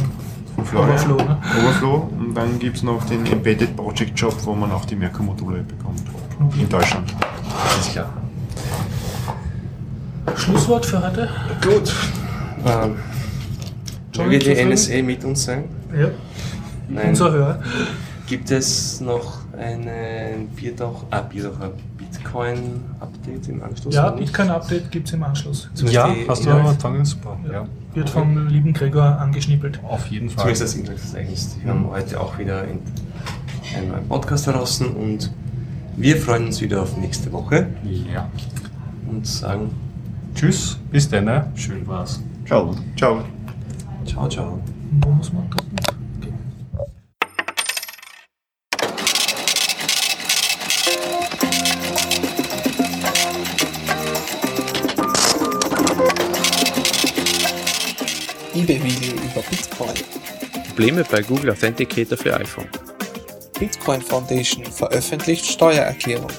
[0.56, 0.92] von Florian.
[0.92, 1.18] Overflow.
[1.18, 1.38] Ne?
[1.60, 2.10] Overflow.
[2.20, 6.02] Und dann gibt es noch den Embedded Project Shop, wo man auch die Merkur-Module bekommt.
[6.60, 7.14] In Deutschland.
[7.74, 8.14] Alles klar.
[10.36, 11.30] Schlusswort für heute.
[11.62, 11.94] Gut.
[12.66, 12.96] Ähm,
[14.14, 14.66] John, möge die?
[14.66, 15.66] NSA mit uns sein?
[15.98, 16.10] Ja.
[16.90, 17.10] Nein.
[17.10, 17.64] Unser Hörer.
[18.28, 21.72] Gibt es noch einen Biertauch, ah, Biertaucher
[22.14, 23.96] Bitcoin-Update im Anschluss?
[23.96, 24.10] Ja?
[24.12, 25.70] Bitcoin-Update gibt es im Anschluss.
[25.74, 27.06] Zumindest Ja, die hast du Inhalt- angefangen?
[27.06, 27.38] Super.
[27.52, 27.66] Ja.
[27.94, 29.80] Wird vom lieben Gregor angeschnippelt.
[29.84, 30.44] Auf jeden Fall.
[30.44, 31.58] Zumindest das Inhaltsverzeichnis.
[31.62, 32.80] Wir haben heute auch wieder in
[33.78, 35.32] einen neuen Podcast draußen und
[35.96, 37.68] wir freuen uns wieder auf nächste Woche
[38.14, 38.30] Ja.
[39.10, 39.70] und sagen
[40.36, 41.26] Tschüss, bis dann.
[41.26, 41.46] ne?
[41.56, 42.20] Schön war's.
[42.48, 42.76] Ciao.
[42.98, 43.24] Ciao.
[44.06, 44.60] ciao, ciao.
[45.02, 45.76] Wo muss man drücken?
[59.74, 59.94] Bitcoin.
[60.68, 62.68] Probleme bei Google Authenticator für iPhone.
[63.60, 66.30] Bitcoin Foundation veröffentlicht Steuererklärung.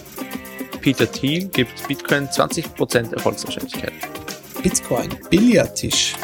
[0.80, 3.92] Peter Thiel gibt Bitcoin 20% Erfolgswahrscheinlichkeit.
[4.62, 6.14] Bitcoin Billardtisch.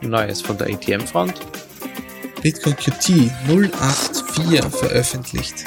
[0.00, 1.34] Neues von der ATM-Front.
[2.40, 5.64] Bitcoin QT 084 veröffentlicht.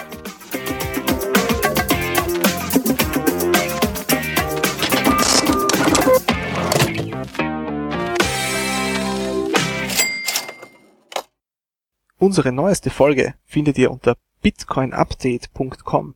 [12.25, 16.15] Unsere neueste Folge findet ihr unter bitcoinupdate.com.